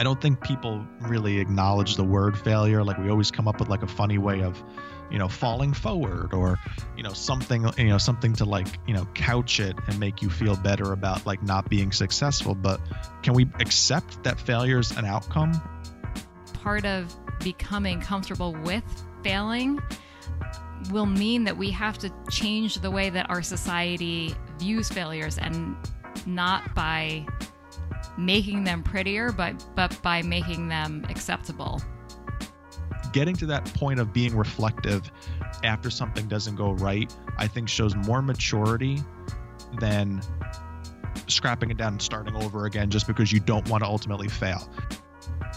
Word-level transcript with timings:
I 0.00 0.02
don't 0.02 0.18
think 0.18 0.40
people 0.40 0.86
really 1.02 1.40
acknowledge 1.40 1.96
the 1.96 2.04
word 2.04 2.38
failure. 2.38 2.82
Like 2.82 2.96
we 2.96 3.10
always 3.10 3.30
come 3.30 3.46
up 3.46 3.60
with 3.60 3.68
like 3.68 3.82
a 3.82 3.86
funny 3.86 4.16
way 4.16 4.42
of, 4.42 4.64
you 5.10 5.18
know, 5.18 5.28
falling 5.28 5.74
forward 5.74 6.32
or, 6.32 6.58
you 6.96 7.02
know, 7.02 7.12
something, 7.12 7.68
you 7.76 7.88
know, 7.88 7.98
something 7.98 8.32
to 8.36 8.46
like, 8.46 8.66
you 8.86 8.94
know, 8.94 9.04
couch 9.12 9.60
it 9.60 9.76
and 9.88 10.00
make 10.00 10.22
you 10.22 10.30
feel 10.30 10.56
better 10.56 10.94
about 10.94 11.26
like 11.26 11.42
not 11.42 11.68
being 11.68 11.92
successful. 11.92 12.54
But 12.54 12.80
can 13.22 13.34
we 13.34 13.46
accept 13.60 14.24
that 14.24 14.40
failure 14.40 14.78
is 14.78 14.90
an 14.92 15.04
outcome? 15.04 15.60
Part 16.54 16.86
of 16.86 17.14
becoming 17.40 18.00
comfortable 18.00 18.54
with 18.54 18.84
failing 19.22 19.80
will 20.90 21.04
mean 21.04 21.44
that 21.44 21.58
we 21.58 21.70
have 21.72 21.98
to 21.98 22.10
change 22.30 22.76
the 22.76 22.90
way 22.90 23.10
that 23.10 23.28
our 23.28 23.42
society 23.42 24.34
views 24.58 24.88
failures 24.88 25.36
and 25.36 25.76
not 26.24 26.74
by 26.74 27.26
making 28.20 28.64
them 28.64 28.82
prettier, 28.82 29.32
but 29.32 29.64
but 29.74 30.00
by 30.02 30.22
making 30.22 30.68
them 30.68 31.04
acceptable. 31.08 31.80
Getting 33.12 33.34
to 33.36 33.46
that 33.46 33.64
point 33.74 33.98
of 33.98 34.12
being 34.12 34.36
reflective 34.36 35.10
after 35.64 35.90
something 35.90 36.28
doesn't 36.28 36.54
go 36.54 36.72
right, 36.72 37.12
I 37.38 37.48
think 37.48 37.68
shows 37.68 37.96
more 37.96 38.22
maturity 38.22 39.02
than 39.80 40.22
scrapping 41.26 41.70
it 41.70 41.76
down 41.76 41.94
and 41.94 42.02
starting 42.02 42.36
over 42.36 42.66
again 42.66 42.90
just 42.90 43.06
because 43.06 43.32
you 43.32 43.40
don't 43.40 43.68
want 43.68 43.82
to 43.82 43.88
ultimately 43.88 44.28
fail. 44.28 44.70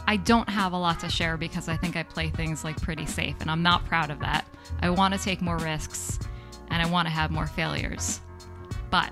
I 0.07 0.18
don't 0.18 0.49
have 0.49 0.73
a 0.73 0.77
lot 0.77 0.99
to 1.02 1.09
share 1.09 1.38
because 1.38 1.70
I 1.70 1.77
think 1.77 1.95
I 1.95 2.04
play 2.04 2.30
things 2.30 2.63
like 2.63 2.82
pretty 2.82 3.05
safe, 3.05 3.35
and 3.40 3.52
I'm 3.52 3.62
not 3.62 3.85
proud 3.85 4.09
of 4.09 4.20
that. 4.20 4.45
I 4.82 4.90
want 4.90 5.13
to 5.13 5.20
take 5.20 5.41
more 5.41 5.57
risks 5.57 6.20
and 6.70 6.82
I 6.82 6.90
want 6.90 7.07
to 7.07 7.12
have 7.12 7.30
more 7.30 7.48
failures. 7.48 8.20
But 8.90 9.12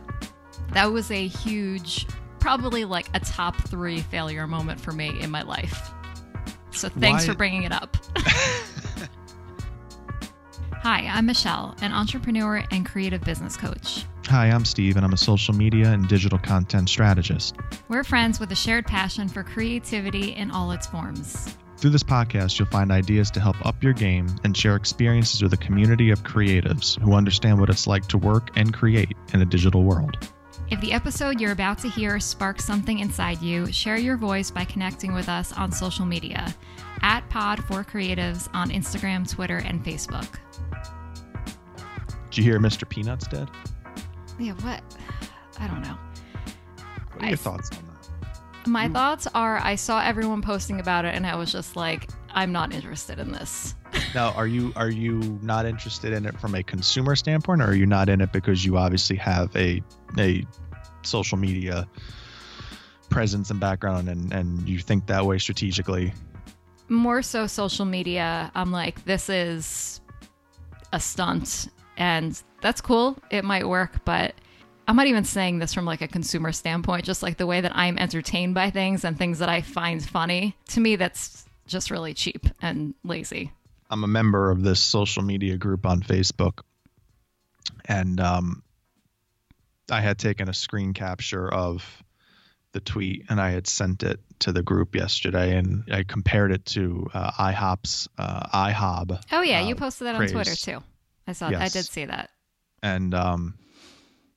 that 0.73 0.91
was 0.91 1.11
a 1.11 1.27
huge 1.27 2.07
probably 2.41 2.83
like 2.83 3.07
a 3.13 3.19
top 3.21 3.55
three 3.69 4.01
failure 4.01 4.47
moment 4.47 4.81
for 4.81 4.91
me 4.91 5.17
in 5.21 5.31
my 5.31 5.43
life. 5.43 5.91
So 6.71 6.89
thanks 6.89 7.23
Why? 7.23 7.31
for 7.31 7.37
bringing 7.37 7.63
it 7.63 7.71
up. 7.71 7.95
Hi, 10.73 11.07
I'm 11.07 11.27
Michelle, 11.27 11.75
an 11.81 11.91
entrepreneur 11.93 12.63
and 12.71 12.83
creative 12.85 13.21
business 13.21 13.55
coach. 13.55 14.05
Hi, 14.25 14.47
I'm 14.47 14.65
Steve, 14.65 14.95
and 14.95 15.05
I'm 15.05 15.13
a 15.13 15.17
social 15.17 15.53
media 15.53 15.91
and 15.91 16.07
digital 16.07 16.39
content 16.39 16.89
strategist. 16.89 17.55
We're 17.87 18.03
friends 18.03 18.39
with 18.39 18.51
a 18.51 18.55
shared 18.55 18.87
passion 18.87 19.29
for 19.29 19.43
creativity 19.43 20.33
in 20.33 20.49
all 20.49 20.71
its 20.71 20.87
forms. 20.87 21.55
Through 21.77 21.91
this 21.91 22.03
podcast, 22.03 22.57
you'll 22.57 22.69
find 22.69 22.91
ideas 22.91 23.29
to 23.31 23.39
help 23.39 23.63
up 23.65 23.83
your 23.83 23.93
game 23.93 24.27
and 24.43 24.57
share 24.57 24.75
experiences 24.75 25.43
with 25.43 25.53
a 25.53 25.57
community 25.57 26.09
of 26.09 26.23
creatives 26.23 26.99
who 26.99 27.13
understand 27.13 27.59
what 27.59 27.69
it's 27.69 27.85
like 27.85 28.07
to 28.07 28.17
work 28.17 28.49
and 28.55 28.73
create 28.73 29.15
in 29.33 29.41
a 29.41 29.45
digital 29.45 29.83
world. 29.83 30.17
If 30.69 30.79
the 30.81 30.93
episode 30.93 31.41
you're 31.41 31.51
about 31.51 31.79
to 31.79 31.89
hear 31.89 32.19
sparks 32.19 32.65
something 32.65 32.99
inside 32.99 33.41
you, 33.41 33.71
share 33.71 33.97
your 33.97 34.17
voice 34.17 34.49
by 34.49 34.65
connecting 34.65 35.13
with 35.13 35.27
us 35.27 35.51
on 35.53 35.71
social 35.71 36.05
media 36.05 36.53
at 37.01 37.27
Pod 37.29 37.63
for 37.65 37.83
Creatives 37.83 38.47
on 38.53 38.69
Instagram, 38.69 39.29
Twitter, 39.29 39.57
and 39.57 39.83
Facebook. 39.83 40.27
Did 42.29 42.37
you 42.37 42.43
hear 42.43 42.59
Mr. 42.59 42.87
Peanut's 42.87 43.27
dead? 43.27 43.49
Yeah, 44.39 44.53
what? 44.53 44.81
I 45.59 45.67
don't 45.67 45.81
know. 45.81 45.97
What 47.13 47.23
are 47.23 47.27
your 47.27 47.33
I, 47.33 47.35
thoughts 47.35 47.69
on 47.71 47.85
that? 47.87 48.67
My 48.67 48.87
Ooh. 48.87 48.93
thoughts 48.93 49.27
are 49.33 49.57
I 49.57 49.75
saw 49.75 50.01
everyone 50.01 50.41
posting 50.41 50.79
about 50.79 51.05
it 51.05 51.15
and 51.15 51.27
I 51.27 51.35
was 51.35 51.51
just 51.51 51.75
like, 51.75 52.09
I'm 52.33 52.51
not 52.51 52.73
interested 52.73 53.19
in 53.19 53.31
this. 53.31 53.75
Now, 54.13 54.31
are 54.31 54.47
you 54.47 54.73
are 54.75 54.89
you 54.89 55.39
not 55.41 55.65
interested 55.65 56.13
in 56.13 56.25
it 56.25 56.39
from 56.39 56.55
a 56.55 56.63
consumer 56.63 57.15
standpoint, 57.15 57.61
or 57.61 57.65
are 57.65 57.75
you 57.75 57.85
not 57.85 58.09
in 58.09 58.21
it 58.21 58.31
because 58.31 58.65
you 58.65 58.77
obviously 58.77 59.15
have 59.17 59.55
a 59.55 59.81
a 60.17 60.45
social 61.03 61.37
media 61.37 61.87
presence 63.09 63.49
and 63.49 63.59
background, 63.59 64.09
and 64.09 64.33
and 64.33 64.67
you 64.67 64.79
think 64.79 65.07
that 65.07 65.25
way 65.25 65.37
strategically? 65.37 66.13
More 66.89 67.21
so, 67.21 67.47
social 67.47 67.85
media. 67.85 68.51
I'm 68.53 68.71
like, 68.71 69.03
this 69.05 69.29
is 69.29 70.01
a 70.91 70.99
stunt, 70.99 71.69
and 71.97 72.41
that's 72.61 72.81
cool. 72.81 73.17
It 73.29 73.45
might 73.45 73.67
work, 73.67 74.03
but 74.03 74.35
I'm 74.87 74.95
not 74.95 75.07
even 75.07 75.23
saying 75.23 75.59
this 75.59 75.73
from 75.73 75.85
like 75.85 76.01
a 76.01 76.07
consumer 76.07 76.51
standpoint, 76.51 77.05
just 77.05 77.23
like 77.23 77.37
the 77.37 77.47
way 77.47 77.61
that 77.61 77.71
I'm 77.75 77.97
entertained 77.97 78.55
by 78.55 78.71
things 78.71 79.05
and 79.05 79.17
things 79.17 79.39
that 79.39 79.47
I 79.47 79.61
find 79.61 80.03
funny. 80.03 80.57
To 80.69 80.81
me, 80.81 80.97
that's 80.97 81.45
just 81.65 81.91
really 81.91 82.13
cheap 82.13 82.45
and 82.61 82.93
lazy. 83.03 83.51
I'm 83.91 84.03
a 84.03 84.07
member 84.07 84.49
of 84.49 84.63
this 84.63 84.79
social 84.79 85.21
media 85.21 85.57
group 85.57 85.85
on 85.85 86.01
Facebook, 86.01 86.61
and 87.85 88.19
um, 88.19 88.63
I 89.91 89.99
had 89.99 90.17
taken 90.17 90.49
a 90.49 90.53
screen 90.53 90.93
capture 90.93 91.47
of 91.47 91.85
the 92.71 92.79
tweet 92.79 93.25
and 93.29 93.39
I 93.39 93.51
had 93.51 93.67
sent 93.67 94.03
it 94.03 94.19
to 94.39 94.51
the 94.51 94.63
group 94.63 94.95
yesterday, 94.95 95.57
and 95.57 95.83
I 95.91 96.03
compared 96.03 96.51
it 96.51 96.65
to 96.67 97.09
uh, 97.13 97.31
IHOP's 97.31 98.07
uh, 98.17 98.47
IHOB. 98.47 99.21
Oh 99.31 99.41
yeah, 99.41 99.61
uh, 99.61 99.67
you 99.67 99.75
posted 99.75 100.07
that 100.07 100.15
praise. 100.15 100.31
on 100.31 100.35
Twitter 100.35 100.55
too. 100.55 100.83
I 101.27 101.33
saw. 101.33 101.49
Yes. 101.49 101.61
I 101.61 101.67
did 101.67 101.85
see 101.85 102.05
that. 102.05 102.29
And 102.81 103.13
um, 103.13 103.57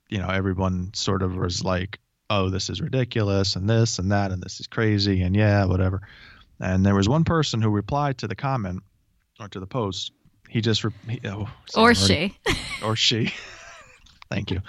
you 0.08 0.18
know, 0.18 0.28
everyone 0.28 0.92
sort 0.94 1.22
of 1.22 1.36
was 1.36 1.64
like, 1.64 2.00
"Oh, 2.28 2.50
this 2.50 2.70
is 2.70 2.82
ridiculous," 2.82 3.56
and 3.56 3.70
this 3.70 3.98
and 3.98 4.10
that, 4.12 4.32
and 4.32 4.42
this 4.42 4.60
is 4.60 4.66
crazy, 4.66 5.22
and 5.22 5.34
yeah, 5.34 5.64
whatever. 5.66 6.02
And 6.60 6.84
there 6.84 6.94
was 6.94 7.08
one 7.08 7.24
person 7.24 7.62
who 7.62 7.70
replied 7.70 8.18
to 8.18 8.28
the 8.28 8.36
comment 8.36 8.82
to 9.52 9.60
the 9.60 9.66
post. 9.66 10.12
He 10.48 10.60
just 10.60 10.84
re- 10.84 10.92
he, 11.08 11.20
oh, 11.28 11.48
or 11.76 11.94
she 11.94 12.36
or 12.82 12.96
she. 12.96 13.32
Thank 14.30 14.50
you. 14.50 14.60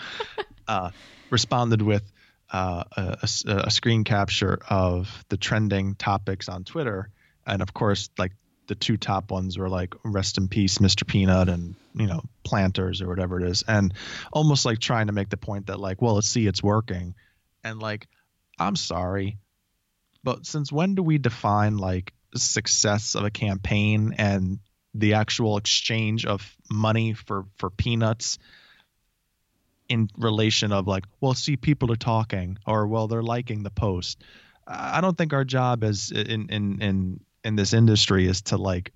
Uh, 0.68 0.92
responded 1.30 1.82
with 1.82 2.04
uh, 2.52 2.84
a, 2.96 3.28
a, 3.48 3.56
a, 3.56 3.72
screen 3.72 4.04
capture 4.04 4.60
of 4.70 5.24
the 5.30 5.38
trending 5.38 5.96
topics 5.96 6.48
on 6.50 6.64
Twitter, 6.64 7.10
and 7.46 7.62
of 7.62 7.74
course, 7.74 8.10
like 8.18 8.32
the 8.68 8.76
two 8.76 8.98
top 8.98 9.32
ones 9.32 9.58
were 9.58 9.70
like 9.70 9.94
"Rest 10.04 10.38
in 10.38 10.48
Peace, 10.48 10.78
Mr. 10.78 11.06
Peanut" 11.06 11.50
and 11.50 11.76
you 11.94 12.08
know 12.08 12.22
Planters 12.44 13.02
or 13.02 13.08
whatever 13.08 13.40
it 13.40 13.50
is, 13.50 13.64
and 13.68 13.94
almost 14.32 14.66
like 14.66 14.80
trying 14.80 15.08
to 15.08 15.14
make 15.14 15.30
the 15.30 15.38
point 15.38 15.68
that 15.68 15.80
like, 15.80 16.02
well, 16.02 16.16
let's 16.16 16.30
see, 16.30 16.48
it's 16.48 16.64
working, 16.64 17.16
and 17.64 17.80
like, 17.80 18.08
I'm 18.60 18.76
sorry, 18.76 19.38
but 20.24 20.46
since 20.46 20.72
when 20.72 20.96
do 20.96 21.04
we 21.04 21.18
define 21.18 21.78
like 21.78 22.14
success 22.36 23.16
of 23.16 23.24
a 23.24 23.32
campaign 23.32 24.16
and 24.18 24.60
the 24.94 25.16
actual 25.16 25.58
exchange 25.58 26.26
of 26.26 26.56
money 26.72 27.14
for 27.14 27.46
for 27.58 27.70
peanuts 27.70 28.40
in 29.90 30.10
relation 30.18 30.72
of 30.72 30.88
like 30.88 31.06
well 31.22 31.34
see 31.34 31.58
people 31.58 31.92
are 31.92 31.98
talking 31.98 32.58
or 32.66 32.88
well 32.88 33.08
they're 33.08 33.24
liking 33.24 33.64
the 33.64 33.70
post. 33.70 34.24
I 34.68 35.02
don't 35.02 35.18
think 35.18 35.34
our 35.34 35.44
job 35.44 35.84
is 35.84 36.12
in 36.12 36.50
in 36.50 36.82
in 36.82 37.20
in 37.44 37.56
this 37.56 37.74
industry 37.74 38.28
is 38.28 38.42
to 38.44 38.58
like 38.58 38.92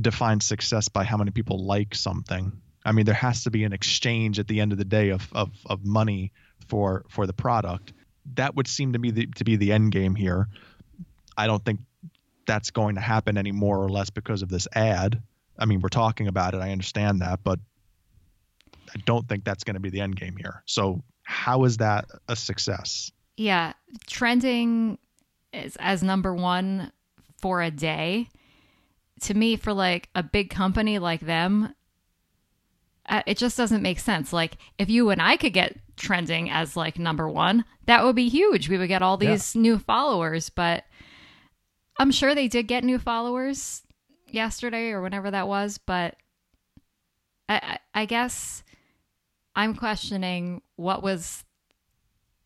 define 0.00 0.40
success 0.40 0.88
by 0.88 1.04
how 1.04 1.16
many 1.18 1.32
people 1.32 1.64
like 1.64 1.94
something. 1.94 2.52
I 2.84 2.92
mean 2.92 3.04
there 3.04 3.14
has 3.14 3.44
to 3.44 3.50
be 3.50 3.64
an 3.64 3.72
exchange 3.72 4.38
at 4.38 4.48
the 4.48 4.60
end 4.60 4.72
of 4.72 4.78
the 4.78 4.84
day 4.84 5.10
of 5.10 5.28
of, 5.32 5.50
of 5.66 5.84
money 5.84 6.32
for 6.68 7.04
for 7.08 7.26
the 7.26 7.34
product. 7.34 7.92
That 8.34 8.54
would 8.54 8.68
seem 8.68 8.92
to 8.92 8.98
me 8.98 9.10
the, 9.10 9.26
to 9.26 9.44
be 9.44 9.56
the 9.56 9.72
end 9.72 9.90
game 9.90 10.14
here. 10.14 10.48
I 11.36 11.46
don't 11.46 11.64
think 11.64 11.80
that's 12.46 12.70
going 12.70 12.94
to 12.96 13.00
happen 13.00 13.38
any 13.38 13.52
more 13.52 13.82
or 13.82 13.88
less 13.88 14.10
because 14.10 14.42
of 14.42 14.48
this 14.48 14.66
ad. 14.74 15.22
I 15.58 15.66
mean, 15.66 15.80
we're 15.80 15.88
talking 15.88 16.28
about 16.28 16.54
it. 16.54 16.58
I 16.58 16.72
understand 16.72 17.20
that, 17.20 17.40
but 17.44 17.58
I 18.94 18.98
don't 19.04 19.28
think 19.28 19.44
that's 19.44 19.64
going 19.64 19.74
to 19.74 19.80
be 19.80 19.90
the 19.90 20.00
end 20.00 20.16
game 20.16 20.36
here. 20.36 20.62
So, 20.66 21.02
how 21.22 21.64
is 21.64 21.78
that 21.78 22.06
a 22.28 22.36
success? 22.36 23.12
Yeah, 23.36 23.72
trending 24.06 24.98
is 25.52 25.76
as 25.76 26.02
number 26.02 26.34
one 26.34 26.92
for 27.40 27.62
a 27.62 27.70
day. 27.70 28.28
To 29.22 29.34
me, 29.34 29.56
for 29.56 29.72
like 29.72 30.08
a 30.16 30.22
big 30.22 30.50
company 30.50 30.98
like 30.98 31.20
them, 31.20 31.74
uh, 33.06 33.22
it 33.26 33.36
just 33.36 33.56
doesn't 33.56 33.82
make 33.82 34.00
sense. 34.00 34.32
Like 34.32 34.56
if 34.78 34.88
you 34.88 35.10
and 35.10 35.20
I 35.20 35.36
could 35.36 35.52
get 35.52 35.76
trending 35.96 36.50
as 36.50 36.76
like 36.76 36.98
number 36.98 37.28
one, 37.28 37.64
that 37.86 38.04
would 38.04 38.16
be 38.16 38.28
huge. 38.28 38.68
We 38.68 38.78
would 38.78 38.88
get 38.88 39.02
all 39.02 39.16
these 39.16 39.54
yeah. 39.54 39.62
new 39.62 39.78
followers, 39.78 40.50
but 40.50 40.84
I'm 41.98 42.10
sure 42.10 42.34
they 42.34 42.48
did 42.48 42.68
get 42.68 42.84
new 42.84 42.98
followers 42.98 43.82
yesterday 44.28 44.90
or 44.90 45.02
whenever 45.02 45.30
that 45.30 45.48
was. 45.48 45.78
But 45.78 46.16
I, 47.48 47.78
I 47.94 48.06
guess 48.06 48.62
I'm 49.54 49.74
questioning 49.74 50.62
what 50.76 51.02
was 51.02 51.44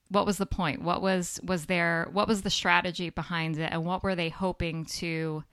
what 0.09 0.27
was 0.27 0.39
the 0.39 0.47
point? 0.47 0.83
What 0.83 1.03
was 1.03 1.41
was 1.43 1.67
there? 1.67 2.09
What 2.13 2.29
was 2.29 2.43
the 2.43 2.51
strategy 2.51 3.11
behind 3.11 3.59
it, 3.59 3.71
and 3.73 3.85
what 3.85 4.03
were 4.03 4.15
they 4.15 4.29
hoping 4.29 4.85
to 4.87 5.45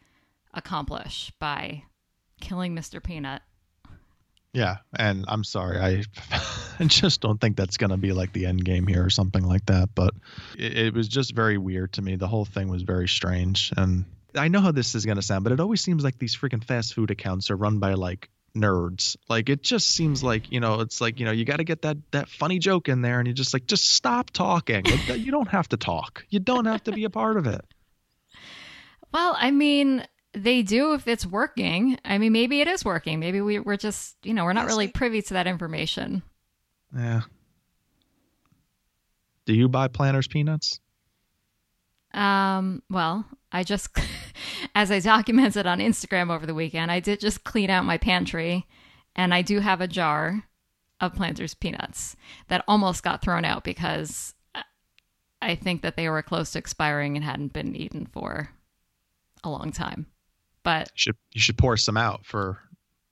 accomplish 0.54 1.32
by 1.40 1.84
killing 2.40 2.76
Mr. 2.76 3.04
Peanut? 3.04 3.42
Yeah, 4.54 4.78
and 4.96 5.26
I'm 5.28 5.44
sorry, 5.44 5.80
I, 5.80 6.04
just 6.86 7.22
don't 7.22 7.42
think 7.42 7.58
that's 7.58 7.78
going 7.78 7.90
to 7.90 7.98
be 7.98 8.14
like 8.14 8.34
the 8.34 8.46
end 8.46 8.64
game 8.64 8.86
here 8.86 9.04
or 9.04 9.10
something 9.10 9.44
like 9.44 9.66
that. 9.66 9.90
But 9.96 10.14
it, 10.58 10.78
it, 10.78 10.94
was 10.94 11.08
just 11.08 11.34
very 11.34 11.58
weird 11.58 11.94
to 11.94 12.04
me. 12.04 12.18
The 12.18 12.28
whole 12.28 12.46
thing 12.46 12.68
was 12.68 12.84
very 12.84 13.08
strange, 13.08 13.74
and 13.76 14.06
I 14.36 14.50
know 14.50 14.62
how 14.62 14.72
this 14.72 14.94
is 14.94 15.06
going 15.06 15.16
to 15.16 15.24
sound, 15.24 15.44
but 15.44 15.54
it 15.54 15.60
always 15.60 15.82
seems 15.82 16.04
like 16.04 16.20
these 16.20 16.36
freaking 16.36 16.64
fast 16.64 16.94
food 16.94 17.10
accounts 17.10 17.50
are 17.50 17.56
run 17.56 17.80
by 17.80 17.96
like 17.96 18.30
nerds. 18.56 19.18
Like 19.28 19.50
it 19.50 19.64
just 19.64 19.90
seems 19.90 20.24
like 20.24 20.52
you 20.52 20.60
know, 20.60 20.82
it's 20.82 21.02
like 21.02 21.20
you 21.20 21.26
know, 21.26 21.32
you 21.32 21.46
got 21.46 21.58
to 21.58 21.64
get 21.64 21.82
that 21.82 21.98
that 22.12 22.30
funny 22.30 22.60
joke 22.60 22.90
in 22.90 23.02
there, 23.02 23.18
and 23.18 23.28
you 23.28 23.34
just 23.34 23.56
like 23.56 23.66
just 23.66 23.90
stop 23.90 24.30
talking. 24.30 24.84
Like, 24.86 25.18
you 25.18 25.32
don't 25.32 25.50
have 25.50 25.70
to 25.70 25.78
talk. 25.78 26.26
You 26.30 26.40
don't 26.40 26.66
have 26.66 26.84
to 26.84 26.92
be 26.92 27.06
a 27.06 27.10
part 27.10 27.38
of 27.38 27.48
it. 27.48 27.66
Well, 29.14 29.38
I 29.38 29.52
mean, 29.52 30.04
they 30.34 30.62
do 30.62 30.94
if 30.94 31.08
it's 31.08 31.26
working. 31.26 31.98
I 32.04 32.18
mean, 32.18 32.32
maybe 32.32 32.62
it 32.62 32.68
is 32.68 32.84
working. 32.84 33.20
Maybe 33.20 33.42
we, 33.42 33.60
we're 33.60 33.78
just, 33.78 34.16
you 34.24 34.34
know, 34.34 34.44
we're 34.46 34.54
not 34.54 34.66
really 34.66 34.88
privy 34.88 35.22
to 35.24 35.34
that 35.36 35.48
information. 35.48 36.24
Yeah. 36.96 37.22
Do 39.46 39.54
you 39.54 39.68
buy 39.68 39.88
Planters 39.88 40.28
peanuts? 40.28 40.80
Um, 42.14 42.82
well, 42.90 43.26
I 43.52 43.64
just, 43.64 43.90
as 44.76 44.92
I 44.92 45.00
documented 45.00 45.66
on 45.66 45.80
Instagram 45.80 46.32
over 46.32 46.46
the 46.46 46.54
weekend, 46.54 46.92
I 46.92 47.00
did 47.00 47.20
just 47.20 47.44
clean 47.44 47.70
out 47.70 47.86
my 47.86 47.98
pantry 47.98 48.66
and 49.16 49.34
I 49.34 49.42
do 49.42 49.60
have 49.60 49.82
a 49.82 49.88
jar 49.88 50.46
of 51.00 51.16
Planters 51.16 51.54
peanuts 51.54 52.16
that 52.48 52.64
almost 52.68 53.04
got 53.04 53.22
thrown 53.22 53.46
out 53.46 53.64
because 53.64 54.34
I 55.42 55.56
think 55.56 55.82
that 55.82 55.98
they 55.98 56.08
were 56.08 56.22
close 56.22 56.52
to 56.52 56.60
expiring 56.60 57.18
and 57.18 57.24
hadn't 57.24 57.54
been 57.54 57.76
eaten 57.76 58.06
for 58.06 58.50
a 59.44 59.50
long 59.50 59.72
time. 59.72 60.08
But 60.64 60.88
you 60.88 60.96
should, 60.96 61.16
you 61.32 61.42
should 61.42 61.58
pour 61.58 61.78
some 61.78 61.98
out 61.98 62.26
for 62.26 62.58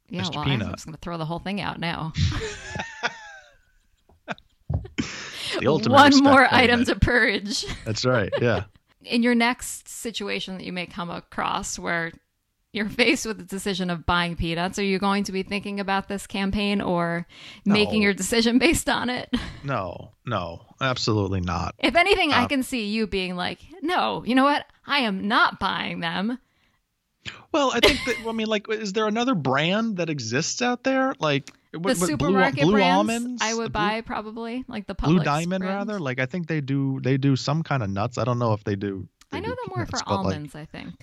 yeah, 0.10 0.22
Mr. 0.24 0.36
well, 0.36 0.46
Peanut. 0.46 0.68
I'm 0.68 0.74
just 0.74 0.86
going 0.86 0.96
to 0.96 1.02
throw 1.02 1.18
the 1.18 1.26
whole 1.26 1.40
thing 1.40 1.62
out 1.62 1.80
now. 1.80 2.14
the 5.60 5.68
ultimate 5.68 5.96
One 5.96 6.24
more 6.24 6.48
item 6.54 6.86
to 6.86 6.96
purge. 6.96 7.66
That's 7.86 8.06
right. 8.06 8.32
Yeah. 8.42 8.64
in 9.06 9.24
your 9.24 9.36
next 9.36 9.88
situation 9.88 10.58
that 10.58 10.64
you 10.64 10.74
may 10.74 10.86
come 10.86 11.10
across 11.10 11.80
where 11.80 12.12
you're 12.74 12.88
faced 12.90 13.26
with 13.26 13.38
the 13.38 13.44
decision 13.44 13.90
of 13.90 14.06
buying 14.06 14.36
peanuts, 14.36 14.80
are 14.80 14.84
you 14.84 14.98
going 14.98 15.26
to 15.26 15.32
be 15.32 15.44
thinking 15.44 15.80
about 15.80 16.08
this 16.08 16.26
campaign 16.26 16.80
or 16.80 17.28
making 17.66 18.02
your 18.02 18.14
decision 18.14 18.60
based 18.60 18.88
on 18.90 19.10
it? 19.10 19.30
No, 19.64 20.14
no, 20.26 20.64
absolutely 20.82 21.40
not. 21.40 21.76
If 21.78 21.96
anything, 21.96 22.34
I 22.34 22.46
Uh, 22.46 22.48
can 22.48 22.64
see 22.64 22.88
you 22.88 23.06
being 23.06 23.36
like, 23.36 23.60
no, 23.84 24.24
you 24.26 24.34
know 24.34 24.44
what? 24.44 24.66
I 24.88 25.02
am 25.02 25.28
not 25.28 25.60
buying 25.60 26.00
them. 26.00 26.40
Well, 27.52 27.72
I 27.74 27.80
think 27.80 28.00
that 28.06 28.28
I 28.28 28.32
mean, 28.32 28.48
like, 28.48 28.70
is 28.70 28.94
there 28.94 29.08
another 29.08 29.36
brand 29.36 29.98
that 29.98 30.10
exists 30.10 30.62
out 30.62 30.84
there? 30.84 31.14
Like 31.20 31.52
The 31.72 31.80
what- 31.80 31.90
what, 31.90 31.98
blue, 32.00 32.08
supermarket 32.08 32.64
blue 32.64 32.74
brands 32.74 32.96
almonds, 33.14 33.42
I 33.44 33.54
would 33.54 33.74
blue, 33.74 33.82
buy 33.82 34.02
probably, 34.02 34.64
like 34.68 34.88
the 34.88 34.96
Blue 34.96 35.20
Diamond 35.20 35.62
brand. 35.64 35.78
rather. 35.90 36.00
Like 36.00 36.20
I 36.20 36.26
think 36.26 36.48
they 36.48 36.62
do 36.62 37.00
they 37.02 37.18
do 37.18 37.36
some 37.36 37.64
kind 37.64 37.84
of 37.84 37.90
nuts. 37.90 38.18
I 38.18 38.24
don't 38.24 38.40
know 38.40 38.54
if 38.54 38.64
they 38.64 38.76
do. 38.76 39.08
they 39.32 39.38
I 39.38 39.42
know 39.42 39.50
them 39.50 39.58
more 39.76 39.86
for 39.86 39.92
but, 39.92 40.08
like, 40.08 40.18
almonds, 40.18 40.56
I 40.56 40.66
think. 40.66 40.94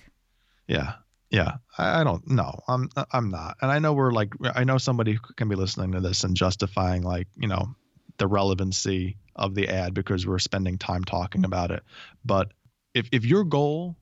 yeah, 0.67 0.93
yeah. 1.29 1.57
I, 1.77 2.01
I 2.01 2.03
don't 2.03 2.27
know. 2.29 2.59
I'm 2.67 2.89
I'm 3.11 3.29
not. 3.29 3.57
And 3.61 3.71
I 3.71 3.79
know 3.79 3.93
we're 3.93 4.11
like 4.11 4.33
I 4.55 4.63
know 4.65 4.77
somebody 4.77 5.13
who 5.13 5.33
can 5.35 5.47
be 5.49 5.55
listening 5.55 5.91
to 5.93 5.99
this 6.01 6.23
and 6.23 6.35
justifying 6.35 7.03
like 7.03 7.27
you 7.37 7.47
know 7.47 7.75
the 8.17 8.27
relevancy 8.27 9.17
of 9.35 9.55
the 9.55 9.69
ad 9.69 9.93
because 9.93 10.27
we're 10.27 10.39
spending 10.39 10.77
time 10.77 11.03
talking 11.05 11.45
about 11.45 11.71
it. 11.71 11.83
But 12.25 12.51
if 12.93 13.07
if 13.13 13.23
your 13.23 13.43
goal 13.45 13.95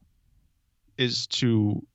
is 0.98 1.28
to 1.28 1.86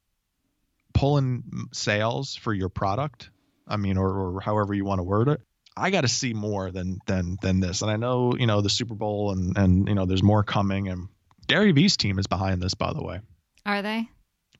pull 1.03 1.19
in 1.19 1.43
sales 1.73 2.37
for 2.37 2.55
your 2.55 2.69
product, 2.69 3.31
I 3.67 3.77
mean, 3.77 3.99
or, 3.99 4.37
or 4.37 4.41
however 4.41 4.73
you 4.73 4.85
want 4.85 5.01
to 5.01 5.03
word 5.03 5.27
it, 5.27 5.41
I 5.77 5.91
got 5.91 6.03
to 6.03 6.09
see 6.09 6.33
more 6.33 6.71
than 6.71 6.99
than 7.09 7.39
than 7.43 7.59
this. 7.59 7.83
And 7.83 7.91
I 7.91 7.97
know 7.97 8.37
you 8.37 8.47
know 8.47 8.61
the 8.61 8.71
Super 8.71 8.95
Bowl 8.95 9.33
and 9.33 9.59
and 9.59 9.89
you 9.89 9.97
know 9.97 10.07
there's 10.07 10.23
more 10.23 10.45
coming. 10.45 10.87
And 10.87 11.09
Gary 11.49 11.73
Vee's 11.73 11.97
team 11.97 12.21
is 12.21 12.29
behind 12.29 12.63
this, 12.63 12.75
by 12.75 12.93
the 12.93 13.03
way. 13.03 13.19
Are 13.67 13.83
they? 13.83 14.09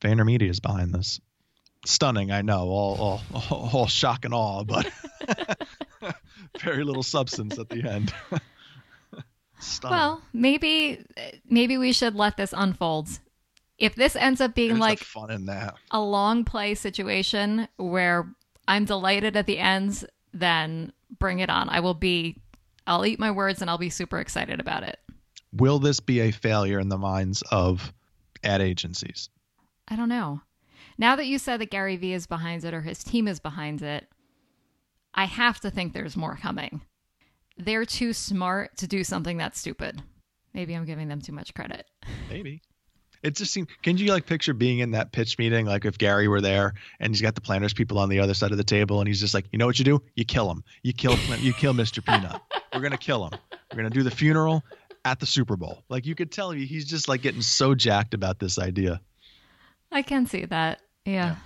VaynerMedia 0.00 0.50
is 0.50 0.59
behind 0.59 0.93
this. 0.93 1.21
Stunning, 1.87 2.33
I 2.33 2.43
know, 2.43 2.69
all 2.69 2.97
all 2.99 3.21
all, 3.49 3.71
all 3.73 3.87
shock 3.87 4.25
and 4.25 4.35
awe, 4.35 4.65
but 4.65 4.91
very 6.61 6.83
little 6.83 7.05
substance 7.05 7.56
at 7.56 7.69
the 7.69 7.89
end. 7.89 8.12
Stunning. 9.61 9.97
Well, 9.97 10.23
maybe 10.33 11.05
maybe 11.49 11.79
we 11.79 11.93
should 11.93 12.17
let 12.17 12.37
this 12.37 12.53
unfold. 12.53 13.21
If 13.78 13.94
this 13.94 14.14
ends 14.16 14.40
up 14.40 14.54
being 14.54 14.70
There's 14.70 14.80
like 14.80 14.98
fun 15.00 15.30
in 15.30 15.46
that. 15.46 15.74
a 15.90 16.00
long 16.00 16.44
play 16.44 16.74
situation 16.74 17.69
where 17.76 18.32
I'm 18.69 18.84
delighted 18.84 19.36
at 19.36 19.46
the 19.46 19.58
ends, 19.58 20.04
then 20.32 20.92
bring 21.19 21.40
it 21.40 21.50
on. 21.50 21.69
I 21.69 21.80
will 21.80 21.94
be, 21.94 22.40
I'll 22.86 23.04
eat 23.04 23.19
my 23.19 23.30
words 23.30 23.60
and 23.60 23.69
I'll 23.69 23.78
be 23.78 23.90
super 23.90 24.19
excited 24.19 24.60
about 24.60 24.82
it. 24.84 24.98
Will 25.52 25.78
this 25.78 26.00
be 26.00 26.20
a 26.20 26.30
failure 26.30 26.78
in 26.78 26.88
the 26.88 26.98
minds 26.98 27.42
of 27.50 27.92
ad 28.44 28.60
agencies? 28.60 29.28
I 29.88 29.96
don't 29.96 30.08
know. 30.08 30.42
Now 30.96 31.16
that 31.16 31.26
you 31.26 31.38
said 31.38 31.60
that 31.60 31.70
Gary 31.70 31.96
Vee 31.96 32.12
is 32.12 32.26
behind 32.26 32.64
it 32.64 32.74
or 32.74 32.82
his 32.82 33.02
team 33.02 33.26
is 33.26 33.40
behind 33.40 33.82
it, 33.82 34.06
I 35.14 35.24
have 35.24 35.60
to 35.60 35.70
think 35.70 35.92
there's 35.92 36.16
more 36.16 36.36
coming. 36.36 36.82
They're 37.58 37.84
too 37.84 38.12
smart 38.12 38.76
to 38.78 38.86
do 38.86 39.04
something 39.04 39.36
that's 39.36 39.58
stupid. 39.58 40.02
Maybe 40.54 40.74
I'm 40.74 40.84
giving 40.84 41.08
them 41.08 41.20
too 41.20 41.32
much 41.32 41.52
credit. 41.54 41.86
Maybe. 42.30 42.62
It 43.22 43.36
just 43.36 43.52
seemed. 43.52 43.69
Can 43.82 43.98
you 43.98 44.10
like 44.12 44.26
picture 44.26 44.52
being 44.52 44.80
in 44.80 44.92
that 44.92 45.12
pitch 45.12 45.38
meeting, 45.38 45.66
like 45.66 45.84
if 45.84 45.96
Gary 45.96 46.26
were 46.26 46.40
there 46.40 46.74
and 46.98 47.12
he's 47.12 47.22
got 47.22 47.34
the 47.34 47.40
Planters 47.40 47.72
people 47.72 47.98
on 47.98 48.08
the 48.08 48.19
other 48.20 48.34
side 48.34 48.50
of 48.50 48.56
the 48.56 48.64
table, 48.64 49.00
and 49.00 49.06
he's 49.06 49.20
just 49.20 49.32
like, 49.32 49.44
you 49.52 49.58
know 49.58 49.66
what 49.66 49.78
you 49.78 49.84
do? 49.84 50.02
You 50.16 50.24
kill 50.24 50.50
him. 50.50 50.64
You 50.82 50.92
kill. 50.92 51.16
You 51.38 51.52
kill 51.52 51.72
Mr. 51.72 52.04
Peanut. 52.04 52.40
We're 52.74 52.80
gonna 52.80 52.98
kill 52.98 53.26
him. 53.26 53.38
We're 53.70 53.76
gonna 53.76 53.90
do 53.90 54.02
the 54.02 54.10
funeral 54.10 54.64
at 55.04 55.20
the 55.20 55.26
Super 55.26 55.56
Bowl. 55.56 55.84
Like 55.88 56.04
you 56.06 56.14
could 56.14 56.32
tell 56.32 56.50
he's 56.50 56.86
just 56.86 57.08
like 57.08 57.22
getting 57.22 57.42
so 57.42 57.74
jacked 57.74 58.14
about 58.14 58.38
this 58.38 58.58
idea. 58.58 59.00
I 59.90 60.02
can 60.02 60.26
see 60.26 60.44
that. 60.46 60.80
Yeah. 61.04 61.36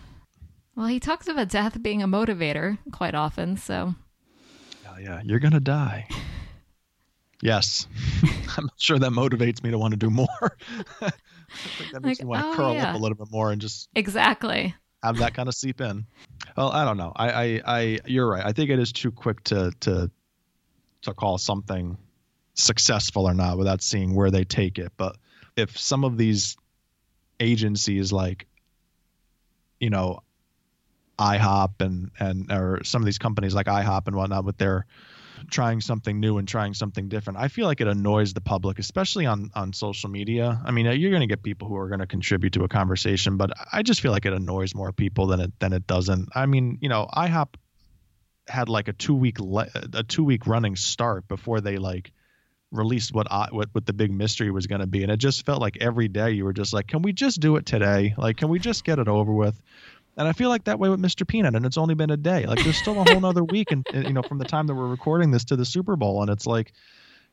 Well, 0.77 0.87
he 0.87 1.01
talks 1.01 1.27
about 1.29 1.49
death 1.49 1.83
being 1.83 2.03
a 2.03 2.09
motivator 2.09 2.79
quite 2.93 3.15
often, 3.15 3.57
so 3.57 3.95
Yeah, 4.85 4.99
yeah. 4.99 5.21
You're 5.25 5.41
gonna 5.41 5.61
die. 5.61 6.09
Yes, 7.43 7.87
I'm 8.57 8.71
sure 8.79 8.99
that 8.99 9.11
motivates 9.11 9.63
me 9.63 9.71
to 9.71 9.79
want 9.79 9.93
to 9.93 9.99
do 9.99 10.09
more. 10.09 10.57
That 11.93 12.03
makes 12.03 12.19
Like, 12.19 12.25
me 12.25 12.29
want 12.29 12.43
to 12.43 12.49
oh, 12.49 12.55
curl 12.55 12.75
yeah. 12.75 12.91
up 12.91 12.97
a 12.97 12.99
little 12.99 13.17
bit 13.17 13.31
more 13.31 13.53
and 13.53 13.61
just 13.61 13.89
exactly. 13.95 14.75
have 15.03 15.19
that 15.19 15.35
kind 15.35 15.49
of 15.49 15.55
seep 15.55 15.81
in. 15.81 16.07
Well, 16.57 16.71
I 16.71 16.85
don't 16.85 16.97
know. 16.97 17.13
I, 17.15 17.31
I, 17.31 17.61
I, 17.67 17.99
you're 18.07 18.29
right. 18.29 18.45
I 18.45 18.53
think 18.53 18.71
it 18.71 18.79
is 18.79 18.93
too 18.93 19.11
quick 19.11 19.43
to 19.45 19.73
to 19.81 20.11
to 21.03 21.15
call 21.15 21.39
something 21.39 21.97
successful 22.55 23.29
or 23.29 23.35
not 23.35 23.59
without 23.59 23.83
seeing 23.83 24.15
where 24.15 24.31
they 24.31 24.45
take 24.45 24.79
it. 24.79 24.93
But 24.97 25.17
if 25.57 25.79
some 25.79 26.05
of 26.05 26.17
these 26.17 26.57
agencies, 27.39 28.13
like 28.13 28.47
you 29.81 29.91
know, 29.91 30.21
IHOP 31.19 31.81
and 31.81 32.11
and 32.19 32.51
or 32.51 32.83
some 32.85 33.03
of 33.03 33.07
these 33.07 33.19
companies 33.19 33.55
like 33.55 33.67
IHOP 33.67 34.07
and 34.07 34.17
whatnot, 34.17 34.45
with 34.45 34.59
their 34.59 34.87
trying 35.51 35.81
something 35.81 36.21
new 36.21 36.39
and 36.39 36.47
trying 36.47 36.75
something 36.75 37.09
different. 37.09 37.39
I 37.39 37.49
feel 37.49 37.67
like 37.67 37.81
it 37.81 37.89
annoys 37.89 38.35
the 38.35 38.41
public, 38.41 38.79
especially 38.79 39.27
on 39.27 39.51
on 39.55 39.73
social 39.73 40.11
media. 40.11 40.61
I 40.65 40.71
mean, 40.71 40.87
you're 40.87 41.11
going 41.11 41.21
to 41.21 41.27
get 41.27 41.43
people 41.43 41.69
who 41.69 41.77
are 41.77 41.89
going 41.89 42.01
to 42.01 42.07
contribute 42.07 42.53
to 42.55 42.65
a 42.65 42.69
conversation, 42.69 43.37
but 43.37 43.53
I 43.73 43.83
just 43.83 44.01
feel 44.01 44.13
like 44.13 44.27
it 44.27 44.33
annoys 44.33 44.75
more 44.75 44.93
people 44.93 45.27
than 45.29 45.41
it 45.41 45.53
than 45.59 45.73
it 45.73 45.87
doesn't. 45.87 46.29
I 46.35 46.47
mean, 46.47 46.79
you 46.81 46.89
know, 46.89 47.09
IHOP 47.15 47.55
had 48.49 48.69
like 48.69 48.89
a 48.89 48.93
two 48.93 49.15
week 49.15 49.41
le- 49.41 49.71
a 49.95 50.03
two 50.03 50.25
week 50.25 50.47
running 50.47 50.77
start 50.77 51.27
before 51.29 51.61
they 51.61 51.79
like 51.79 52.13
released 52.73 53.15
what 53.15 53.31
I, 53.31 53.49
what 53.51 53.69
what 53.73 53.87
the 53.87 53.93
big 53.93 54.13
mystery 54.13 54.51
was 54.51 54.67
going 54.67 54.81
to 54.81 54.87
be, 54.87 55.03
and 55.03 55.13
it 55.13 55.19
just 55.19 55.47
felt 55.47 55.61
like 55.61 55.79
every 55.81 56.09
day 56.09 56.33
you 56.33 56.45
were 56.45 56.53
just 56.53 56.73
like, 56.73 56.87
can 56.87 57.03
we 57.03 57.13
just 57.13 57.41
do 57.41 57.57
it 57.57 57.67
today? 57.67 58.15
Like, 58.17 58.37
can 58.37 58.49
we 58.49 58.59
just 58.59 58.85
get 58.85 58.99
it 58.99 59.09
over 59.09 59.33
with? 59.33 59.61
And 60.17 60.27
I 60.27 60.33
feel 60.33 60.49
like 60.49 60.65
that 60.65 60.79
way 60.79 60.89
with 60.89 61.01
Mr. 61.01 61.29
Peanut, 61.29 61.55
and 61.55 61.67
it's 61.67 61.77
only 61.77 61.95
been 61.95 62.11
a 62.11 62.17
day. 62.17 62.47
Like 62.47 62.65
there's 62.65 62.79
still 62.79 62.99
a 63.01 63.05
whole 63.05 63.21
nother 63.21 63.45
week, 63.45 63.71
and 63.71 63.87
you 63.93 64.13
know, 64.15 64.23
from 64.23 64.39
the 64.39 64.47
time 64.47 64.67
that 64.67 64.75
we're 64.75 64.89
recording 64.89 65.31
this 65.31 65.45
to 65.47 65.57
the 65.57 65.65
Super 65.65 65.95
Bowl, 65.95 66.23
and 66.23 66.31
it's 66.31 66.47
like, 66.47 66.73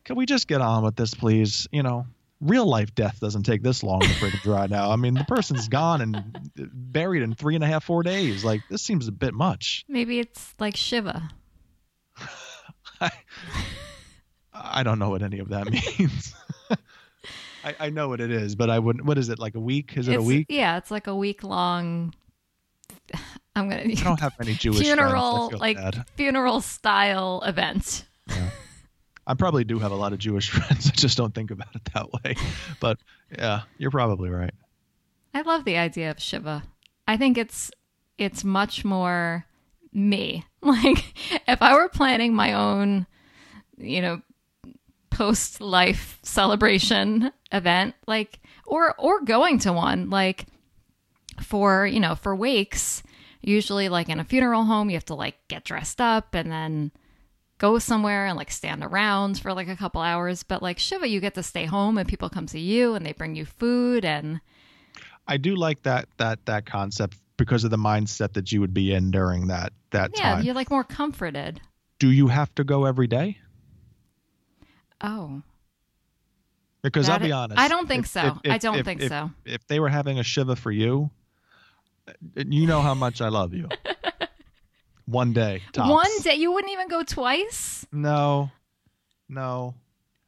can 0.04 0.18
we 0.18 0.26
just 0.26 0.48
get 0.48 0.60
on 0.60 0.84
with 0.84 0.98
this, 0.98 1.14
please? 1.14 1.66
You 1.72 1.82
know, 1.82 2.06
real 2.42 2.66
life 2.66 2.94
death 2.94 3.20
doesn't 3.22 3.44
take 3.44 3.64
this 3.64 3.84
long 3.84 4.02
to 4.02 4.08
freaking 4.08 4.42
dry 4.42 4.68
now. 4.68 4.92
I 4.92 4.98
mean, 4.98 5.14
the 5.14 5.24
person's 5.24 5.70
gone 5.70 6.02
and 6.02 6.16
uh, 6.60 6.66
buried 6.74 7.24
in 7.24 7.34
three 7.36 7.56
and 7.56 7.64
a 7.64 7.68
half, 7.68 7.86
four 7.86 8.04
days. 8.04 8.44
Like 8.44 8.62
this 8.70 8.82
seems 8.82 9.08
a 9.08 9.14
bit 9.14 9.34
much. 9.34 9.86
Maybe 9.88 10.20
it's 10.20 10.54
like 10.60 10.76
Shiva. 10.76 11.30
I, 13.02 13.12
I 14.54 14.84
don't 14.84 15.00
know 15.00 15.10
what 15.10 15.24
any 15.24 15.40
of 15.40 15.50
that 15.50 15.72
means. 16.00 16.36
I, 17.64 17.76
I 17.80 17.90
know 17.92 18.10
what 18.10 18.20
it 18.20 18.30
is, 18.30 18.56
but 18.56 18.70
I 18.70 18.80
wouldn't. 18.80 19.06
What 19.06 19.18
is 19.18 19.30
it 19.30 19.40
like 19.40 19.56
a 19.56 19.60
week? 19.60 19.96
Is 19.96 20.10
it 20.10 20.16
a 20.16 20.22
week? 20.22 20.48
Yeah, 20.50 20.78
it's 20.78 20.92
like 20.92 21.08
a 21.08 21.16
week 21.16 21.44
long. 21.46 22.14
I'm 23.56 23.70
gonna 23.70 23.84
I 23.84 23.94
don't 23.94 24.20
have 24.20 24.34
any 24.42 24.54
Jewish 24.54 24.80
funeral 24.80 25.50
friends. 25.50 25.62
Like 25.62 25.78
bad. 25.78 26.06
funeral 26.16 26.62
style 26.62 27.44
event. 27.46 28.06
I 29.28 29.36
probably 29.36 29.64
do 29.64 29.80
have 29.80 29.92
a 29.92 29.96
lot 29.96 30.12
of 30.12 30.20
Jewish 30.20 30.50
friends. 30.50 30.88
I 30.90 30.92
just 30.96 31.18
don't 31.18 31.34
think 31.34 31.52
about 31.52 31.74
it 31.76 31.86
that 31.94 32.12
way. 32.12 32.36
But 32.80 33.00
yeah, 33.38 33.62
you're 33.78 33.92
probably 33.92 34.30
right. 34.30 34.54
I 35.34 35.42
love 35.42 35.66
the 35.66 35.78
idea 35.78 36.12
of 36.12 36.20
Shiva. 36.20 36.64
I 37.08 37.18
think 37.18 37.38
it's 37.38 37.72
it's 38.18 38.44
much 38.44 38.84
more 38.86 39.46
me. 39.92 40.46
Like 40.64 41.04
if 41.46 41.62
I 41.62 41.76
were 41.76 41.90
planning 41.90 42.34
my 42.34 42.54
own, 42.54 43.06
you 43.78 44.02
know, 44.02 44.22
post 45.10 45.60
life 45.60 46.20
celebration 46.24 47.34
event, 47.52 47.96
like 48.08 48.40
or 48.66 48.96
or 48.98 49.20
going 49.26 49.60
to 49.60 49.74
one, 49.74 50.10
like 50.10 50.46
for, 51.42 51.86
you 51.86 52.00
know, 52.00 52.16
for 52.16 52.34
wakes, 52.34 53.04
usually 53.44 53.90
like 53.90 54.10
in 54.10 54.20
a 54.20 54.24
funeral 54.24 54.64
home, 54.66 54.90
you 54.90 54.96
have 54.96 55.06
to 55.06 55.16
like 55.16 55.36
get 55.48 55.64
dressed 55.64 56.00
up 56.02 56.34
and 56.34 56.52
then 56.52 56.92
go 57.60 57.80
somewhere 57.80 58.26
and 58.26 58.38
like 58.38 58.52
stand 58.52 58.84
around 58.84 59.40
for 59.40 59.54
like 59.54 59.68
a 59.68 59.76
couple 59.76 60.02
hours. 60.02 60.44
But 60.44 60.62
like 60.62 60.80
Shiva, 60.80 61.08
you 61.08 61.20
get 61.20 61.36
to 61.36 61.44
stay 61.44 61.66
home 61.66 61.98
and 61.98 62.08
people 62.08 62.30
come 62.30 62.46
to 62.48 62.60
you 62.60 62.96
and 62.96 63.06
they 63.06 63.14
bring 63.14 63.36
you 63.36 63.46
food 63.46 64.04
and 64.06 64.42
I 65.28 65.38
do 65.38 65.56
like 65.56 65.84
that 65.84 66.08
that 66.18 66.46
that 66.48 66.66
concept 66.66 67.18
because 67.38 67.64
of 67.64 67.72
the 67.72 67.78
mindset 67.78 68.34
that 68.34 68.52
you 68.52 68.60
would 68.62 68.74
be 68.74 68.94
in 68.94 69.12
during 69.12 69.48
that 69.48 69.72
that 69.92 70.12
Yeah, 70.18 70.36
time. 70.36 70.44
you're 70.44 70.54
like 70.56 70.70
more 70.70 70.84
comforted. 70.84 71.62
Do 72.00 72.10
you 72.12 72.28
have 72.28 72.54
to 72.56 72.64
go 72.64 72.86
every 72.86 73.08
day? 73.08 73.38
Oh. 75.02 75.42
Because 76.82 77.08
I'll 77.08 77.20
be 77.20 77.32
honest, 77.32 77.58
I 77.60 77.70
don't 77.70 77.88
think 77.88 78.06
if- 78.06 78.12
so. 78.12 78.40
if- 78.44 78.52
I 78.52 78.58
don't 78.58 78.80
if- 78.80 78.86
think 78.86 79.02
if- 79.02 79.10
so. 79.10 79.32
If 79.46 79.66
they 79.68 79.80
were 79.80 79.88
having 79.90 80.20
a 80.20 80.24
shiva 80.24 80.56
for 80.58 80.72
you, 80.72 81.12
Uh, 82.08 82.14
you 82.36 82.68
know 82.68 82.82
how 82.82 82.94
much 82.94 83.22
I 83.22 83.30
love 83.30 83.54
you. 83.54 83.70
One 85.06 85.34
day, 85.34 85.62
tops. 85.74 85.90
One 85.90 86.22
day 86.22 86.36
you 86.36 86.52
wouldn't 86.52 86.72
even 86.72 86.88
go 86.88 87.04
twice? 87.04 87.86
No, 87.92 88.52
no. 89.28 89.76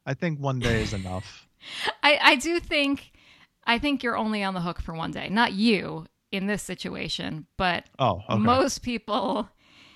I 0.05 0.13
think 0.13 0.39
one 0.39 0.59
day 0.59 0.81
is 0.81 0.93
enough. 0.93 1.47
I, 2.03 2.19
I 2.21 2.35
do 2.35 2.59
think 2.59 3.13
I 3.63 3.79
think 3.79 4.03
you're 4.03 4.17
only 4.17 4.43
on 4.43 4.53
the 4.53 4.61
hook 4.61 4.81
for 4.81 4.93
one 4.93 5.11
day. 5.11 5.29
Not 5.29 5.53
you 5.53 6.05
in 6.31 6.45
this 6.45 6.61
situation, 6.61 7.47
but 7.57 7.85
Oh, 7.97 8.21
okay. 8.29 8.37
most 8.37 8.83
people 8.83 9.49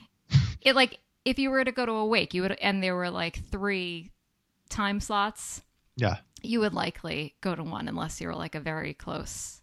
it 0.62 0.75
like 0.75 1.00
if 1.25 1.38
you 1.38 1.50
were 1.50 1.63
to 1.63 1.71
go 1.71 1.86
to 1.86 1.91
a 1.91 2.05
wake, 2.05 2.33
you 2.33 2.41
would 2.41 2.53
and 2.53 2.81
there 2.81 2.95
were 2.95 3.09
like 3.12 3.43
three 3.51 4.12
time 4.69 5.00
slots, 5.00 5.62
yeah. 5.98 6.17
you 6.41 6.62
would 6.62 6.74
likely 6.74 7.36
go 7.41 7.53
to 7.53 7.63
one 7.63 7.88
unless 7.88 8.21
you 8.21 8.27
were 8.27 8.36
like 8.36 8.55
a 8.55 8.59
very 8.59 8.93
close 8.93 9.58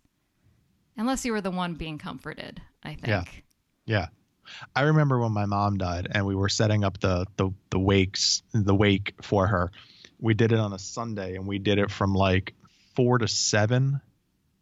unless 0.96 1.24
you 1.24 1.32
were 1.32 1.40
the 1.40 1.50
one 1.50 1.74
being 1.74 1.98
comforted, 1.98 2.60
I 2.82 2.94
think. 2.94 3.08
Yeah. 3.08 3.24
Yeah. 3.86 4.06
I 4.74 4.82
remember 4.82 5.18
when 5.18 5.32
my 5.32 5.46
mom 5.46 5.78
died 5.78 6.08
and 6.10 6.24
we 6.24 6.34
were 6.34 6.48
setting 6.48 6.84
up 6.84 7.00
the 7.00 7.26
the 7.36 7.50
the 7.70 7.78
wakes 7.78 8.42
the 8.52 8.74
wake 8.74 9.14
for 9.20 9.46
her. 9.46 9.72
We 10.20 10.34
did 10.34 10.52
it 10.52 10.58
on 10.58 10.72
a 10.72 10.78
Sunday 10.78 11.34
and 11.34 11.46
we 11.46 11.58
did 11.58 11.78
it 11.78 11.90
from 11.90 12.14
like 12.14 12.54
4 12.94 13.18
to 13.18 13.28
7, 13.28 14.00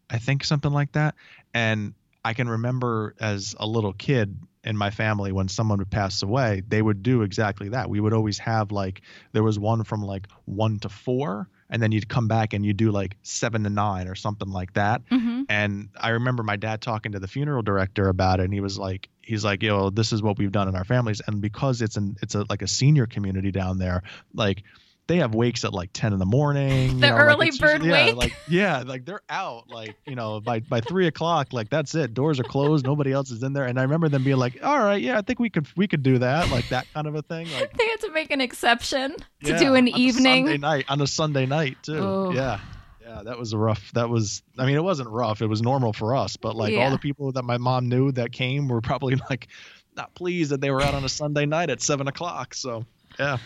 I 0.09 0.17
think 0.17 0.43
something 0.43 0.71
like 0.71 0.91
that. 0.93 1.15
And 1.53 1.93
I 2.23 2.33
can 2.33 2.49
remember 2.49 3.15
as 3.19 3.55
a 3.57 3.65
little 3.65 3.93
kid 3.93 4.37
in 4.65 4.75
my 4.75 4.89
family 4.89 5.31
when 5.31 5.47
someone 5.47 5.77
would 5.77 5.91
pass 5.91 6.23
away, 6.23 6.63
they 6.67 6.81
would 6.81 7.03
do 7.03 7.21
exactly 7.21 7.69
that. 7.69 7.89
We 7.89 7.99
would 7.99 8.13
always 8.13 8.39
have 8.39 8.71
like 8.71 9.01
there 9.31 9.43
was 9.43 9.59
one 9.59 9.83
from 9.83 10.01
like 10.01 10.27
1 10.45 10.79
to 10.79 10.89
4 10.89 11.47
and 11.69 11.81
then 11.81 11.91
you'd 11.91 12.07
come 12.07 12.27
back 12.27 12.53
and 12.53 12.65
you 12.65 12.73
do 12.73 12.91
like 12.91 13.17
7 13.23 13.63
to 13.63 13.69
9 13.69 14.07
or 14.07 14.15
something 14.15 14.49
like 14.49 14.73
that. 14.73 15.01
hmm 15.09 15.43
And 15.49 15.89
I 15.99 16.09
remember 16.09 16.43
my 16.43 16.55
dad 16.55 16.81
talking 16.81 17.13
to 17.13 17.19
the 17.19 17.27
funeral 17.27 17.61
director 17.61 18.09
about 18.09 18.39
it, 18.39 18.43
and 18.43 18.53
he 18.53 18.61
was 18.61 18.77
like, 18.77 19.09
he's 19.21 19.43
like, 19.43 19.63
yo, 19.63 19.89
this 19.89 20.13
is 20.13 20.21
what 20.21 20.37
we've 20.37 20.51
done 20.51 20.67
in 20.67 20.75
our 20.75 20.83
families, 20.83 21.21
and 21.25 21.41
because 21.41 21.81
it's 21.81 21.97
an 21.97 22.17
it's 22.21 22.35
a 22.35 22.45
like 22.49 22.61
a 22.61 22.67
senior 22.67 23.05
community 23.07 23.51
down 23.51 23.77
there, 23.77 24.03
like 24.33 24.63
they 25.07 25.17
have 25.17 25.35
wakes 25.35 25.63
at 25.63 25.73
like 25.73 25.89
10 25.93 26.13
in 26.13 26.19
the 26.19 26.25
morning 26.25 26.91
you 26.95 26.99
The 26.99 27.09
know, 27.09 27.15
early 27.15 27.47
it's 27.49 27.57
bird 27.57 27.83
usually- 27.83 27.89
yeah, 27.89 28.05
wake? 28.07 28.15
like 28.15 28.33
yeah 28.47 28.83
like 28.85 29.05
they're 29.05 29.21
out 29.29 29.69
like 29.69 29.95
you 30.05 30.15
know 30.15 30.39
by 30.41 30.59
by 30.61 30.81
three 30.81 31.07
o'clock 31.07 31.53
like 31.53 31.69
that's 31.69 31.93
it 31.95 32.13
doors 32.13 32.39
are 32.39 32.43
closed 32.43 32.85
nobody 32.85 33.11
else 33.11 33.29
is 33.31 33.43
in 33.43 33.53
there 33.53 33.65
and 33.65 33.79
i 33.79 33.83
remember 33.83 34.09
them 34.09 34.23
being 34.23 34.37
like 34.37 34.57
all 34.63 34.79
right 34.79 35.01
yeah 35.01 35.17
i 35.17 35.21
think 35.21 35.39
we 35.39 35.49
could 35.49 35.67
we 35.77 35.87
could 35.87 36.01
do 36.03 36.17
that 36.17 36.49
like 36.49 36.67
that 36.69 36.85
kind 36.93 37.07
of 37.07 37.15
a 37.15 37.21
thing 37.21 37.47
like 37.53 37.71
They 37.77 37.87
had 37.87 37.99
to 38.01 38.11
make 38.11 38.31
an 38.31 38.41
exception 38.41 39.15
to 39.43 39.51
yeah, 39.51 39.57
do 39.59 39.75
an 39.75 39.87
on 39.87 39.93
a 39.93 39.97
evening. 39.97 40.45
Sunday 40.45 40.57
night 40.57 40.85
on 40.89 41.01
a 41.01 41.07
Sunday 41.07 41.45
night 41.45 41.77
too. 41.83 41.97
Oh. 41.99 42.31
Yeah. 42.31 42.59
Yeah, 43.01 43.21
that 43.23 43.37
was 43.37 43.53
a 43.53 43.57
rough. 43.57 43.91
That 43.93 44.09
was. 44.09 44.41
I 44.57 44.65
mean, 44.65 44.75
it 44.75 44.83
wasn't 44.83 45.09
rough. 45.09 45.41
It 45.43 45.45
was 45.47 45.61
normal 45.61 45.93
for 45.93 46.15
us, 46.15 46.35
but 46.37 46.55
like 46.55 46.73
Yeah. 46.73 46.85
all 46.85 46.91
the 46.91 46.97
people 46.97 47.31
that 47.33 47.43
my 47.43 47.57
mom 47.57 47.87
knew 47.87 48.11
that 48.13 48.31
came 48.31 48.67
were 48.67 48.81
probably 48.81 49.15
like 49.29 49.47
not 49.95 50.13
pleased 50.15 50.49
that 50.51 50.59
they 50.61 50.71
were 50.71 50.81
out 50.81 50.93
on 50.95 51.03
a 51.05 51.09
Sunday 51.09 51.45
night 51.45 51.69
at 51.69 51.81
seven 51.81 52.07
o'clock. 52.07 52.53
So 52.55 52.83
yeah, 53.19 53.37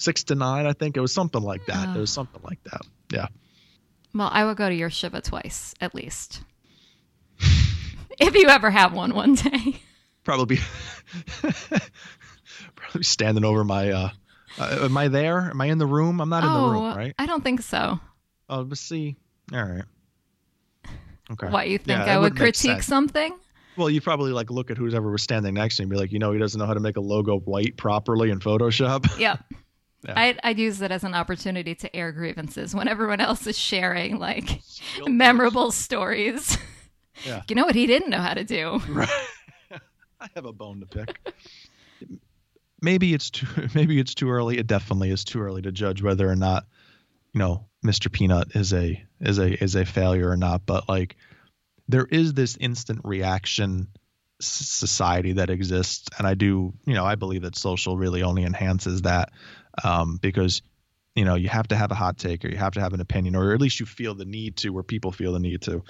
six 0.00 0.24
to 0.24 0.34
nine. 0.34 0.66
I 0.66 0.72
think 0.72 0.96
it 0.96 1.00
was 1.00 1.12
something 1.12 1.42
like 1.42 1.66
that. 1.66 1.96
It 1.96 2.00
was 2.00 2.10
something 2.10 2.40
like 2.42 2.62
that. 2.64 2.82
Yeah. 3.12 3.26
Well, 4.14 4.30
I 4.32 4.44
will 4.44 4.54
go 4.54 4.68
to 4.68 4.74
your 4.74 4.90
Shiva 4.90 5.20
twice, 5.20 5.74
at 5.80 5.94
least. 5.94 6.42
if 8.18 8.34
you 8.34 8.48
ever 8.48 8.70
have 8.70 8.92
one 8.92 9.14
one 9.14 9.34
day. 9.34 9.80
Probably. 10.24 10.58
probably 12.74 13.02
standing 13.02 13.44
over 13.44 13.64
my. 13.64 13.90
uh 13.90 14.10
uh, 14.58 14.80
am 14.82 14.96
I 14.96 15.08
there? 15.08 15.50
Am 15.50 15.60
I 15.60 15.66
in 15.66 15.78
the 15.78 15.86
room? 15.86 16.20
I'm 16.20 16.28
not 16.28 16.42
in 16.42 16.52
the 16.52 16.58
oh, 16.58 16.70
room, 16.72 16.96
right? 16.96 17.14
I 17.18 17.26
don't 17.26 17.42
think 17.42 17.62
so. 17.62 18.00
Oh, 18.48 18.60
let's 18.62 18.80
see. 18.80 19.16
All 19.52 19.62
right. 19.62 19.84
Okay. 21.30 21.48
What, 21.48 21.68
you 21.68 21.78
think 21.78 22.00
Yeah, 22.00 22.16
I 22.16 22.18
would 22.18 22.36
critique 22.36 22.82
something? 22.82 23.32
Well, 23.76 23.88
you 23.88 24.00
probably 24.00 24.32
like 24.32 24.50
look 24.50 24.70
at 24.70 24.76
whoever 24.76 25.10
was 25.10 25.22
standing 25.22 25.54
next 25.54 25.76
to 25.76 25.82
you 25.82 25.84
and 25.84 25.90
be 25.90 25.96
like, 25.96 26.10
you 26.10 26.18
know, 26.18 26.32
he 26.32 26.38
doesn't 26.38 26.58
know 26.58 26.66
how 26.66 26.74
to 26.74 26.80
make 26.80 26.96
a 26.96 27.00
logo 27.00 27.38
white 27.38 27.76
properly 27.76 28.30
in 28.30 28.40
Photoshop. 28.40 29.18
Yep. 29.18 29.42
Yeah. 30.02 30.18
I'd, 30.18 30.40
I'd 30.42 30.58
use 30.58 30.80
it 30.80 30.90
as 30.90 31.04
an 31.04 31.14
opportunity 31.14 31.74
to 31.74 31.94
air 31.94 32.10
grievances 32.12 32.74
when 32.74 32.88
everyone 32.88 33.20
else 33.20 33.46
is 33.46 33.58
sharing 33.58 34.18
like 34.18 34.62
memorable 35.06 35.72
stories. 35.72 36.56
Yeah. 37.26 37.42
You 37.48 37.54
know 37.54 37.66
what 37.66 37.74
he 37.74 37.86
didn't 37.86 38.08
know 38.08 38.20
how 38.20 38.32
to 38.32 38.44
do? 38.44 38.80
Right. 38.88 39.08
I 40.20 40.28
have 40.34 40.46
a 40.46 40.54
bone 40.54 40.80
to 40.80 40.86
pick. 40.86 41.18
Maybe 42.80 43.12
it's 43.12 43.28
too 43.30 43.46
maybe 43.74 43.98
it's 43.98 44.14
too 44.14 44.30
early. 44.30 44.58
It 44.58 44.66
definitely 44.66 45.10
is 45.10 45.24
too 45.24 45.40
early 45.40 45.60
to 45.62 45.72
judge 45.72 46.02
whether 46.02 46.28
or 46.28 46.36
not, 46.36 46.64
you 47.34 47.38
know, 47.38 47.66
Mr. 47.84 48.10
Peanut 48.10 48.54
is 48.54 48.72
a 48.72 49.04
is 49.20 49.38
a 49.38 49.62
is 49.62 49.74
a 49.74 49.84
failure 49.84 50.30
or 50.30 50.36
not. 50.36 50.64
But 50.64 50.88
like, 50.88 51.16
there 51.88 52.06
is 52.06 52.32
this 52.32 52.56
instant 52.58 53.00
reaction 53.04 53.88
society 54.40 55.32
that 55.32 55.50
exists, 55.50 56.08
and 56.16 56.26
I 56.26 56.34
do, 56.34 56.72
you 56.86 56.94
know, 56.94 57.04
I 57.04 57.16
believe 57.16 57.42
that 57.42 57.56
social 57.56 57.96
really 57.96 58.22
only 58.22 58.44
enhances 58.44 59.02
that 59.02 59.30
um, 59.84 60.18
because 60.20 60.62
you 61.14 61.24
know 61.24 61.34
you 61.34 61.48
have 61.48 61.68
to 61.68 61.76
have 61.76 61.90
a 61.90 61.94
hot 61.94 62.18
take 62.18 62.44
or 62.44 62.48
you 62.48 62.56
have 62.56 62.74
to 62.74 62.80
have 62.80 62.92
an 62.92 63.00
opinion 63.00 63.36
or 63.36 63.52
at 63.52 63.60
least 63.60 63.80
you 63.80 63.86
feel 63.86 64.14
the 64.14 64.24
need 64.24 64.56
to 64.58 64.76
or 64.76 64.82
people 64.82 65.12
feel 65.12 65.32
the 65.32 65.40
need 65.40 65.62
to. 65.62 65.82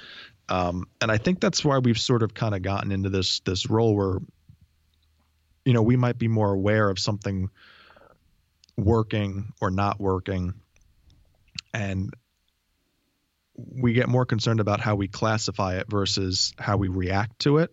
Um, 0.49 0.87
and 1.01 1.13
i 1.13 1.17
think 1.17 1.41
that's 1.41 1.65
why 1.65 1.79
we've 1.79 2.01
sort 2.01 2.25
of 2.25 2.35
kind 2.35 2.55
of 2.55 2.63
gotten 2.63 2.91
into 2.91 3.09
this 3.09 3.41
this 3.41 3.71
role 3.71 3.95
where 3.95 4.19
you 5.65 5.73
know 5.73 5.83
we 5.83 5.97
might 5.97 6.19
be 6.19 6.27
more 6.27 6.53
aware 6.53 6.91
of 6.91 6.99
something 6.99 7.51
working 8.77 9.53
or 9.61 9.71
not 9.71 10.01
working 10.01 10.55
and 11.73 12.13
we 13.55 13.93
get 13.93 14.09
more 14.09 14.25
concerned 14.25 14.61
about 14.61 14.81
how 14.81 14.95
we 14.95 15.09
classify 15.09 15.77
it 15.77 15.87
versus 15.89 16.53
how 16.59 16.77
we 16.77 16.89
react 16.89 17.41
to 17.41 17.59
it. 17.59 17.71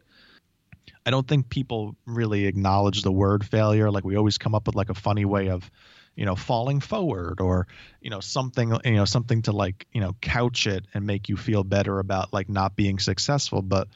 I 1.05 1.12
don't 1.12 1.27
think 1.27 1.50
people 1.50 1.95
really 2.05 2.45
acknowledge 2.45 3.01
the 3.01 3.12
word 3.12 3.45
failure. 3.45 3.89
Like 3.89 4.03
we 4.03 4.17
always 4.17 4.38
come 4.38 4.53
up 4.53 4.67
with 4.67 4.75
like 4.75 4.89
a 4.89 4.93
funny 4.93 5.25
way 5.25 5.50
of 5.50 5.69
you 6.17 6.25
know 6.25 6.36
falling 6.36 6.81
forward 6.81 7.39
or 7.39 7.67
you 8.01 8.09
know 8.09 8.19
something 8.19 8.75
you 8.83 8.95
know 8.95 9.05
something 9.05 9.43
to 9.43 9.53
like 9.53 9.88
you 9.93 10.01
know 10.01 10.13
couch 10.19 10.67
it 10.67 10.86
and 10.93 11.05
make 11.05 11.29
you 11.29 11.38
feel 11.38 11.63
better 11.63 12.00
about 12.00 12.33
like 12.33 12.50
not 12.50 12.75
being 12.75 13.00
successful. 13.00 13.62
But 13.62 13.88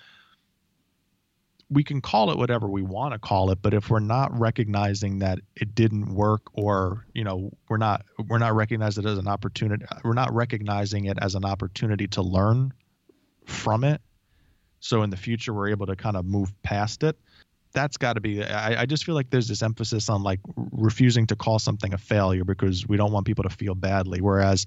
we 1.70 1.84
can 1.84 2.02
call 2.02 2.32
it 2.32 2.38
whatever 2.38 2.68
we 2.68 2.82
want 2.82 3.14
to 3.14 3.20
call 3.20 3.50
it 3.50 3.60
but 3.62 3.74
if 3.74 3.90
we're 3.90 4.02
not 4.02 4.38
recognizing 4.38 5.20
that 5.20 5.40
it 5.56 5.74
didn't 5.74 6.14
work 6.14 6.42
or 6.54 7.06
you 7.14 7.24
know 7.24 7.50
we're 7.70 7.78
not 7.78 8.04
we're 8.28 8.38
not 8.38 8.54
recognizing 8.54 9.06
it 9.06 9.10
as 9.10 9.18
an 9.18 9.28
opportunity 9.28 9.86
we're 10.04 10.12
not 10.12 10.34
recognizing 10.34 11.06
it 11.06 11.18
as 11.22 11.34
an 11.34 11.46
opportunity 11.46 12.08
to 12.08 12.22
learn 12.22 12.74
from 13.46 13.86
it 13.86 14.02
so 14.82 15.02
in 15.02 15.10
the 15.10 15.18
future 15.18 15.54
we're 15.54 15.70
able 15.70 15.86
to 15.86 15.96
kind 15.96 16.18
of 16.18 16.26
move 16.26 16.52
past 16.62 17.04
it 17.04 17.18
that's 17.74 17.98
got 17.98 18.14
to 18.14 18.22
be 18.22 18.44
I, 18.44 18.82
I 18.82 18.86
just 18.86 19.04
feel 19.06 19.16
like 19.16 19.30
there's 19.30 19.48
this 19.48 19.62
emphasis 19.64 20.10
on 20.10 20.24
like 20.24 20.40
refusing 20.72 21.28
to 21.28 21.36
call 21.36 21.60
something 21.60 21.94
a 21.94 21.98
failure 21.98 22.44
because 22.44 22.88
we 22.88 22.98
don't 22.98 23.12
want 23.12 23.26
people 23.26 23.44
to 23.44 23.50
feel 23.50 23.76
badly. 23.76 24.22
Whereas 24.22 24.66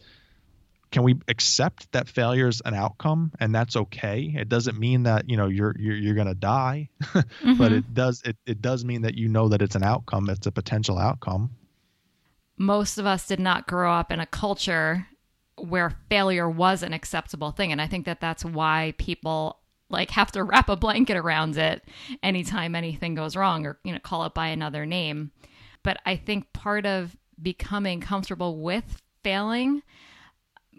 can 0.90 1.02
we 1.02 1.16
accept 1.28 1.90
that 1.92 2.08
failure 2.08 2.46
is 2.48 2.62
an 2.64 2.74
outcome 2.74 3.32
and 3.40 3.54
that's 3.54 3.76
okay? 3.76 4.32
It 4.36 4.48
doesn't 4.48 4.78
mean 4.78 5.04
that 5.04 5.28
you 5.28 5.36
know 5.36 5.48
you're 5.48 5.74
you're, 5.78 5.96
you're 5.96 6.14
going 6.14 6.28
to 6.28 6.34
die 6.34 6.88
but 7.12 7.24
Mhm. 7.42 7.78
it 7.78 7.94
does 7.94 8.22
it, 8.24 8.36
it 8.46 8.62
does 8.62 8.84
mean 8.84 9.02
that 9.02 9.14
you 9.14 9.28
know 9.28 9.48
that 9.48 9.60
it's 9.62 9.74
an 9.74 9.82
outcome 9.82 10.30
it's 10.30 10.46
a 10.46 10.52
potential 10.52 10.98
outcome. 10.98 11.50
Most 12.56 12.98
of 12.98 13.06
us 13.06 13.26
did 13.26 13.40
not 13.40 13.66
grow 13.66 13.92
up 13.92 14.12
in 14.12 14.20
a 14.20 14.26
culture 14.26 15.08
where 15.56 15.90
failure 16.08 16.48
was 16.48 16.82
an 16.82 16.92
acceptable 16.92 17.52
thing 17.52 17.70
and 17.70 17.80
i 17.80 17.86
think 17.86 18.06
that 18.06 18.20
that's 18.20 18.44
why 18.44 18.92
people 18.98 19.60
like 19.94 20.10
have 20.10 20.32
to 20.32 20.44
wrap 20.44 20.68
a 20.68 20.76
blanket 20.76 21.16
around 21.16 21.56
it 21.56 21.82
anytime 22.22 22.74
anything 22.74 23.14
goes 23.14 23.36
wrong 23.36 23.64
or 23.64 23.78
you 23.84 23.92
know 23.92 23.98
call 23.98 24.24
it 24.24 24.34
by 24.34 24.48
another 24.48 24.84
name. 24.84 25.30
But 25.82 25.98
i 26.04 26.16
think 26.16 26.52
part 26.52 26.86
of 26.86 27.16
becoming 27.40 28.00
comfortable 28.00 28.60
with 28.60 29.02
failing 29.22 29.82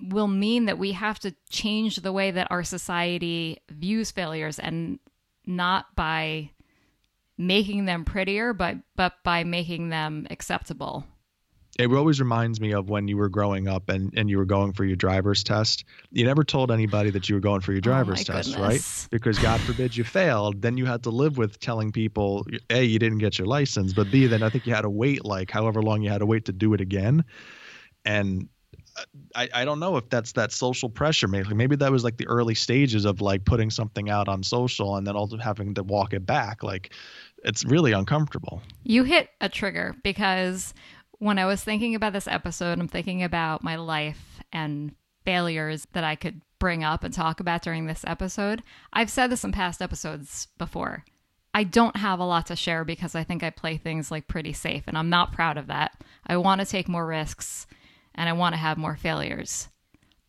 will 0.10 0.28
mean 0.28 0.66
that 0.66 0.78
we 0.78 0.92
have 0.92 1.20
to 1.20 1.36
change 1.50 1.98
the 1.98 2.12
way 2.12 2.32
that 2.32 2.48
our 2.52 2.64
society 2.64 3.58
views 3.70 4.12
failures 4.12 4.60
and 4.60 5.00
not 5.46 5.96
by 5.96 6.52
making 7.38 7.86
them 7.86 8.06
prettier 8.06 8.54
but 8.54 8.78
but 8.96 9.14
by 9.24 9.44
making 9.44 9.90
them 9.90 10.26
acceptable 10.30 11.06
it 11.78 11.92
always 11.92 12.22
reminds 12.22 12.62
me 12.62 12.74
of 12.74 12.90
when 12.90 13.08
you 13.08 13.18
were 13.18 13.28
growing 13.28 13.68
up 13.68 13.90
and, 13.90 14.14
and 14.16 14.30
you 14.30 14.38
were 14.38 14.46
going 14.46 14.72
for 14.72 14.86
your 14.86 14.96
driver's 14.96 15.44
test. 15.44 15.84
You 16.12 16.24
never 16.24 16.44
told 16.44 16.72
anybody 16.72 17.10
that 17.10 17.28
you 17.28 17.36
were 17.36 17.42
going 17.42 17.62
for 17.62 17.74
your 17.74 17.80
oh, 17.80 17.82
driver's 17.82 18.22
Oh 18.22 18.34
test, 18.34 18.56
goodness. 18.56 19.04
right? 19.04 19.08
Because 19.12 19.38
God 19.40 19.60
forbid 19.62 19.96
you 19.96 20.06
failed. 20.06 20.62
Then 20.62 20.78
you 20.78 20.86
had 20.86 21.04
to 21.04 21.10
live 21.10 21.38
with 21.38 21.60
telling 21.60 21.92
people, 21.92 22.46
A, 22.70 22.84
you 22.84 22.98
didn't 22.98 23.18
get 23.18 23.38
your 23.38 23.48
license, 23.48 23.92
but 23.92 24.10
B, 24.10 24.26
then 24.28 24.42
I 24.42 24.50
think 24.50 24.66
you 24.66 24.74
had 24.74 24.82
to 24.82 24.90
wait 24.90 25.26
like 25.26 25.52
however 25.52 25.82
long 25.82 26.02
you 26.02 26.10
had 26.10 26.20
to 26.20 26.26
wait 26.26 26.46
to 26.46 26.54
do 26.54 26.74
it 26.74 26.80
again. 26.80 27.26
And 28.06 28.48
uh, 28.98 29.04
I, 29.36 29.50
I 29.54 29.66
don't 29.66 29.80
know 29.80 29.98
if 29.98 30.10
that's 30.10 30.32
that 30.34 30.54
social 30.54 30.90
pressure. 30.90 31.28
Maybe 31.28 31.54
maybe 31.54 31.76
that 31.76 31.92
was 31.92 32.06
like 32.06 32.16
the 32.16 32.28
early 32.28 32.56
stages 32.56 33.04
of 33.04 33.20
like 33.20 33.44
putting 33.44 33.70
something 33.70 34.10
out 34.10 34.30
on 34.30 34.44
social 34.44 34.96
and 34.96 35.06
then 35.06 35.18
also 35.18 35.38
having 35.38 35.74
to 35.74 35.84
walk 35.84 36.14
it 36.14 36.26
back. 36.26 36.64
Like 36.64 36.94
it's 37.44 37.66
really 37.66 37.92
uncomfortable. 37.92 38.62
You 38.84 39.04
hit 39.04 39.30
a 39.42 39.50
trigger 39.50 39.96
because 40.04 40.74
when 41.26 41.40
I 41.40 41.48
was 41.48 41.64
thinking 41.64 41.96
about 41.96 42.14
this 42.14 42.28
episode, 42.28 42.78
I'm 42.78 42.88
thinking 42.88 43.24
about 43.24 43.64
my 43.64 43.78
life 43.78 44.44
and 44.54 44.94
failures 45.26 45.88
that 45.94 46.04
I 46.04 46.16
could 46.16 46.40
bring 46.60 46.84
up 46.84 47.04
and 47.04 47.12
talk 47.12 47.40
about 47.40 47.64
during 47.64 47.88
this 47.88 48.04
episode. 48.06 48.62
I've 48.94 49.10
said 49.10 49.32
this 49.32 49.44
in 49.44 49.52
past 49.52 49.82
episodes 49.82 50.50
before. 50.60 51.04
I 51.52 51.64
don't 51.64 51.96
have 51.96 52.20
a 52.20 52.26
lot 52.26 52.46
to 52.48 52.56
share 52.56 52.86
because 52.86 53.16
I 53.16 53.24
think 53.24 53.42
I 53.42 53.50
play 53.50 53.76
things 53.76 54.12
like 54.12 54.28
pretty 54.28 54.54
safe 54.54 54.84
and 54.86 54.96
I'm 54.96 55.10
not 55.10 55.34
proud 55.34 55.58
of 55.58 55.66
that. 55.66 56.00
I 56.28 56.38
want 56.38 56.62
to 56.62 56.68
take 56.68 56.88
more 56.88 57.08
risks 57.08 57.66
and 58.14 58.30
I 58.30 58.34
want 58.34 58.54
to 58.54 58.60
have 58.60 58.78
more 58.78 58.96
failures. 58.96 59.68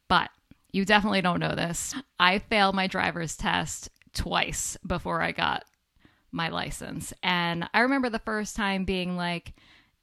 But 0.08 0.30
you 0.72 0.86
definitely 0.86 1.20
don't 1.20 1.40
know 1.40 1.54
this. 1.54 1.94
I 2.18 2.38
failed 2.38 2.74
my 2.74 2.86
driver's 2.86 3.36
test 3.36 3.90
twice 4.14 4.78
before 4.86 5.20
I 5.20 5.32
got 5.32 5.66
my 6.32 6.48
license. 6.48 7.12
And 7.22 7.68
I 7.74 7.80
remember 7.80 8.08
the 8.08 8.18
first 8.18 8.56
time 8.56 8.86
being 8.86 9.14
like, 9.18 9.52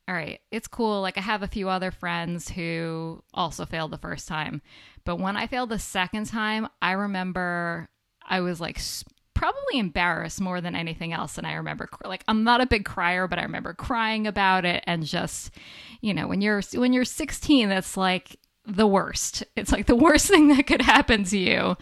all 0.07 0.15
right, 0.15 0.41
it's 0.51 0.67
cool. 0.67 1.01
Like, 1.01 1.17
I 1.17 1.21
have 1.21 1.43
a 1.43 1.47
few 1.47 1.69
other 1.69 1.91
friends 1.91 2.49
who 2.49 3.23
also 3.33 3.65
failed 3.65 3.91
the 3.91 3.97
first 3.97 4.27
time. 4.27 4.61
But 5.05 5.17
when 5.17 5.37
I 5.37 5.47
failed 5.47 5.69
the 5.69 5.79
second 5.79 6.25
time, 6.25 6.67
I 6.81 6.91
remember 6.91 7.89
I 8.25 8.41
was 8.41 8.59
like 8.59 8.79
probably 9.33 9.79
embarrassed 9.79 10.41
more 10.41 10.61
than 10.61 10.75
anything 10.75 11.13
else. 11.13 11.37
And 11.37 11.47
I 11.47 11.53
remember, 11.53 11.89
like, 12.03 12.23
I'm 12.27 12.43
not 12.43 12.61
a 12.61 12.65
big 12.65 12.85
crier, 12.85 13.27
but 13.27 13.39
I 13.39 13.43
remember 13.43 13.73
crying 13.73 14.27
about 14.27 14.65
it 14.65 14.83
and 14.87 15.05
just, 15.05 15.51
you 16.01 16.13
know, 16.13 16.27
when 16.27 16.41
you're 16.41 16.61
when 16.73 16.93
you're 16.93 17.05
16, 17.05 17.69
that's 17.69 17.97
like 17.97 18.37
the 18.65 18.87
worst. 18.87 19.43
It's 19.55 19.71
like 19.71 19.85
the 19.85 19.95
worst 19.97 20.27
thing 20.27 20.49
that 20.49 20.67
could 20.67 20.81
happen 20.81 21.23
to 21.25 21.37
you. 21.37 21.77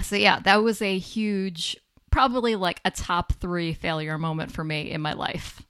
So 0.00 0.16
yeah, 0.16 0.40
that 0.40 0.62
was 0.62 0.82
a 0.82 0.98
huge, 0.98 1.76
probably 2.10 2.56
like 2.56 2.80
a 2.84 2.90
top 2.90 3.32
three 3.34 3.74
failure 3.74 4.18
moment 4.18 4.52
for 4.52 4.64
me 4.64 4.90
in 4.90 5.00
my 5.00 5.12
life. 5.12 5.62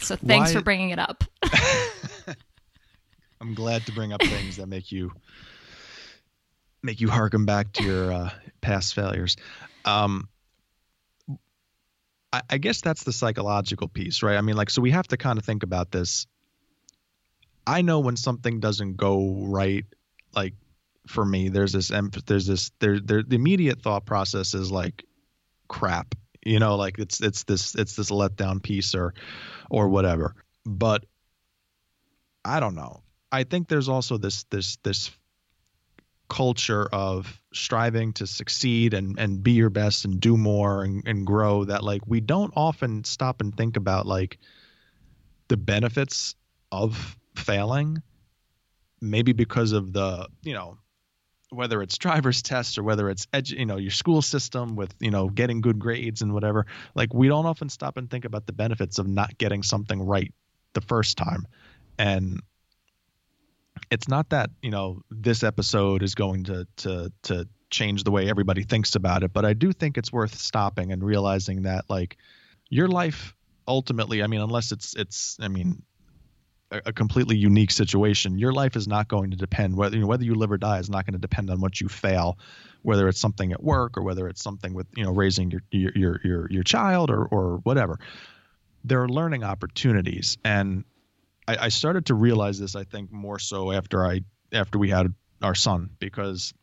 So 0.00 0.16
thanks 0.16 0.50
Why? 0.50 0.58
for 0.58 0.64
bringing 0.64 0.90
it 0.90 0.98
up. 0.98 1.24
I'm 3.40 3.54
glad 3.54 3.86
to 3.86 3.92
bring 3.92 4.12
up 4.12 4.22
things 4.22 4.56
that 4.56 4.66
make 4.66 4.92
you 4.92 5.12
make 6.82 7.00
you 7.00 7.08
harken 7.08 7.44
back 7.44 7.72
to 7.74 7.82
your 7.82 8.12
uh, 8.12 8.30
past 8.60 8.94
failures. 8.94 9.36
Um, 9.84 10.28
I, 12.32 12.42
I 12.50 12.58
guess 12.58 12.80
that's 12.80 13.04
the 13.04 13.12
psychological 13.12 13.88
piece, 13.88 14.22
right? 14.22 14.36
I 14.36 14.40
mean, 14.40 14.56
like, 14.56 14.70
so 14.70 14.82
we 14.82 14.90
have 14.90 15.08
to 15.08 15.16
kind 15.16 15.38
of 15.38 15.44
think 15.44 15.62
about 15.62 15.90
this. 15.90 16.26
I 17.66 17.82
know 17.82 18.00
when 18.00 18.16
something 18.16 18.60
doesn't 18.60 18.96
go 18.96 19.44
right, 19.46 19.84
like 20.34 20.54
for 21.06 21.24
me, 21.24 21.48
there's 21.48 21.72
this, 21.72 21.92
there's 22.26 22.46
this, 22.46 22.70
there, 22.80 22.98
there, 23.00 23.22
the 23.22 23.36
immediate 23.36 23.82
thought 23.82 24.06
process 24.06 24.54
is 24.54 24.70
like, 24.70 25.04
crap, 25.68 26.14
you 26.44 26.58
know, 26.58 26.76
like 26.76 26.98
it's, 26.98 27.20
it's 27.20 27.44
this, 27.44 27.74
it's 27.74 27.96
this 27.96 28.10
letdown 28.10 28.62
piece 28.62 28.94
or, 28.94 29.14
or 29.70 29.88
whatever. 29.88 30.34
But 30.64 31.04
I 32.44 32.60
don't 32.60 32.74
know. 32.74 33.02
I 33.32 33.44
think 33.44 33.68
there's 33.68 33.88
also 33.88 34.18
this, 34.18 34.44
this, 34.44 34.76
this 34.82 35.10
culture 36.28 36.88
of 36.92 37.40
striving 37.52 38.12
to 38.14 38.26
succeed 38.26 38.94
and, 38.94 39.18
and 39.18 39.42
be 39.42 39.52
your 39.52 39.68
best 39.68 40.04
and 40.04 40.20
do 40.20 40.36
more 40.36 40.84
and, 40.84 41.02
and 41.06 41.26
grow 41.26 41.64
that 41.64 41.82
like 41.82 42.02
we 42.06 42.20
don't 42.20 42.52
often 42.56 43.02
stop 43.02 43.40
and 43.40 43.54
think 43.56 43.76
about 43.76 44.06
like 44.06 44.38
the 45.48 45.56
benefits 45.56 46.36
of 46.70 47.18
failing 47.34 48.00
maybe 49.00 49.32
because 49.32 49.72
of 49.72 49.92
the 49.92 50.28
you 50.42 50.54
know 50.54 50.78
whether 51.50 51.82
it's 51.82 51.98
driver's 51.98 52.42
tests 52.42 52.78
or 52.78 52.82
whether 52.82 53.10
it's 53.10 53.26
edu- 53.26 53.58
you 53.58 53.66
know 53.66 53.76
your 53.76 53.90
school 53.90 54.22
system 54.22 54.76
with 54.76 54.94
you 55.00 55.10
know 55.10 55.28
getting 55.28 55.60
good 55.60 55.78
grades 55.78 56.22
and 56.22 56.32
whatever 56.32 56.66
like 56.94 57.12
we 57.12 57.28
don't 57.28 57.46
often 57.46 57.68
stop 57.68 57.96
and 57.96 58.08
think 58.10 58.24
about 58.24 58.46
the 58.46 58.52
benefits 58.52 58.98
of 58.98 59.06
not 59.06 59.36
getting 59.38 59.62
something 59.62 60.00
right 60.00 60.32
the 60.72 60.80
first 60.80 61.16
time. 61.16 61.46
And 61.98 62.40
it's 63.90 64.08
not 64.08 64.30
that 64.30 64.50
you 64.62 64.70
know 64.70 65.02
this 65.10 65.42
episode 65.42 66.02
is 66.02 66.14
going 66.14 66.44
to 66.44 66.66
to 66.76 67.12
to 67.22 67.48
change 67.70 68.04
the 68.04 68.10
way 68.10 68.28
everybody 68.28 68.64
thinks 68.64 68.96
about 68.96 69.22
it 69.22 69.32
but 69.32 69.44
i 69.44 69.52
do 69.52 69.72
think 69.72 69.96
it's 69.96 70.12
worth 70.12 70.36
stopping 70.36 70.92
and 70.92 71.04
realizing 71.04 71.62
that 71.62 71.84
like 71.88 72.16
your 72.68 72.88
life 72.88 73.34
ultimately 73.68 74.22
i 74.22 74.26
mean 74.26 74.40
unless 74.40 74.72
it's 74.72 74.94
it's 74.96 75.36
i 75.40 75.48
mean 75.48 75.82
a, 76.70 76.92
completely 76.92 77.36
unique 77.36 77.70
situation 77.70 78.38
your 78.38 78.52
life 78.52 78.76
is 78.76 78.86
not 78.86 79.08
going 79.08 79.30
to 79.30 79.36
depend 79.36 79.76
whether 79.76 79.96
you 79.96 80.02
know, 80.02 80.06
whether 80.06 80.24
you 80.24 80.34
live 80.34 80.52
or 80.52 80.58
die 80.58 80.78
is 80.78 80.90
not 80.90 81.04
going 81.04 81.14
to 81.14 81.18
depend 81.20 81.50
on 81.50 81.60
what 81.60 81.80
you 81.80 81.88
fail 81.88 82.38
whether 82.82 83.08
it's 83.08 83.20
something 83.20 83.52
at 83.52 83.62
work 83.62 83.96
or 83.98 84.02
whether 84.02 84.28
it's 84.28 84.42
something 84.42 84.72
with 84.74 84.86
you 84.96 85.04
know 85.04 85.12
raising 85.12 85.50
your 85.50 85.62
your 85.70 85.92
your 85.94 86.20
your, 86.22 86.50
your 86.50 86.62
child 86.62 87.10
or 87.10 87.24
or 87.24 87.56
whatever 87.64 87.98
there 88.84 89.02
are 89.02 89.08
learning 89.08 89.44
opportunities 89.44 90.38
and 90.44 90.84
I, 91.50 91.64
I 91.64 91.68
started 91.68 92.06
to 92.06 92.14
realize 92.14 92.58
this. 92.58 92.76
I 92.76 92.84
think 92.84 93.10
more 93.10 93.38
so 93.38 93.72
after 93.72 94.06
I 94.06 94.20
after 94.52 94.78
we 94.78 94.90
had 94.90 95.12
our 95.42 95.54
son 95.54 95.90
because 95.98 96.54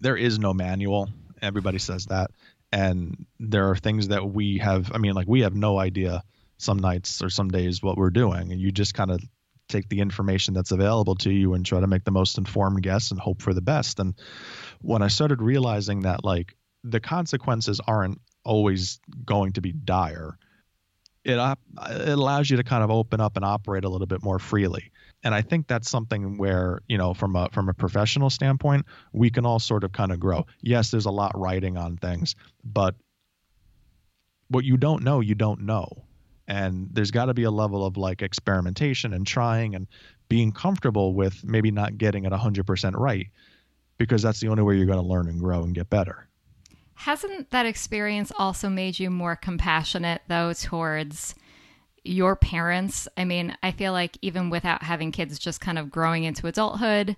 there 0.00 0.16
is 0.16 0.38
no 0.38 0.52
manual. 0.52 1.08
Everybody 1.40 1.78
says 1.78 2.06
that, 2.06 2.30
and 2.72 3.26
there 3.38 3.70
are 3.70 3.76
things 3.76 4.08
that 4.08 4.28
we 4.28 4.58
have. 4.58 4.90
I 4.92 4.98
mean, 4.98 5.14
like 5.14 5.28
we 5.28 5.42
have 5.42 5.54
no 5.54 5.78
idea 5.78 6.22
some 6.60 6.78
nights 6.78 7.22
or 7.22 7.30
some 7.30 7.48
days 7.48 7.82
what 7.82 7.96
we're 7.96 8.10
doing, 8.10 8.52
and 8.52 8.60
you 8.60 8.70
just 8.70 8.94
kind 8.94 9.10
of 9.10 9.20
take 9.68 9.88
the 9.88 10.00
information 10.00 10.52
that's 10.52 10.72
available 10.72 11.14
to 11.14 11.30
you 11.30 11.54
and 11.54 11.64
try 11.64 11.80
to 11.80 11.86
make 11.86 12.04
the 12.04 12.10
most 12.10 12.38
informed 12.38 12.82
guess 12.82 13.10
and 13.10 13.20
hope 13.20 13.40
for 13.40 13.54
the 13.54 13.60
best. 13.62 14.00
And 14.00 14.14
when 14.80 15.02
I 15.02 15.08
started 15.08 15.40
realizing 15.40 16.00
that 16.00 16.24
like 16.24 16.56
the 16.82 17.00
consequences 17.00 17.80
aren't 17.86 18.20
always 18.44 19.00
going 19.24 19.52
to 19.52 19.60
be 19.60 19.72
dire, 19.72 20.36
it 21.24 21.38
op- 21.38 21.60
it 21.90 22.08
allows 22.08 22.50
you 22.50 22.56
to 22.56 22.64
kind 22.64 22.82
of 22.82 22.90
open 22.90 23.20
up 23.20 23.36
and 23.36 23.44
operate 23.44 23.84
a 23.84 23.88
little 23.88 24.06
bit 24.06 24.22
more 24.22 24.38
freely. 24.38 24.90
And 25.22 25.34
I 25.34 25.42
think 25.42 25.68
that's 25.68 25.90
something 25.90 26.38
where, 26.38 26.80
you 26.88 26.96
know, 26.96 27.12
from 27.12 27.36
a 27.36 27.48
from 27.50 27.68
a 27.68 27.74
professional 27.74 28.30
standpoint, 28.30 28.86
we 29.12 29.30
can 29.30 29.44
all 29.44 29.58
sort 29.58 29.84
of 29.84 29.92
kind 29.92 30.12
of 30.12 30.18
grow. 30.18 30.46
Yes, 30.62 30.90
there's 30.90 31.06
a 31.06 31.10
lot 31.10 31.38
writing 31.38 31.76
on 31.76 31.98
things, 31.98 32.34
but 32.64 32.94
what 34.48 34.64
you 34.64 34.76
don't 34.76 35.04
know, 35.04 35.20
you 35.20 35.34
don't 35.34 35.60
know. 35.60 36.04
And 36.50 36.88
there's 36.90 37.12
got 37.12 37.26
to 37.26 37.34
be 37.34 37.44
a 37.44 37.50
level 37.50 37.86
of 37.86 37.96
like 37.96 38.22
experimentation 38.22 39.12
and 39.14 39.24
trying 39.24 39.76
and 39.76 39.86
being 40.28 40.50
comfortable 40.50 41.14
with 41.14 41.44
maybe 41.44 41.70
not 41.70 41.96
getting 41.96 42.24
it 42.24 42.32
100% 42.32 42.92
right 42.96 43.28
because 43.98 44.20
that's 44.20 44.40
the 44.40 44.48
only 44.48 44.64
way 44.64 44.74
you're 44.74 44.84
going 44.84 44.98
to 44.98 45.06
learn 45.06 45.28
and 45.28 45.38
grow 45.38 45.62
and 45.62 45.76
get 45.76 45.88
better. 45.88 46.26
Hasn't 46.94 47.50
that 47.50 47.66
experience 47.66 48.32
also 48.36 48.68
made 48.68 48.98
you 48.98 49.10
more 49.10 49.36
compassionate, 49.36 50.22
though, 50.26 50.52
towards 50.52 51.36
your 52.02 52.34
parents? 52.34 53.06
I 53.16 53.24
mean, 53.24 53.56
I 53.62 53.70
feel 53.70 53.92
like 53.92 54.18
even 54.20 54.50
without 54.50 54.82
having 54.82 55.12
kids, 55.12 55.38
just 55.38 55.60
kind 55.60 55.78
of 55.78 55.88
growing 55.88 56.24
into 56.24 56.48
adulthood 56.48 57.16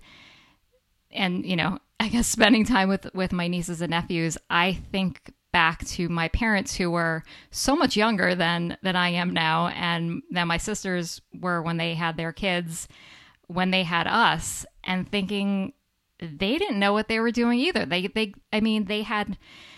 and, 1.09 1.43
you 1.43 1.55
know, 1.55 1.79
I 1.99 2.09
guess 2.09 2.27
spending 2.27 2.65
time 2.65 2.87
with, 2.87 3.11
with 3.15 3.33
my 3.33 3.47
nieces 3.47 3.81
and 3.81 3.89
nephews, 3.89 4.37
I 4.51 4.73
think 4.91 5.33
back 5.53 5.85
to 5.85 6.09
my 6.09 6.27
parents 6.27 6.75
who 6.75 6.91
were 6.91 7.23
so 7.51 7.75
much 7.75 7.95
younger 7.95 8.35
than 8.35 8.75
than 8.81 8.97
I 8.97 9.09
am 9.09 9.29
now 9.29 9.67
and 9.67 10.21
that 10.31 10.43
my 10.45 10.57
sisters 10.57 11.21
were 11.33 11.61
when 11.61 11.77
they 11.77 11.93
had 11.93 12.17
their 12.17 12.33
kids 12.33 12.89
when 13.47 13.71
they 13.71 13.83
had 13.83 14.07
us 14.07 14.65
and 14.83 15.09
thinking 15.09 15.73
they 16.19 16.57
didn't 16.57 16.79
know 16.79 16.93
what 16.93 17.07
they 17.07 17.19
were 17.19 17.31
doing 17.31 17.59
either. 17.59 17.85
They 17.85 18.07
they 18.07 18.33
I 18.51 18.59
mean 18.59 18.85
they 18.85 19.03
had 19.03 19.37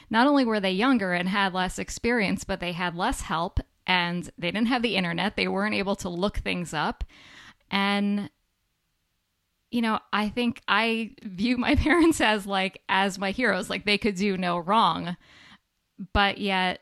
not 0.09 0.27
only 0.27 0.45
were 0.45 0.59
they 0.59 0.71
younger 0.71 1.13
and 1.13 1.29
had 1.29 1.53
less 1.53 1.77
experience, 1.77 2.43
but 2.43 2.59
they 2.59 2.71
had 2.71 2.95
less 2.95 3.21
help 3.21 3.59
and 3.88 4.29
they 4.38 4.51
didn't 4.51 4.67
have 4.67 4.81
the 4.81 4.95
internet. 4.95 5.35
They 5.35 5.47
weren't 5.47 5.75
able 5.75 5.95
to 5.97 6.09
look 6.09 6.38
things 6.38 6.73
up. 6.73 7.03
And 7.69 8.29
you 9.71 9.81
know, 9.81 9.99
I 10.13 10.29
think 10.29 10.61
I 10.67 11.15
view 11.23 11.57
my 11.57 11.75
parents 11.75 12.21
as 12.21 12.45
like 12.45 12.81
as 12.88 13.19
my 13.19 13.31
heroes, 13.31 13.69
like 13.69 13.85
they 13.85 13.97
could 13.97 14.15
do 14.15 14.38
no 14.38 14.57
wrong. 14.57 15.17
But 16.13 16.38
yet 16.38 16.81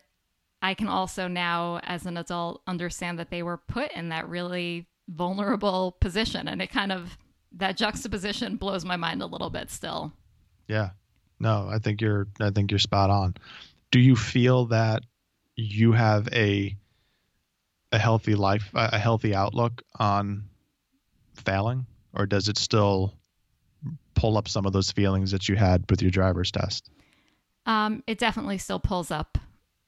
I 0.61 0.73
can 0.73 0.87
also 0.87 1.27
now 1.27 1.79
as 1.83 2.05
an 2.05 2.17
adult 2.17 2.61
understand 2.67 3.19
that 3.19 3.29
they 3.29 3.43
were 3.43 3.57
put 3.57 3.91
in 3.91 4.09
that 4.09 4.29
really 4.29 4.87
vulnerable 5.09 5.97
position 5.99 6.47
and 6.47 6.61
it 6.61 6.71
kind 6.71 6.91
of 6.91 7.17
that 7.57 7.77
juxtaposition 7.77 8.55
blows 8.55 8.85
my 8.85 8.95
mind 8.95 9.21
a 9.21 9.25
little 9.25 9.49
bit 9.49 9.69
still. 9.69 10.13
Yeah. 10.67 10.91
No, 11.39 11.67
I 11.69 11.79
think 11.79 12.01
you're 12.01 12.27
I 12.39 12.49
think 12.49 12.71
you're 12.71 12.79
spot 12.79 13.09
on. 13.09 13.35
Do 13.91 13.99
you 13.99 14.15
feel 14.15 14.65
that 14.67 15.03
you 15.55 15.91
have 15.91 16.27
a 16.33 16.75
a 17.91 17.99
healthy 17.99 18.33
life, 18.33 18.71
a 18.73 18.97
healthy 18.97 19.35
outlook 19.35 19.83
on 19.99 20.45
failing, 21.35 21.85
or 22.13 22.25
does 22.25 22.47
it 22.47 22.57
still 22.57 23.13
pull 24.15 24.37
up 24.37 24.47
some 24.47 24.65
of 24.65 24.73
those 24.73 24.91
feelings 24.91 25.29
that 25.31 25.47
you 25.47 25.55
had 25.55 25.83
with 25.91 26.01
your 26.01 26.09
driver's 26.09 26.49
test? 26.49 26.89
Um, 27.65 28.03
it 28.07 28.17
definitely 28.17 28.57
still 28.57 28.79
pulls 28.79 29.11
up 29.11 29.37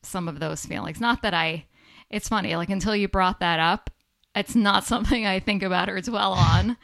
some 0.03 0.27
of 0.27 0.39
those 0.39 0.65
feelings. 0.65 1.01
Not 1.01 1.21
that 1.23 1.33
I, 1.33 1.65
it's 2.09 2.29
funny, 2.29 2.55
like 2.55 2.69
until 2.69 2.95
you 2.95 3.07
brought 3.07 3.39
that 3.39 3.59
up, 3.59 3.89
it's 4.35 4.55
not 4.55 4.83
something 4.85 5.25
I 5.25 5.39
think 5.39 5.63
about 5.63 5.89
or 5.89 5.99
dwell 6.01 6.33
on. 6.33 6.77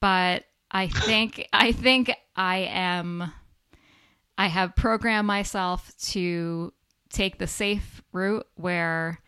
but 0.00 0.44
I 0.70 0.88
think 0.88 1.48
I 1.52 1.70
think 1.70 2.12
I 2.34 2.68
am 2.70 3.32
I 4.36 4.48
have 4.48 4.74
programmed 4.74 5.28
myself 5.28 5.92
to 6.08 6.72
take 7.10 7.38
the 7.38 7.46
safe 7.46 8.02
route 8.12 8.46
where 8.56 9.20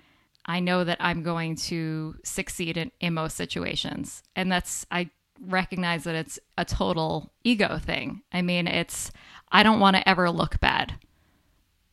I 0.44 0.60
know 0.60 0.82
that 0.84 0.98
I'm 1.00 1.22
going 1.22 1.56
to 1.56 2.16
succeed 2.24 2.76
in, 2.76 2.90
in 3.00 3.14
most 3.14 3.36
situations. 3.36 4.22
And 4.34 4.50
that's 4.50 4.84
I 4.90 5.10
recognize 5.40 6.04
that 6.04 6.14
it's 6.14 6.38
a 6.58 6.64
total 6.64 7.32
ego 7.44 7.78
thing. 7.78 8.22
I 8.32 8.42
mean, 8.42 8.66
it's 8.66 9.12
I 9.50 9.62
don't 9.62 9.80
want 9.80 9.96
to 9.96 10.08
ever 10.08 10.30
look 10.30 10.60
bad. 10.60 10.94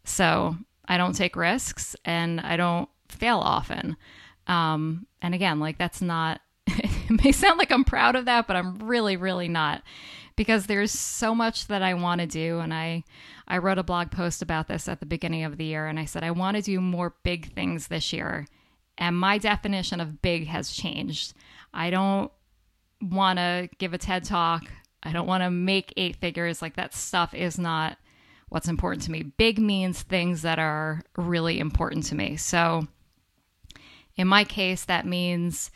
So 0.04 0.58
I 0.88 0.98
don't 0.98 1.16
take 1.16 1.36
risks 1.36 1.96
and 2.04 2.42
I 2.42 2.58
don't 2.58 2.89
fail 3.10 3.39
often. 3.39 3.96
Um, 4.48 5.08
and 5.22 5.34
again, 5.34 5.60
like 5.60 5.78
that's 5.78 6.02
not, 6.02 6.42
it 6.68 7.24
may 7.24 7.32
sound 7.32 7.58
like 7.58 7.72
I'm 7.72 7.86
proud 7.86 8.16
of 8.16 8.26
that, 8.26 8.48
but 8.48 8.56
I'm 8.56 8.80
really, 8.80 9.16
really 9.16 9.48
not 9.48 9.84
because 10.36 10.66
there's 10.66 10.92
so 10.92 11.36
much 11.36 11.68
that 11.68 11.82
I 11.82 11.94
want 11.94 12.22
to 12.22 12.28
do. 12.28 12.60
And 12.60 12.74
I, 12.74 13.04
I 13.48 13.60
wrote 13.60 13.78
a 13.78 13.84
blog 13.84 14.12
post 14.12 14.42
about 14.42 14.68
this 14.68 14.88
at 14.88 15.00
the 15.00 15.06
beginning 15.06 15.44
of 15.44 15.58
the 15.58 15.66
year 15.66 15.88
and 15.88 16.00
I 16.00 16.06
said, 16.06 16.24
I 16.24 16.32
want 16.32 16.58
to 16.58 16.63
do 16.63 16.82
more 16.82 17.16
big 17.24 17.54
things 17.54 17.88
this 17.88 18.12
year. 18.12 18.48
And 18.98 19.18
my 19.18 19.38
definition 19.38 20.00
of 20.00 20.22
big 20.22 20.48
has 20.48 20.72
changed. 20.72 21.34
I 21.74 21.89
don't 21.89 22.32
want 23.02 23.39
to 23.39 23.70
give 23.78 23.94
a 23.94 23.98
TED 23.98 24.24
talk. 24.24 24.63
I 25.04 25.12
don't 25.12 25.28
want 25.28 25.44
to 25.44 25.52
make 25.52 25.94
eight 25.98 26.16
figures. 26.16 26.62
Like 26.62 26.76
that 26.76 26.94
stuff 26.94 27.34
is 27.34 27.60
not 27.60 27.98
what's 28.50 28.68
important 28.68 29.04
to 29.04 29.12
me. 29.12 29.24
Big 29.24 29.60
means 29.60 30.02
things 30.02 30.42
that 30.44 30.60
are 30.60 31.02
really 31.18 31.60
important 31.60 32.06
to 32.06 32.16
me. 32.16 32.38
So 32.38 32.88
in 34.16 34.28
my 34.28 34.44
case, 34.44 34.86
that 34.86 35.06
means 35.06 35.72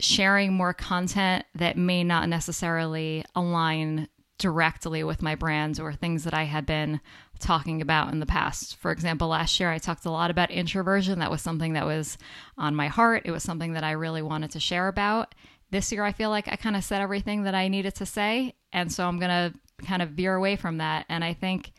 sharing 0.00 0.52
more 0.52 0.74
content 0.74 1.44
that 1.54 1.76
may 1.76 2.02
not 2.02 2.28
necessarily 2.28 3.24
align 3.34 4.08
directly 4.38 5.04
with 5.04 5.22
my 5.22 5.34
brands 5.34 5.78
or 5.78 5.92
things 5.92 6.24
that 6.24 6.32
I 6.32 6.44
had 6.44 6.64
been 6.64 7.00
talking 7.38 7.80
about 7.80 8.12
in 8.12 8.20
the 8.20 8.26
past. 8.26 8.76
For 8.76 8.90
example, 8.90 9.28
last 9.28 9.60
year 9.60 9.70
I 9.70 9.78
talked 9.78 10.06
a 10.06 10.10
lot 10.10 10.30
about 10.30 10.50
introversion. 10.50 11.18
That 11.18 11.30
was 11.30 11.42
something 11.42 11.74
that 11.74 11.86
was 11.86 12.18
on 12.56 12.74
my 12.74 12.88
heart. 12.88 13.22
It 13.24 13.30
was 13.30 13.42
something 13.42 13.74
that 13.74 13.84
I 13.84 13.92
really 13.92 14.22
wanted 14.22 14.50
to 14.52 14.60
share 14.60 14.88
about. 14.88 15.34
This 15.70 15.92
year 15.92 16.04
I 16.04 16.12
feel 16.12 16.30
like 16.30 16.48
I 16.48 16.56
kind 16.56 16.76
of 16.76 16.84
said 16.84 17.00
everything 17.00 17.44
that 17.44 17.54
I 17.54 17.68
needed 17.68 17.94
to 17.96 18.06
say. 18.06 18.54
And 18.72 18.92
so 18.92 19.06
I'm 19.06 19.18
going 19.18 19.30
to 19.30 19.84
kind 19.86 20.02
of 20.02 20.10
veer 20.10 20.34
away 20.34 20.56
from 20.56 20.78
that. 20.78 21.06
And 21.08 21.24
I 21.24 21.32
think 21.34 21.72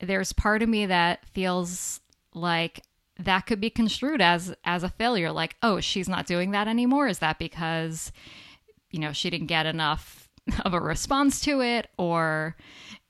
there's 0.00 0.32
part 0.32 0.62
of 0.62 0.68
me 0.68 0.86
that 0.86 1.24
feels 1.30 2.00
like 2.34 2.82
that 3.18 3.46
could 3.46 3.60
be 3.60 3.70
construed 3.70 4.20
as 4.20 4.54
as 4.64 4.82
a 4.82 4.88
failure 4.88 5.30
like 5.30 5.54
oh 5.62 5.78
she's 5.78 6.08
not 6.08 6.26
doing 6.26 6.50
that 6.50 6.66
anymore 6.66 7.06
is 7.06 7.20
that 7.20 7.38
because 7.38 8.10
you 8.90 8.98
know 8.98 9.12
she 9.12 9.30
didn't 9.30 9.46
get 9.46 9.66
enough 9.66 10.28
of 10.64 10.74
a 10.74 10.80
response 10.80 11.40
to 11.40 11.60
it 11.60 11.88
or 11.96 12.56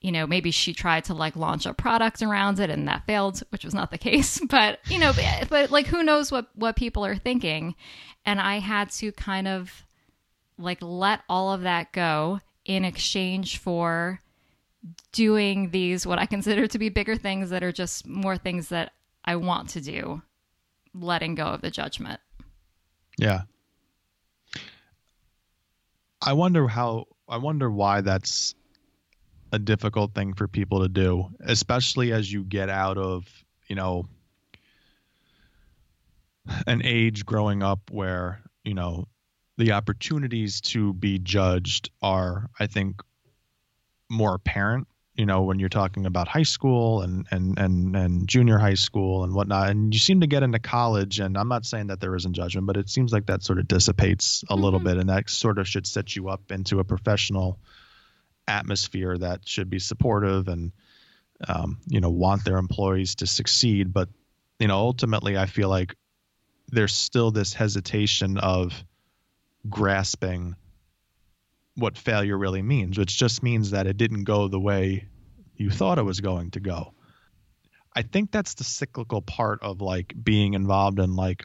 you 0.04 0.12
know 0.12 0.26
maybe 0.26 0.50
she 0.50 0.72
tried 0.72 1.04
to 1.04 1.14
like 1.14 1.34
launch 1.34 1.66
a 1.66 1.72
product 1.72 2.22
around 2.22 2.60
it 2.60 2.70
and 2.70 2.86
that 2.86 3.06
failed 3.06 3.42
which 3.48 3.64
was 3.64 3.74
not 3.74 3.90
the 3.90 3.98
case 4.10 4.40
but 4.48 4.78
you 4.86 4.98
know 4.98 5.12
but, 5.12 5.48
but 5.48 5.70
like 5.70 5.86
who 5.86 6.02
knows 6.02 6.30
what 6.30 6.48
what 6.54 6.76
people 6.76 7.04
are 7.04 7.16
thinking 7.16 7.74
and 8.26 8.40
i 8.40 8.58
had 8.58 8.90
to 8.90 9.10
kind 9.12 9.48
of 9.48 9.84
like 10.58 10.78
let 10.80 11.20
all 11.28 11.52
of 11.52 11.62
that 11.62 11.90
go 11.92 12.40
in 12.64 12.84
exchange 12.84 13.58
for 13.58 14.20
doing 15.12 15.70
these 15.70 16.06
what 16.06 16.18
I 16.18 16.26
consider 16.26 16.66
to 16.66 16.78
be 16.78 16.88
bigger 16.88 17.16
things 17.16 17.50
that 17.50 17.62
are 17.62 17.72
just 17.72 18.06
more 18.06 18.36
things 18.36 18.68
that 18.68 18.92
I 19.24 19.36
want 19.36 19.70
to 19.70 19.80
do, 19.80 20.22
letting 20.92 21.34
go 21.34 21.46
of 21.46 21.62
the 21.62 21.70
judgment. 21.70 22.20
Yeah. 23.16 23.42
I 26.20 26.32
wonder 26.32 26.68
how 26.68 27.06
I 27.28 27.38
wonder 27.38 27.70
why 27.70 28.00
that's 28.00 28.54
a 29.54 29.58
difficult 29.58 30.14
thing 30.14 30.34
for 30.34 30.48
people 30.48 30.82
to 30.82 30.88
do, 30.88 31.30
especially 31.40 32.12
as 32.12 32.30
you 32.30 32.42
get 32.42 32.68
out 32.68 32.98
of, 32.98 33.24
you 33.68 33.76
know, 33.76 34.04
an 36.66 36.82
age 36.84 37.24
growing 37.24 37.62
up 37.62 37.90
where, 37.90 38.40
you 38.64 38.74
know, 38.74 39.06
the 39.56 39.72
opportunities 39.72 40.60
to 40.60 40.92
be 40.92 41.20
judged 41.20 41.90
are, 42.02 42.50
I 42.58 42.66
think, 42.66 43.00
more 44.10 44.34
apparent 44.34 44.88
you 45.14 45.26
know 45.26 45.42
when 45.42 45.58
you're 45.58 45.68
talking 45.68 46.06
about 46.06 46.28
high 46.28 46.42
school 46.42 47.00
and 47.00 47.26
and 47.30 47.58
and 47.58 47.96
and 47.96 48.28
junior 48.28 48.58
high 48.58 48.74
school 48.74 49.24
and 49.24 49.32
whatnot 49.32 49.70
and 49.70 49.94
you 49.94 50.00
seem 50.00 50.20
to 50.20 50.26
get 50.26 50.42
into 50.42 50.58
college 50.58 51.20
and 51.20 51.38
i'm 51.38 51.48
not 51.48 51.64
saying 51.64 51.86
that 51.86 52.00
there 52.00 52.14
isn't 52.14 52.34
judgment 52.34 52.66
but 52.66 52.76
it 52.76 52.88
seems 52.88 53.12
like 53.12 53.26
that 53.26 53.42
sort 53.42 53.58
of 53.58 53.68
dissipates 53.68 54.42
a 54.42 54.52
mm-hmm. 54.52 54.64
little 54.64 54.80
bit 54.80 54.98
and 54.98 55.08
that 55.08 55.30
sort 55.30 55.58
of 55.58 55.66
should 55.66 55.86
set 55.86 56.14
you 56.14 56.28
up 56.28 56.50
into 56.50 56.80
a 56.80 56.84
professional 56.84 57.58
atmosphere 58.46 59.16
that 59.16 59.46
should 59.46 59.70
be 59.70 59.78
supportive 59.78 60.48
and 60.48 60.72
um, 61.48 61.78
you 61.86 62.00
know 62.00 62.10
want 62.10 62.44
their 62.44 62.58
employees 62.58 63.16
to 63.16 63.26
succeed 63.26 63.92
but 63.92 64.08
you 64.58 64.68
know 64.68 64.76
ultimately 64.76 65.36
i 65.36 65.46
feel 65.46 65.68
like 65.68 65.94
there's 66.68 66.94
still 66.94 67.30
this 67.30 67.52
hesitation 67.54 68.38
of 68.38 68.84
grasping 69.68 70.56
what 71.76 71.98
failure 71.98 72.38
really 72.38 72.62
means, 72.62 72.98
which 72.98 73.16
just 73.16 73.42
means 73.42 73.70
that 73.70 73.86
it 73.86 73.96
didn't 73.96 74.24
go 74.24 74.48
the 74.48 74.60
way 74.60 75.08
you 75.56 75.70
thought 75.70 75.98
it 75.98 76.04
was 76.04 76.20
going 76.20 76.50
to 76.52 76.60
go. 76.60 76.94
I 77.96 78.02
think 78.02 78.30
that's 78.30 78.54
the 78.54 78.64
cyclical 78.64 79.22
part 79.22 79.62
of 79.62 79.80
like 79.80 80.12
being 80.20 80.54
involved 80.54 80.98
in 80.98 81.14
like 81.14 81.44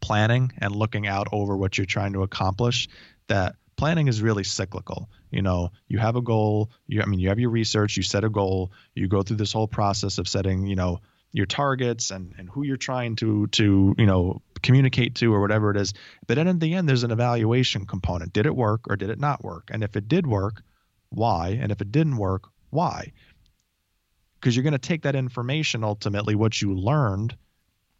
planning 0.00 0.52
and 0.58 0.74
looking 0.74 1.06
out 1.06 1.28
over 1.32 1.56
what 1.56 1.78
you're 1.78 1.86
trying 1.86 2.12
to 2.14 2.22
accomplish 2.22 2.88
that 3.28 3.54
planning 3.80 4.08
is 4.08 4.20
really 4.20 4.44
cyclical. 4.44 5.08
You 5.30 5.40
know, 5.40 5.72
you 5.88 5.98
have 5.98 6.14
a 6.14 6.20
goal, 6.20 6.70
you 6.86 7.00
I 7.00 7.06
mean 7.06 7.18
you 7.18 7.30
have 7.30 7.40
your 7.40 7.48
research, 7.48 7.96
you 7.96 8.02
set 8.02 8.24
a 8.24 8.28
goal, 8.28 8.72
you 8.94 9.08
go 9.08 9.22
through 9.22 9.38
this 9.38 9.54
whole 9.54 9.66
process 9.66 10.18
of 10.18 10.28
setting, 10.28 10.66
you 10.66 10.76
know, 10.76 11.00
your 11.32 11.46
targets 11.46 12.10
and, 12.10 12.34
and 12.36 12.50
who 12.50 12.62
you're 12.62 12.76
trying 12.76 13.16
to 13.16 13.46
to 13.46 13.94
you 13.96 14.04
know 14.04 14.42
communicate 14.62 15.14
to 15.14 15.32
or 15.32 15.40
whatever 15.40 15.70
it 15.70 15.78
is. 15.78 15.94
But 16.26 16.34
then 16.34 16.46
in 16.46 16.58
the 16.58 16.74
end 16.74 16.90
there's 16.90 17.04
an 17.04 17.10
evaluation 17.10 17.86
component. 17.86 18.34
Did 18.34 18.44
it 18.44 18.54
work 18.54 18.82
or 18.86 18.96
did 18.96 19.08
it 19.08 19.18
not 19.18 19.42
work? 19.42 19.70
And 19.72 19.82
if 19.82 19.96
it 19.96 20.08
did 20.08 20.26
work 20.26 20.62
why? 21.08 21.58
And 21.60 21.72
if 21.72 21.80
it 21.80 21.90
didn't 21.90 22.18
work 22.18 22.48
why? 22.68 23.12
Because 24.38 24.54
you're 24.54 24.62
going 24.62 24.72
to 24.72 24.78
take 24.78 25.02
that 25.02 25.16
information 25.16 25.84
ultimately 25.84 26.34
what 26.34 26.60
you 26.60 26.74
learned 26.74 27.34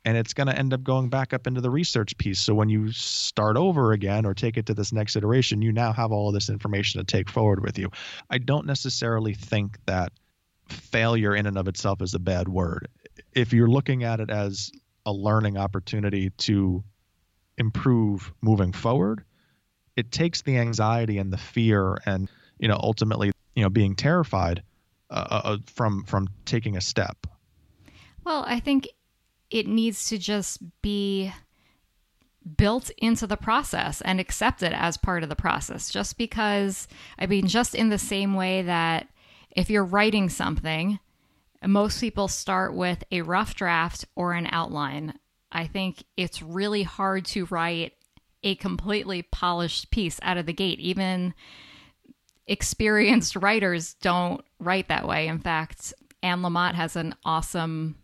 and 0.04 0.16
it's 0.16 0.34
going 0.34 0.46
to 0.46 0.58
end 0.58 0.72
up 0.72 0.82
going 0.82 1.08
back 1.08 1.32
up 1.32 1.46
into 1.46 1.60
the 1.60 1.70
research 1.70 2.16
piece. 2.16 2.40
So 2.40 2.54
when 2.54 2.68
you 2.68 2.90
start 2.92 3.56
over 3.56 3.92
again 3.92 4.24
or 4.24 4.34
take 4.34 4.56
it 4.56 4.66
to 4.66 4.74
this 4.74 4.92
next 4.92 5.16
iteration 5.16 5.62
you 5.62 5.72
now 5.72 5.92
have 5.92 6.12
all 6.12 6.28
of 6.28 6.34
this 6.34 6.48
information 6.48 7.00
to 7.00 7.04
take 7.04 7.28
forward 7.28 7.62
with 7.62 7.78
you. 7.78 7.90
I 8.28 8.38
don't 8.38 8.66
necessarily 8.66 9.34
think 9.34 9.78
that 9.86 10.12
failure 10.68 11.34
in 11.34 11.46
and 11.46 11.58
of 11.58 11.68
itself 11.68 12.00
is 12.00 12.14
a 12.14 12.18
bad 12.18 12.48
word. 12.48 12.88
If 13.34 13.52
you're 13.52 13.68
looking 13.68 14.04
at 14.04 14.20
it 14.20 14.30
as 14.30 14.70
a 15.04 15.12
learning 15.12 15.56
opportunity 15.56 16.30
to 16.30 16.84
improve 17.58 18.32
moving 18.40 18.72
forward, 18.72 19.24
it 19.96 20.10
takes 20.10 20.42
the 20.42 20.58
anxiety 20.58 21.18
and 21.18 21.32
the 21.32 21.38
fear 21.38 21.98
and 22.06 22.30
you 22.58 22.68
know 22.68 22.78
ultimately 22.80 23.32
you 23.54 23.62
know 23.62 23.68
being 23.68 23.96
terrified 23.96 24.62
uh, 25.10 25.26
uh, 25.30 25.56
from 25.66 26.04
from 26.04 26.28
taking 26.44 26.76
a 26.76 26.80
step. 26.80 27.26
Well, 28.24 28.44
I 28.46 28.60
think 28.60 28.88
it 29.50 29.66
needs 29.66 30.08
to 30.08 30.18
just 30.18 30.60
be 30.82 31.32
built 32.56 32.90
into 32.98 33.26
the 33.26 33.36
process 33.36 34.00
and 34.00 34.18
accepted 34.18 34.72
as 34.72 34.96
part 34.96 35.22
of 35.22 35.28
the 35.28 35.36
process. 35.36 35.90
Just 35.90 36.16
because, 36.16 36.88
I 37.18 37.26
mean, 37.26 37.46
just 37.46 37.74
in 37.74 37.90
the 37.90 37.98
same 37.98 38.34
way 38.34 38.62
that 38.62 39.08
if 39.50 39.68
you're 39.68 39.84
writing 39.84 40.28
something 40.28 40.98
most 41.66 42.00
people 42.00 42.28
start 42.28 42.74
with 42.74 43.04
a 43.10 43.22
rough 43.22 43.54
draft 43.54 44.06
or 44.16 44.32
an 44.32 44.48
outline. 44.50 45.14
I 45.52 45.66
think 45.66 46.04
it's 46.16 46.42
really 46.42 46.82
hard 46.82 47.24
to 47.26 47.46
write 47.46 47.92
a 48.42 48.54
completely 48.54 49.22
polished 49.22 49.90
piece 49.90 50.18
out 50.22 50.38
of 50.38 50.46
the 50.46 50.52
gate. 50.52 50.80
Even 50.80 51.34
experienced 52.46 53.36
writers 53.36 53.94
don't 53.94 54.42
write 54.58 54.88
that 54.88 55.06
way. 55.06 55.26
In 55.26 55.38
fact, 55.38 55.92
Anne 56.22 56.40
Lamott 56.40 56.74
has 56.74 56.96
an 56.96 57.14
awesome 57.24 57.96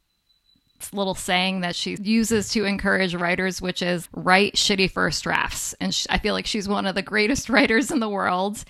little 0.92 1.14
saying 1.14 1.60
that 1.60 1.76
she 1.76 1.96
uses 2.00 2.50
to 2.50 2.64
encourage 2.64 3.14
writers, 3.14 3.60
which 3.60 3.82
is 3.82 4.08
write 4.12 4.54
shitty 4.54 4.90
first 4.90 5.22
drafts. 5.22 5.74
And 5.80 5.94
she, 5.94 6.06
I 6.10 6.18
feel 6.18 6.34
like 6.34 6.46
she's 6.46 6.68
one 6.68 6.86
of 6.86 6.94
the 6.94 7.02
greatest 7.02 7.48
writers 7.50 7.90
in 7.90 8.00
the 8.00 8.08
world. 8.08 8.64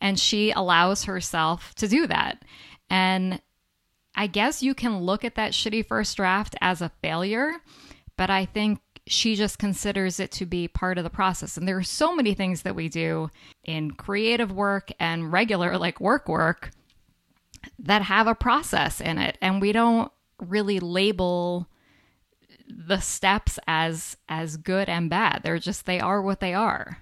And 0.00 0.18
she 0.18 0.50
allows 0.50 1.04
herself 1.04 1.74
to 1.76 1.88
do 1.88 2.06
that. 2.06 2.44
And 2.90 3.40
I 4.14 4.26
guess 4.26 4.62
you 4.62 4.74
can 4.74 5.00
look 5.00 5.24
at 5.24 5.34
that 5.34 5.52
shitty 5.52 5.86
first 5.86 6.16
draft 6.16 6.56
as 6.60 6.80
a 6.80 6.90
failure, 7.02 7.52
but 8.16 8.30
I 8.30 8.46
think 8.46 8.80
she 9.06 9.36
just 9.36 9.58
considers 9.58 10.18
it 10.18 10.32
to 10.32 10.46
be 10.46 10.68
part 10.68 10.98
of 10.98 11.04
the 11.04 11.10
process. 11.10 11.56
And 11.56 11.68
there 11.68 11.76
are 11.76 11.82
so 11.82 12.14
many 12.14 12.34
things 12.34 12.62
that 12.62 12.74
we 12.74 12.88
do 12.88 13.30
in 13.62 13.92
creative 13.92 14.50
work 14.50 14.90
and 14.98 15.32
regular, 15.32 15.78
like 15.78 16.00
work 16.00 16.28
work, 16.28 16.70
that 17.78 18.02
have 18.02 18.26
a 18.26 18.34
process 18.34 19.00
in 19.00 19.18
it. 19.18 19.38
And 19.40 19.60
we 19.60 19.72
don't 19.72 20.10
really 20.40 20.80
label 20.80 21.68
the 22.68 22.98
steps 22.98 23.58
as 23.66 24.16
as 24.28 24.56
good 24.56 24.88
and 24.88 25.08
bad 25.08 25.40
they're 25.42 25.58
just 25.58 25.86
they 25.86 26.00
are 26.00 26.20
what 26.20 26.40
they 26.40 26.52
are 26.52 26.98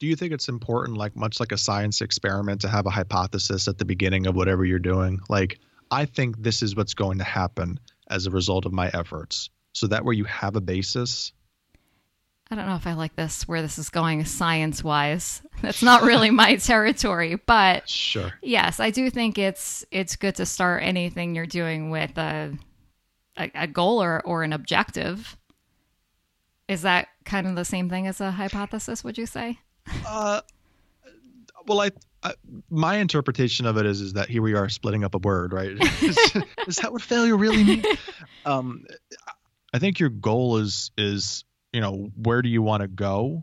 do 0.00 0.06
you 0.06 0.16
think 0.16 0.32
it's 0.32 0.48
important, 0.48 0.96
like 0.96 1.14
much 1.14 1.38
like 1.38 1.52
a 1.52 1.58
science 1.58 2.00
experiment, 2.00 2.62
to 2.62 2.68
have 2.68 2.86
a 2.86 2.90
hypothesis 2.90 3.68
at 3.68 3.76
the 3.76 3.84
beginning 3.84 4.26
of 4.26 4.34
whatever 4.34 4.64
you're 4.64 4.78
doing? 4.78 5.20
Like, 5.28 5.60
I 5.90 6.06
think 6.06 6.42
this 6.42 6.62
is 6.62 6.74
what's 6.74 6.94
going 6.94 7.18
to 7.18 7.24
happen 7.24 7.78
as 8.08 8.26
a 8.26 8.30
result 8.30 8.64
of 8.64 8.72
my 8.72 8.88
efforts. 8.94 9.50
So 9.72 9.86
that 9.88 10.04
way 10.04 10.14
you 10.14 10.24
have 10.24 10.56
a 10.56 10.60
basis. 10.60 11.32
I 12.50 12.56
don't 12.56 12.66
know 12.66 12.76
if 12.76 12.86
I 12.86 12.94
like 12.94 13.14
this 13.14 13.46
where 13.46 13.60
this 13.60 13.78
is 13.78 13.90
going 13.90 14.24
science 14.24 14.82
wise. 14.82 15.42
That's 15.62 15.82
not 15.82 16.02
really 16.02 16.30
my 16.44 16.56
territory, 16.56 17.34
but 17.34 17.88
sure. 17.88 18.32
Yes, 18.42 18.80
I 18.80 18.90
do 18.90 19.10
think 19.10 19.38
it's 19.38 19.84
it's 19.90 20.16
good 20.16 20.36
to 20.36 20.46
start 20.46 20.82
anything 20.82 21.34
you're 21.34 21.46
doing 21.46 21.90
with 21.90 22.16
a 22.16 22.56
a, 23.40 23.50
a 23.54 23.66
goal 23.66 24.02
or, 24.02 24.20
or 24.24 24.42
an 24.42 24.52
objective. 24.52 25.36
Is 26.68 26.82
that 26.82 27.08
kind 27.24 27.46
of 27.46 27.56
the 27.56 27.64
same 27.64 27.88
thing 27.88 28.06
as 28.06 28.20
a 28.20 28.30
hypothesis, 28.30 29.02
would 29.02 29.18
you 29.18 29.26
say? 29.26 29.58
Uh, 30.06 30.40
well, 31.66 31.80
I, 31.80 31.90
I, 32.22 32.34
my 32.70 32.96
interpretation 32.96 33.66
of 33.66 33.76
it 33.76 33.86
is 33.86 34.00
is 34.00 34.12
that 34.12 34.28
here 34.28 34.42
we 34.42 34.54
are 34.54 34.68
splitting 34.68 35.02
up 35.02 35.14
a 35.14 35.18
word, 35.18 35.52
right? 35.52 35.70
is, 36.02 36.18
is 36.68 36.76
that 36.76 36.92
what 36.92 37.02
failure 37.02 37.36
really 37.36 37.64
means? 37.64 37.86
Um, 38.44 38.84
I 39.72 39.78
think 39.78 39.98
your 39.98 40.10
goal 40.10 40.58
is 40.58 40.90
is 40.96 41.44
you 41.72 41.80
know 41.80 42.10
where 42.16 42.42
do 42.42 42.48
you 42.48 42.62
want 42.62 42.82
to 42.82 42.88
go, 42.88 43.42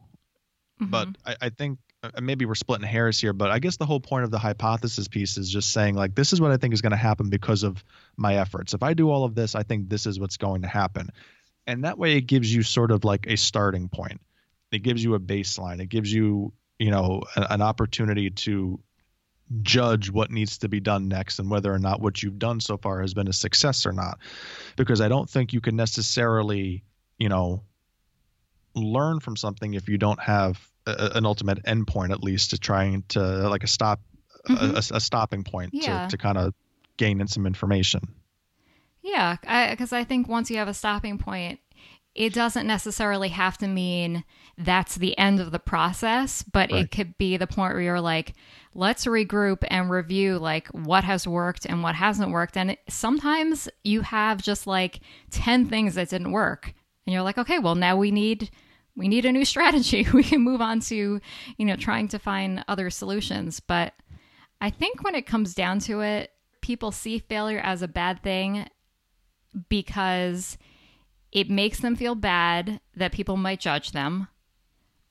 mm-hmm. 0.81 0.89
but 0.89 1.09
I, 1.25 1.35
I 1.41 1.49
think 1.49 1.79
Uh, 2.03 2.21
maybe 2.21 2.45
we're 2.45 2.55
splitting 2.55 2.85
hairs 2.85 3.19
here, 3.19 3.33
but 3.33 3.49
I 3.49 3.59
guess 3.59 3.77
the 3.77 3.85
whole 3.85 3.99
point 3.99 4.23
of 4.23 4.31
the 4.31 4.37
hypothesis 4.37 5.07
piece 5.07 5.37
is 5.37 5.49
just 5.49 5.71
saying 5.71 5.95
like 5.95 6.13
this 6.13 6.31
is 6.31 6.39
what 6.39 6.51
I 6.51 6.57
think 6.57 6.73
is 6.73 6.81
going 6.81 6.91
to 6.91 6.97
happen 6.97 7.29
because 7.29 7.63
of 7.63 7.83
my 8.15 8.35
efforts. 8.35 8.73
If 8.73 8.83
I 8.83 8.93
do 8.93 9.09
all 9.09 9.23
of 9.23 9.33
this, 9.33 9.55
I 9.55 9.63
think 9.63 9.89
this 9.89 10.05
is 10.05 10.19
what's 10.19 10.37
going 10.37 10.61
to 10.61 10.67
happen. 10.67 11.09
And 11.65 11.83
that 11.83 11.97
way 11.97 12.15
it 12.15 12.21
gives 12.21 12.53
you 12.53 12.61
sort 12.61 12.91
of 12.91 13.03
like 13.03 13.25
a 13.27 13.35
starting 13.35 13.89
point. 13.89 14.21
It 14.71 14.79
gives 14.79 15.03
you 15.03 15.15
a 15.15 15.19
baseline. 15.19 15.81
It 15.81 15.87
gives 15.87 16.11
you, 16.11 16.53
you 16.77 16.91
know, 16.91 17.23
an, 17.35 17.43
an 17.49 17.61
opportunity 17.61 18.29
to 18.29 18.79
judge 19.61 20.11
what 20.11 20.29
needs 20.29 20.59
to 20.59 20.69
be 20.69 20.79
done 20.79 21.07
next 21.07 21.39
and 21.39 21.49
whether 21.49 21.73
or 21.73 21.79
not 21.79 22.01
what 22.01 22.21
you've 22.21 22.37
done 22.37 22.59
so 22.59 22.77
far 22.77 23.01
has 23.01 23.13
been 23.13 23.27
a 23.27 23.33
success 23.33 23.85
or 23.85 23.91
not. 23.91 24.19
Because 24.75 25.01
I 25.01 25.07
don't 25.07 25.29
think 25.29 25.51
you 25.51 25.61
can 25.61 25.75
necessarily, 25.75 26.83
you 27.17 27.29
know, 27.29 27.63
learn 28.75 29.19
from 29.19 29.35
something 29.35 29.73
if 29.73 29.89
you 29.89 29.97
don't 29.97 30.21
have 30.21 30.59
a, 30.87 31.17
an 31.17 31.25
ultimate 31.25 31.63
endpoint 31.63 32.11
at 32.11 32.23
least 32.23 32.51
to 32.51 32.57
trying 32.57 33.03
to 33.09 33.19
like 33.49 33.63
a 33.63 33.67
stop 33.67 33.99
mm-hmm. 34.47 34.75
a, 34.75 34.97
a, 34.97 34.99
stopping 34.99 35.43
point 35.43 35.71
yeah. 35.73 36.05
to, 36.05 36.11
to 36.11 36.17
kind 36.17 36.37
of 36.37 36.53
gain 36.97 37.21
in 37.21 37.27
some 37.27 37.45
information. 37.45 38.01
Yeah, 39.01 39.37
because 39.69 39.93
I, 39.93 39.99
I 39.99 40.03
think 40.03 40.27
once 40.27 40.49
you 40.49 40.57
have 40.57 40.67
a 40.67 40.73
stopping 40.73 41.17
point, 41.17 41.59
it 42.13 42.33
doesn't 42.33 42.65
necessarily 42.65 43.29
have 43.29 43.57
to 43.59 43.67
mean 43.67 44.23
that's 44.57 44.95
the 44.95 45.17
end 45.17 45.39
of 45.39 45.51
the 45.51 45.59
process, 45.59 46.43
but 46.43 46.71
right. 46.71 46.83
it 46.83 46.91
could 46.91 47.17
be 47.17 47.37
the 47.37 47.45
point 47.45 47.73
where 47.73 47.81
you're 47.81 48.01
like, 48.01 48.33
let's 48.73 49.05
regroup 49.05 49.63
and 49.67 49.91
review 49.91 50.39
like 50.39 50.67
what 50.69 51.03
has 51.03 51.27
worked 51.27 51.65
and 51.65 51.83
what 51.83 51.95
hasn't 51.95 52.31
worked. 52.31 52.57
And 52.57 52.71
it, 52.71 52.79
sometimes 52.89 53.69
you 53.83 54.01
have 54.01 54.41
just 54.41 54.65
like 54.65 54.99
10 55.29 55.67
things 55.67 55.95
that 55.95 56.09
didn't 56.09 56.31
work. 56.31 56.73
And 57.05 57.13
you're 57.13 57.21
like, 57.21 57.37
okay, 57.37 57.59
well, 57.59 57.75
now 57.75 57.95
we 57.95 58.09
need 58.09 58.49
we 58.97 59.07
need 59.07 59.25
a 59.25 59.31
new 59.31 59.45
strategy. 59.45 60.05
We 60.13 60.23
can 60.23 60.41
move 60.41 60.59
on 60.59 60.79
to, 60.81 61.21
you 61.57 61.65
know, 61.65 61.75
trying 61.75 62.07
to 62.09 62.19
find 62.19 62.65
other 62.67 62.89
solutions. 62.89 63.59
But 63.59 63.93
I 64.59 64.71
think 64.71 65.03
when 65.03 65.15
it 65.15 65.27
comes 65.27 65.53
down 65.53 65.79
to 65.81 66.01
it, 66.01 66.31
people 66.61 66.91
see 66.91 67.19
failure 67.19 67.59
as 67.59 67.81
a 67.83 67.87
bad 67.87 68.23
thing 68.23 68.67
because 69.69 70.57
it 71.31 71.49
makes 71.49 71.79
them 71.79 71.95
feel 71.95 72.15
bad 72.15 72.81
that 72.95 73.11
people 73.11 73.37
might 73.37 73.59
judge 73.59 73.91
them, 73.91 74.27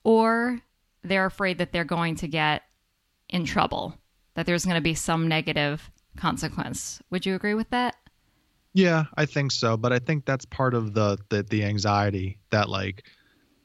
or 0.03 0.61
they're 1.03 1.25
afraid 1.25 1.57
that 1.59 1.71
they're 1.71 1.85
going 1.85 2.15
to 2.15 2.27
get 2.27 2.63
in 3.29 3.45
trouble, 3.45 3.97
that 4.35 4.45
there's 4.45 4.65
going 4.65 4.75
to 4.75 4.81
be 4.81 4.93
some 4.93 5.27
negative 5.27 5.89
consequence. 6.17 7.01
Would 7.09 7.25
you 7.25 7.35
agree 7.35 7.53
with 7.53 7.69
that? 7.69 7.95
Yeah, 8.73 9.05
I 9.15 9.25
think 9.25 9.51
so, 9.51 9.77
but 9.77 9.93
I 9.93 9.99
think 9.99 10.25
that's 10.25 10.45
part 10.45 10.73
of 10.73 10.93
the 10.93 11.17
the, 11.29 11.43
the 11.43 11.63
anxiety 11.63 12.37
that 12.51 12.69
like 12.69 13.05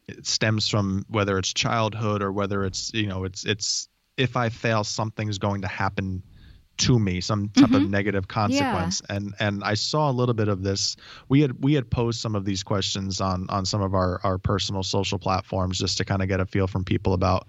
it 0.09 0.27
stems 0.27 0.69
from 0.69 1.05
whether 1.09 1.39
it's 1.39 1.53
childhood 1.53 2.23
or 2.23 2.33
whether 2.33 2.65
it's 2.65 2.93
you 2.95 3.07
know 3.07 3.25
it's 3.25 3.45
it's 3.45 3.89
if 4.17 4.37
I 4.37 4.49
fail 4.49 4.85
something's 4.85 5.39
going 5.39 5.63
to 5.63 5.69
happen 5.69 6.23
to 6.79 6.99
me 6.99 7.21
some 7.21 7.49
type 7.51 7.67
mm-hmm. 7.67 7.75
of 7.75 7.91
negative 7.91 8.29
consequence 8.29 9.03
yeah. 9.09 9.17
and 9.17 9.35
and 9.39 9.65
I 9.65 9.75
saw 9.75 10.11
a 10.11 10.13
little 10.13 10.35
bit 10.35 10.49
of 10.49 10.63
this 10.63 10.97
we 11.29 11.41
had 11.41 11.63
we 11.63 11.75
had 11.75 11.91
posed 11.91 12.21
some 12.21 12.35
of 12.35 12.45
these 12.45 12.63
questions 12.63 13.21
on 13.21 13.47
on 13.51 13.67
some 13.67 13.83
of 13.83 13.95
our 13.95 14.21
our 14.25 14.39
personal 14.39 14.83
social 14.83 15.19
platforms 15.19 15.79
just 15.79 15.99
to 15.99 16.05
kind 16.05 16.23
of 16.23 16.29
get 16.29 16.41
a 16.41 16.47
feel 16.47 16.67
from 16.67 16.85
people 16.85 17.13
about 17.13 17.47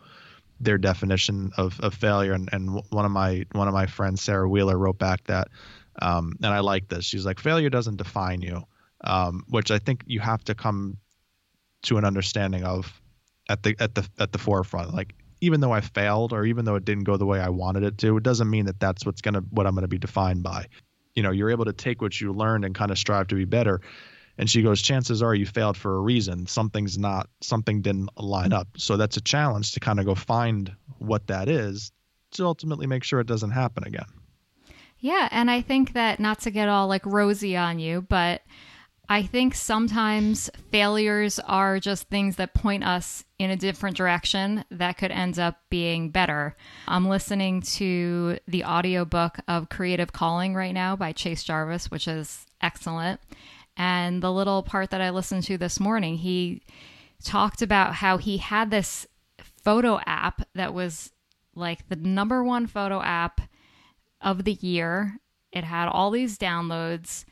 their 0.60 0.78
definition 0.78 1.52
of, 1.58 1.80
of 1.80 1.94
failure 1.94 2.34
and 2.34 2.50
and 2.52 2.82
one 2.90 3.06
of 3.06 3.12
my 3.12 3.46
one 3.54 3.68
of 3.68 3.74
my 3.74 3.86
friends 3.86 4.22
Sarah 4.22 4.48
Wheeler 4.48 4.78
wrote 4.78 5.00
back 5.00 5.24
that 5.26 5.48
um, 6.02 6.34
and 6.44 6.54
I 6.54 6.60
like 6.60 6.90
this 6.90 7.06
she's 7.06 7.26
like 7.26 7.40
failure 7.40 7.70
doesn't 7.70 7.98
define 7.98 8.42
you 8.42 8.64
um, 9.06 9.46
which 9.50 9.72
I 9.72 9.80
think 9.80 10.04
you 10.06 10.20
have 10.20 10.44
to 10.46 10.56
come 10.56 10.98
to 11.84 11.98
an 11.98 12.06
understanding 12.06 12.64
of 12.64 13.02
at 13.50 13.64
the 13.64 13.76
at 13.80 13.96
the 13.96 14.08
at 14.20 14.32
the 14.32 14.38
forefront 14.38 14.94
like 14.94 15.16
even 15.44 15.60
though 15.60 15.74
I 15.74 15.82
failed 15.82 16.32
or 16.32 16.46
even 16.46 16.64
though 16.64 16.76
it 16.76 16.86
didn't 16.86 17.04
go 17.04 17.18
the 17.18 17.26
way 17.26 17.42
I 17.42 17.50
wanted 17.50 17.84
it 17.84 17.98
to, 17.98 18.16
it 18.16 18.24
doesn't 18.24 18.50
mean 18.50 18.66
that 18.68 18.80
that's 18.80 19.06
what's 19.06 19.20
to 19.22 19.44
what 19.50 19.68
I'm 19.68 19.76
to 19.76 19.90
be 19.90 19.98
defined 19.98 20.42
by. 20.42 20.68
You 21.16 21.24
know, 21.24 21.32
you're 21.32 21.50
able 21.50 21.66
to 21.66 21.74
take 21.74 22.02
what 22.02 22.20
you 22.20 22.32
learned 22.32 22.64
and 22.64 22.74
kind 22.74 22.92
of 22.92 22.98
strive 22.98 23.28
to 23.28 23.36
be 23.36 23.44
better. 23.44 23.82
And 24.38 24.50
she 24.50 24.62
goes, 24.62 24.82
chances 24.82 25.22
are 25.22 25.36
you 25.36 25.46
failed 25.46 25.76
for 25.76 25.98
a 25.98 26.00
reason. 26.00 26.48
Something's 26.48 26.98
not, 26.98 27.28
something 27.42 27.82
didn't 27.82 28.10
line 28.18 28.54
up. 28.54 28.70
So 28.78 28.96
that's 28.96 29.18
a 29.18 29.22
challenge 29.22 29.74
to 29.74 29.82
kind 29.82 30.00
of 30.00 30.06
go 30.06 30.16
find 30.16 30.74
what 31.00 31.28
that 31.28 31.50
is 31.50 31.92
to 32.32 32.46
ultimately 32.46 32.88
make 32.88 33.04
sure 33.04 33.20
it 33.20 33.28
doesn't 33.28 33.52
happen 33.52 33.84
again. 33.86 34.08
Yeah. 35.00 35.28
And 35.30 35.52
I 35.52 35.62
think 35.62 35.92
that 35.92 36.22
not 36.22 36.40
to 36.42 36.52
get 36.52 36.70
all 36.70 36.88
like 36.88 37.06
rosy 37.06 37.58
on 37.58 37.80
you, 37.80 38.02
but 38.02 38.44
I 39.10 39.24
think 39.24 39.54
sometimes 39.54 40.50
failures 40.72 41.38
are 41.40 41.80
just 41.80 42.08
things 42.08 42.38
that 42.38 42.54
point 42.54 42.86
us 42.86 43.26
in 43.38 43.52
a 43.52 43.58
different 43.58 43.98
direction 43.98 44.64
that 44.72 44.98
could 44.98 45.12
end 45.12 45.38
up 45.38 45.60
being 45.70 46.10
better. 46.10 46.56
I'm 46.88 47.10
listening 47.10 47.62
to 47.62 48.40
the 48.48 48.64
audiobook 48.64 49.40
of 49.48 49.70
Creative 49.70 50.14
Calling 50.14 50.56
right 50.56 50.74
now 50.74 50.96
by 50.96 51.12
Chase 51.12 51.44
Jarvis, 51.44 51.92
which 51.92 52.08
is 52.08 52.46
excellent. 52.62 53.20
And 53.76 54.24
the 54.24 54.32
little 54.32 54.64
part 54.64 54.90
that 54.92 55.02
I 55.02 55.10
listened 55.10 55.44
to 55.44 55.58
this 55.58 55.80
morning, 55.82 56.18
he 56.18 56.62
talked 57.24 57.62
about 57.62 57.96
how 57.96 58.18
he 58.18 58.38
had 58.38 58.72
this 58.72 59.06
photo 59.38 60.00
app 60.06 60.48
that 60.56 60.74
was 60.74 61.12
like 61.56 61.90
the 61.90 61.96
number 61.98 62.44
one 62.44 62.68
photo 62.68 63.02
app 63.02 63.42
of 64.22 64.46
the 64.46 64.54
year. 64.54 65.20
It 65.52 65.66
had 65.66 65.90
all 65.90 66.10
these 66.10 66.38
downloads 66.38 67.26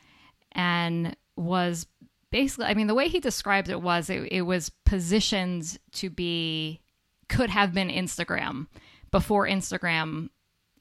and 0.52 1.16
was 1.36 1.86
basically, 2.30 2.66
I 2.66 2.74
mean, 2.74 2.86
the 2.86 2.94
way 2.94 3.08
he 3.08 3.20
described 3.20 3.68
it 3.68 3.80
was 3.80 4.10
it, 4.10 4.28
it 4.32 4.42
was 4.42 4.70
positioned 4.84 5.78
to 5.92 6.10
be, 6.10 6.80
could 7.28 7.50
have 7.50 7.72
been 7.72 7.88
Instagram 7.88 8.66
before 9.10 9.46
Instagram 9.46 10.30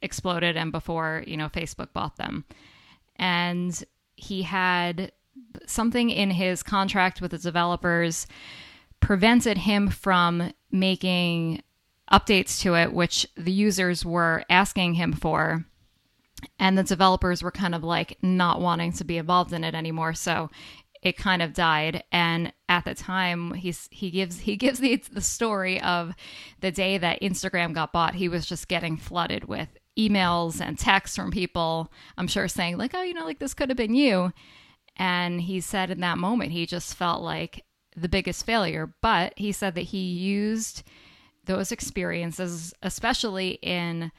exploded 0.02 0.58
and 0.58 0.72
before, 0.72 1.24
you 1.28 1.38
know, 1.38 1.50
Facebook 1.50 1.94
bought 1.94 2.18
them. 2.18 2.46
And 3.18 3.84
he 4.16 4.42
had 4.44 5.12
something 5.66 6.10
in 6.10 6.32
his 6.32 6.64
contract 6.64 7.22
with 7.22 7.32
the 7.32 7.38
developers 7.38 8.28
prevented 9.00 9.60
him 9.60 9.90
from 9.90 10.52
making 10.72 11.62
updates 12.12 12.60
to 12.62 12.76
it, 12.76 12.94
which 12.94 13.28
the 13.36 13.52
users 13.52 14.06
were 14.06 14.44
asking 14.50 14.96
him 14.96 15.14
for 15.14 15.66
and 16.60 16.78
the 16.78 16.84
developers 16.84 17.44
were 17.44 17.52
kind 17.52 17.76
of 17.76 17.84
like 17.84 18.18
not 18.22 18.62
wanting 18.62 18.92
to 18.94 19.04
be 19.04 19.18
involved 19.18 19.54
in 19.54 19.64
it 19.64 19.76
anymore 19.76 20.14
so 20.14 20.50
it 21.02 21.18
kind 21.18 21.42
of 21.42 21.54
died. 21.54 22.04
And 22.12 22.54
at 22.70 22.86
the 22.86 22.94
time 22.94 23.54
he's 23.54 23.88
he 23.92 24.12
gives 24.12 24.40
he 24.40 24.56
gives 24.56 24.80
the 24.80 24.98
the 25.12 25.22
story 25.22 25.82
of 25.82 26.14
the 26.60 26.72
day 26.72 26.98
that 26.98 27.22
Instagram 27.22 27.74
got 27.74 27.92
bought 27.92 28.16
he 28.16 28.30
was 28.30 28.46
just 28.46 28.68
getting 28.68 28.98
flooded 28.98 29.46
with 29.46 29.70
emails 30.00 30.62
and 30.62 30.80
texts 30.80 31.18
from 31.18 31.32
people 31.32 31.92
I'm 32.18 32.28
sure 32.28 32.48
saying 32.48 32.78
like 32.78 32.94
oh 32.94 33.02
you 33.02 33.14
know 33.14 33.26
like 33.26 33.40
this 33.40 33.54
could 33.54 33.70
have 33.70 33.78
been 33.78 33.96
you. 33.96 34.32
And 34.98 35.42
he 35.42 35.60
said 35.62 35.90
in 35.90 36.02
that 36.02 36.18
moment 36.18 36.52
he 36.52 36.66
just 36.66 36.96
felt 36.96 37.22
like 37.22 37.66
the 37.96 38.10
biggest 38.10 38.46
failure. 38.46 38.94
But 39.02 39.34
he 39.38 39.52
said 39.52 39.76
that 39.76 39.82
he 39.82 40.00
used 40.00 40.84
those 41.46 41.72
experiences 41.72 42.74
especially 42.84 43.58
in 43.64 44.12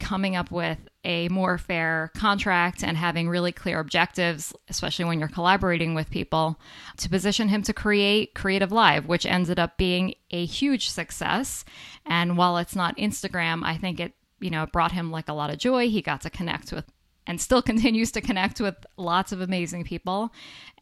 coming 0.00 0.36
up 0.36 0.50
with 0.50 0.78
a 1.04 1.28
more 1.28 1.58
fair 1.58 2.10
contract 2.16 2.82
and 2.82 2.96
having 2.96 3.28
really 3.28 3.52
clear 3.52 3.80
objectives, 3.80 4.52
especially 4.68 5.04
when 5.04 5.18
you're 5.18 5.28
collaborating 5.28 5.94
with 5.94 6.10
people, 6.10 6.58
to 6.98 7.08
position 7.08 7.48
him 7.48 7.62
to 7.62 7.72
create 7.72 8.34
CreativeLive, 8.34 9.06
which 9.06 9.26
ended 9.26 9.58
up 9.58 9.76
being 9.76 10.14
a 10.30 10.44
huge 10.44 10.88
success. 10.88 11.64
And 12.06 12.36
while 12.36 12.58
it's 12.58 12.76
not 12.76 12.96
Instagram, 12.96 13.64
I 13.64 13.76
think 13.76 14.00
it, 14.00 14.14
you 14.40 14.50
know, 14.50 14.66
brought 14.66 14.92
him 14.92 15.10
like 15.10 15.28
a 15.28 15.34
lot 15.34 15.50
of 15.50 15.58
joy. 15.58 15.88
He 15.88 16.02
got 16.02 16.20
to 16.22 16.30
connect 16.30 16.72
with 16.72 16.84
and 17.26 17.40
still 17.40 17.62
continues 17.70 18.10
to 18.12 18.20
connect 18.20 18.60
with 18.60 18.74
lots 18.96 19.32
of 19.32 19.40
amazing 19.40 19.84
people. 19.84 20.32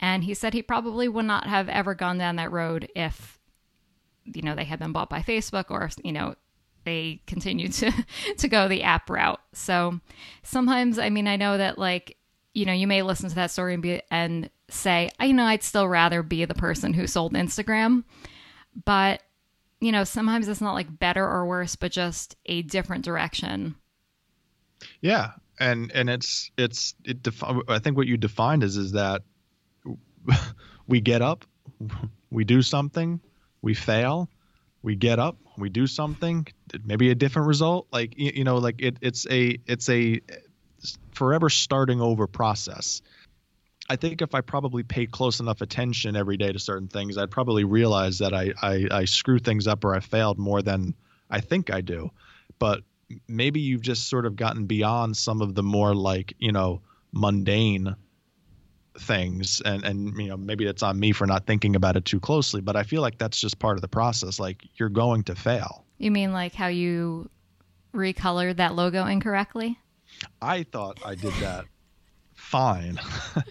And 0.01 0.25
he 0.25 0.35
said 0.35 0.55
he 0.55 0.63
probably 0.63 1.09
would 1.09 1.27
not 1.27 1.47
have 1.47 1.69
ever 1.69 1.95
gone 1.95 2.19
down 2.19 2.37
that 2.37 2.53
road 2.53 2.89
if, 2.95 3.39
you 4.25 4.43
know, 4.43 4.55
they 4.55 4.65
had 4.65 4.79
been 4.79 4.93
bought 4.93 5.11
by 5.11 5.21
Facebook 5.21 5.67
or, 5.71 5.91
you 6.03 6.13
know, 6.13 6.35
they 6.87 7.21
continue 7.27 7.69
to 7.69 7.93
to 8.39 8.49
go 8.49 8.69
the 8.69 8.83
app 8.83 9.11
route. 9.11 9.41
So 9.53 10.01
sometimes, 10.43 10.99
I 10.99 11.11
mean, 11.11 11.29
I 11.29 11.37
know 11.37 11.59
that 11.59 11.77
like 11.77 12.17
you 12.55 12.65
know 12.65 12.73
you 12.73 12.87
may 12.87 13.03
listen 13.03 13.29
to 13.29 13.35
that 13.35 13.51
story 13.51 13.75
and 13.75 13.83
be 13.83 14.01
and 14.11 14.49
say, 14.71 15.11
you 15.21 15.35
know, 15.35 15.45
I'd 15.45 15.63
still 15.63 15.87
rather 15.87 16.23
be 16.23 16.47
the 16.47 16.55
person 16.55 16.95
who 16.95 17.07
sold 17.07 17.35
Instagram, 17.35 18.05
but 18.87 19.21
you 19.81 19.93
know, 19.93 20.05
sometimes 20.05 20.49
it's 20.49 20.63
not 20.63 20.73
like 20.73 20.99
better 20.99 21.25
or 21.25 21.45
worse, 21.45 21.77
but 21.77 21.93
just 21.93 22.37
a 22.47 22.63
different 22.63 23.05
direction. 23.05 23.75
Yeah, 25.01 25.33
and 25.61 25.93
and 25.93 26.09
it's 26.09 26.51
it's 26.57 26.95
it. 27.05 27.23
Defi- 27.23 27.63
I 27.69 27.79
think 27.81 27.97
what 27.97 28.07
you 28.07 28.17
defined 28.17 28.63
is 28.63 28.77
is 28.77 28.93
that 28.93 29.23
we 30.87 31.01
get 31.01 31.21
up, 31.21 31.45
we 32.31 32.45
do 32.45 32.63
something, 32.63 33.21
we 33.61 33.75
fail, 33.75 34.31
we 34.87 34.95
get 34.95 35.19
up, 35.19 35.37
we 35.59 35.69
do 35.69 35.89
something, 35.89 36.47
maybe 36.85 37.11
a 37.11 37.15
different 37.17 37.49
result. 37.49 37.89
Like 37.91 38.17
you, 38.17 38.31
you 38.37 38.45
know, 38.45 38.59
like 38.59 38.77
it, 38.79 38.99
it's 39.01 39.27
a 39.29 39.59
it's 39.67 39.91
a 39.91 40.21
forever 41.11 41.51
starting 41.51 42.01
over 42.01 42.29
process. 42.29 43.03
I 43.91 43.97
think 43.97 44.23
if 44.23 44.33
I 44.33 44.43
probably 44.43 44.85
paid 44.85 45.11
close 45.11 45.41
enough 45.41 45.61
attention 45.61 46.15
every 46.15 46.37
day 46.37 46.53
to 46.53 46.61
certain 46.61 46.87
things, 46.87 47.19
I'd 47.19 47.33
probably 47.33 47.65
realize 47.65 48.19
that 48.19 48.33
I, 48.33 48.53
I, 48.63 48.87
I 48.91 49.05
screw 49.07 49.41
things 49.41 49.67
up 49.67 49.85
or 49.85 49.93
I 49.95 50.01
failed 50.01 50.39
more 50.39 50.63
than 50.63 50.95
I 51.29 51.41
think 51.41 51.73
I 51.73 51.81
do. 51.81 52.11
But 52.61 52.83
maybe 53.27 53.61
you've 53.61 53.83
just 53.83 54.09
sort 54.09 54.25
of 54.25 54.37
gotten 54.37 54.67
beyond 54.67 55.17
some 55.17 55.41
of 55.41 55.55
the 55.55 55.63
more 55.63 55.95
like, 55.95 56.35
you 56.39 56.53
know, 56.53 56.83
mundane 57.13 57.97
things 59.01 59.61
and 59.65 59.85
and 59.85 60.17
you 60.19 60.29
know 60.29 60.37
maybe 60.37 60.67
it's 60.67 60.83
on 60.83 60.99
me 60.99 61.13
for 61.13 61.27
not 61.27 61.47
thinking 61.47 61.77
about 61.77 61.97
it 61.97 62.05
too 62.05 62.21
closely 62.21 62.61
but 62.61 62.77
i 62.77 62.83
feel 62.83 63.03
like 63.03 63.19
that's 63.19 63.41
just 63.41 63.59
part 63.59 63.77
of 63.77 63.83
the 63.83 63.89
process 63.89 64.39
like 64.41 64.63
you're 64.77 64.89
going 64.89 65.23
to 65.23 65.35
fail. 65.35 65.85
You 65.99 66.11
mean 66.11 66.33
like 66.33 66.55
how 66.55 66.67
you 66.67 67.31
recolored 67.95 68.57
that 68.57 68.75
logo 68.75 69.07
incorrectly? 69.07 69.79
I 70.43 70.65
thought 70.65 71.01
i 71.05 71.15
did 71.15 71.33
that 71.35 71.65
fine. 72.35 72.99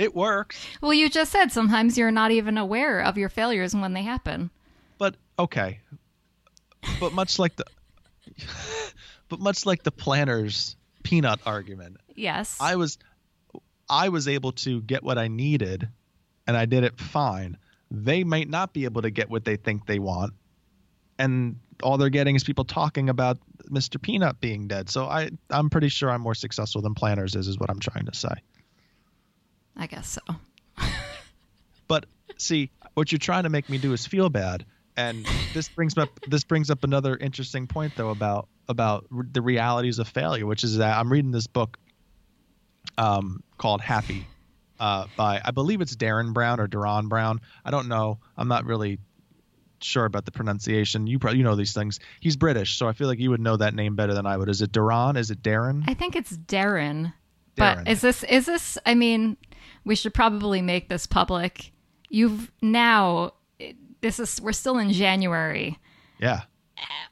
It 0.00 0.16
works. 0.16 0.66
Well 0.80 0.94
you 0.94 1.10
just 1.10 1.30
said 1.30 1.52
sometimes 1.52 1.98
you're 1.98 2.10
not 2.10 2.30
even 2.30 2.56
aware 2.56 3.00
of 3.00 3.18
your 3.18 3.28
failures 3.28 3.74
when 3.74 3.92
they 3.92 4.02
happen. 4.02 4.50
But 4.96 5.16
okay. 5.38 5.80
But 6.98 7.12
much 7.12 7.38
like 7.38 7.54
the 7.56 7.66
but 9.28 9.40
much 9.40 9.66
like 9.66 9.82
the 9.82 9.92
Planters 9.92 10.74
peanut 11.02 11.40
argument 11.44 11.98
yes. 12.14 12.56
I 12.60 12.76
was 12.76 12.96
I 13.90 14.08
was 14.08 14.28
able 14.28 14.52
to 14.52 14.80
get 14.80 15.02
what 15.02 15.18
I 15.18 15.28
needed 15.28 15.88
and 16.46 16.56
I 16.56 16.64
did 16.64 16.84
it 16.84 16.98
fine. 16.98 17.58
They 17.90 18.22
might 18.22 18.48
not 18.48 18.72
be 18.72 18.84
able 18.84 19.02
to 19.02 19.10
get 19.10 19.28
what 19.28 19.44
they 19.44 19.56
think 19.56 19.86
they 19.86 19.98
want. 19.98 20.32
And 21.18 21.56
all 21.82 21.98
they're 21.98 22.08
getting 22.08 22.36
is 22.36 22.44
people 22.44 22.64
talking 22.64 23.08
about 23.08 23.38
Mr. 23.68 24.00
Peanut 24.00 24.40
being 24.40 24.68
dead. 24.68 24.88
So 24.88 25.06
I, 25.06 25.30
I'm 25.50 25.68
pretty 25.70 25.88
sure 25.88 26.10
I'm 26.10 26.20
more 26.20 26.34
successful 26.34 26.82
than 26.82 26.94
Planters 26.94 27.34
is, 27.34 27.48
is 27.48 27.58
what 27.58 27.68
I'm 27.68 27.80
trying 27.80 28.06
to 28.06 28.14
say. 28.14 28.32
I 29.76 29.86
guess 29.86 30.08
so. 30.08 30.36
but 31.88 32.06
see, 32.36 32.70
what 32.94 33.10
you're 33.10 33.18
trying 33.18 33.42
to 33.42 33.50
make 33.50 33.68
me 33.68 33.78
do 33.78 33.92
is 33.92 34.06
feel 34.06 34.30
bad. 34.30 34.64
And 34.96 35.26
this 35.54 35.68
brings 35.68 35.96
up 35.96 36.08
this 36.26 36.44
brings 36.44 36.70
up 36.70 36.84
another 36.84 37.16
interesting 37.16 37.66
point 37.66 37.94
though 37.96 38.10
about 38.10 38.48
about 38.68 39.06
the 39.10 39.40
realities 39.40 39.98
of 39.98 40.08
failure, 40.08 40.46
which 40.46 40.64
is 40.64 40.76
that 40.78 40.98
I'm 40.98 41.10
reading 41.10 41.30
this 41.30 41.46
book 41.46 41.78
um, 42.98 43.42
called 43.58 43.80
Happy 43.80 44.26
uh, 44.80 45.06
by 45.16 45.40
I 45.44 45.50
believe 45.52 45.80
it's 45.80 45.94
Derren 45.94 46.32
Brown 46.32 46.58
or 46.58 46.66
Duran 46.66 47.08
Brown. 47.08 47.40
I 47.64 47.70
don't 47.70 47.86
know. 47.86 48.18
I'm 48.36 48.48
not 48.48 48.64
really 48.64 48.98
sure 49.82 50.06
about 50.06 50.24
the 50.24 50.32
pronunciation. 50.32 51.06
You 51.06 51.18
probably 51.18 51.38
you 51.38 51.44
know 51.44 51.54
these 51.54 51.74
things. 51.74 52.00
He's 52.18 52.36
British, 52.36 52.76
so 52.76 52.88
I 52.88 52.92
feel 52.92 53.06
like 53.06 53.18
you 53.18 53.30
would 53.30 53.40
know 53.40 53.56
that 53.58 53.74
name 53.74 53.94
better 53.94 54.14
than 54.14 54.26
I 54.26 54.36
would. 54.36 54.48
Is 54.48 54.62
it 54.62 54.72
Duran? 54.72 55.16
Is 55.16 55.30
it 55.30 55.42
Derren? 55.42 55.84
I 55.86 55.94
think 55.94 56.16
it's 56.16 56.32
Derren. 56.36 57.12
Derren. 57.56 57.84
But 57.84 57.88
is 57.88 58.00
this 58.00 58.24
is 58.24 58.46
this? 58.46 58.78
I 58.86 58.94
mean, 58.94 59.36
we 59.84 59.94
should 59.94 60.14
probably 60.14 60.62
make 60.62 60.88
this 60.88 61.06
public. 61.06 61.72
You've 62.08 62.50
now. 62.62 63.34
This 64.00 64.18
is 64.18 64.40
we're 64.40 64.52
still 64.52 64.78
in 64.78 64.92
January. 64.92 65.78
Yeah. 66.18 66.42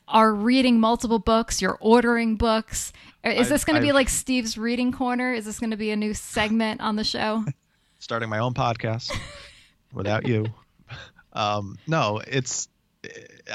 Are 0.08 0.32
reading 0.32 0.80
multiple 0.80 1.18
books. 1.18 1.60
You're 1.60 1.76
ordering 1.82 2.36
books. 2.36 2.94
Is 3.36 3.48
this 3.48 3.64
going 3.64 3.76
to 3.76 3.82
be 3.82 3.92
like 3.92 4.08
Steve's 4.08 4.56
reading 4.58 4.92
corner? 4.92 5.32
Is 5.32 5.44
this 5.44 5.58
going 5.58 5.70
to 5.70 5.76
be 5.76 5.90
a 5.90 5.96
new 5.96 6.14
segment 6.14 6.80
on 6.80 6.96
the 6.96 7.04
show? 7.04 7.44
Starting 7.98 8.28
my 8.28 8.38
own 8.38 8.54
podcast 8.54 9.16
without 9.92 10.26
you. 10.26 10.46
Um, 11.32 11.78
no, 11.86 12.20
it's 12.26 12.68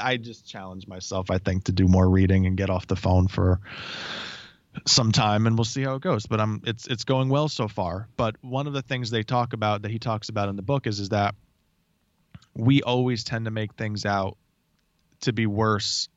I 0.00 0.16
just 0.16 0.46
challenge 0.46 0.86
myself. 0.86 1.30
I 1.30 1.38
think 1.38 1.64
to 1.64 1.72
do 1.72 1.86
more 1.86 2.08
reading 2.08 2.46
and 2.46 2.56
get 2.56 2.70
off 2.70 2.86
the 2.86 2.96
phone 2.96 3.28
for 3.28 3.60
some 4.86 5.12
time, 5.12 5.46
and 5.46 5.56
we'll 5.56 5.64
see 5.64 5.82
how 5.82 5.94
it 5.94 6.02
goes. 6.02 6.26
But 6.26 6.40
I'm 6.40 6.62
it's 6.66 6.86
it's 6.86 7.04
going 7.04 7.28
well 7.28 7.48
so 7.48 7.68
far. 7.68 8.08
But 8.16 8.36
one 8.42 8.66
of 8.66 8.72
the 8.72 8.82
things 8.82 9.10
they 9.10 9.22
talk 9.22 9.52
about 9.52 9.82
that 9.82 9.90
he 9.90 9.98
talks 9.98 10.28
about 10.28 10.48
in 10.48 10.56
the 10.56 10.62
book 10.62 10.86
is 10.86 11.00
is 11.00 11.10
that 11.10 11.34
we 12.54 12.82
always 12.82 13.24
tend 13.24 13.46
to 13.46 13.50
make 13.50 13.74
things 13.74 14.06
out 14.06 14.36
to 15.22 15.32
be 15.32 15.46
worse 15.46 16.08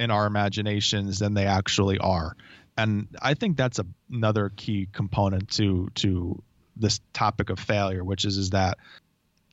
in 0.00 0.10
our 0.10 0.26
imaginations 0.26 1.18
than 1.18 1.34
they 1.34 1.46
actually 1.46 1.98
are 1.98 2.36
and 2.76 3.08
I 3.20 3.34
think 3.34 3.56
that's 3.56 3.78
a, 3.78 3.86
another 4.10 4.50
key 4.56 4.88
component 4.92 5.50
to 5.52 5.88
to 5.96 6.42
this 6.76 7.00
topic 7.12 7.50
of 7.50 7.58
failure, 7.58 8.04
which 8.04 8.24
is 8.24 8.36
is 8.36 8.50
that 8.50 8.78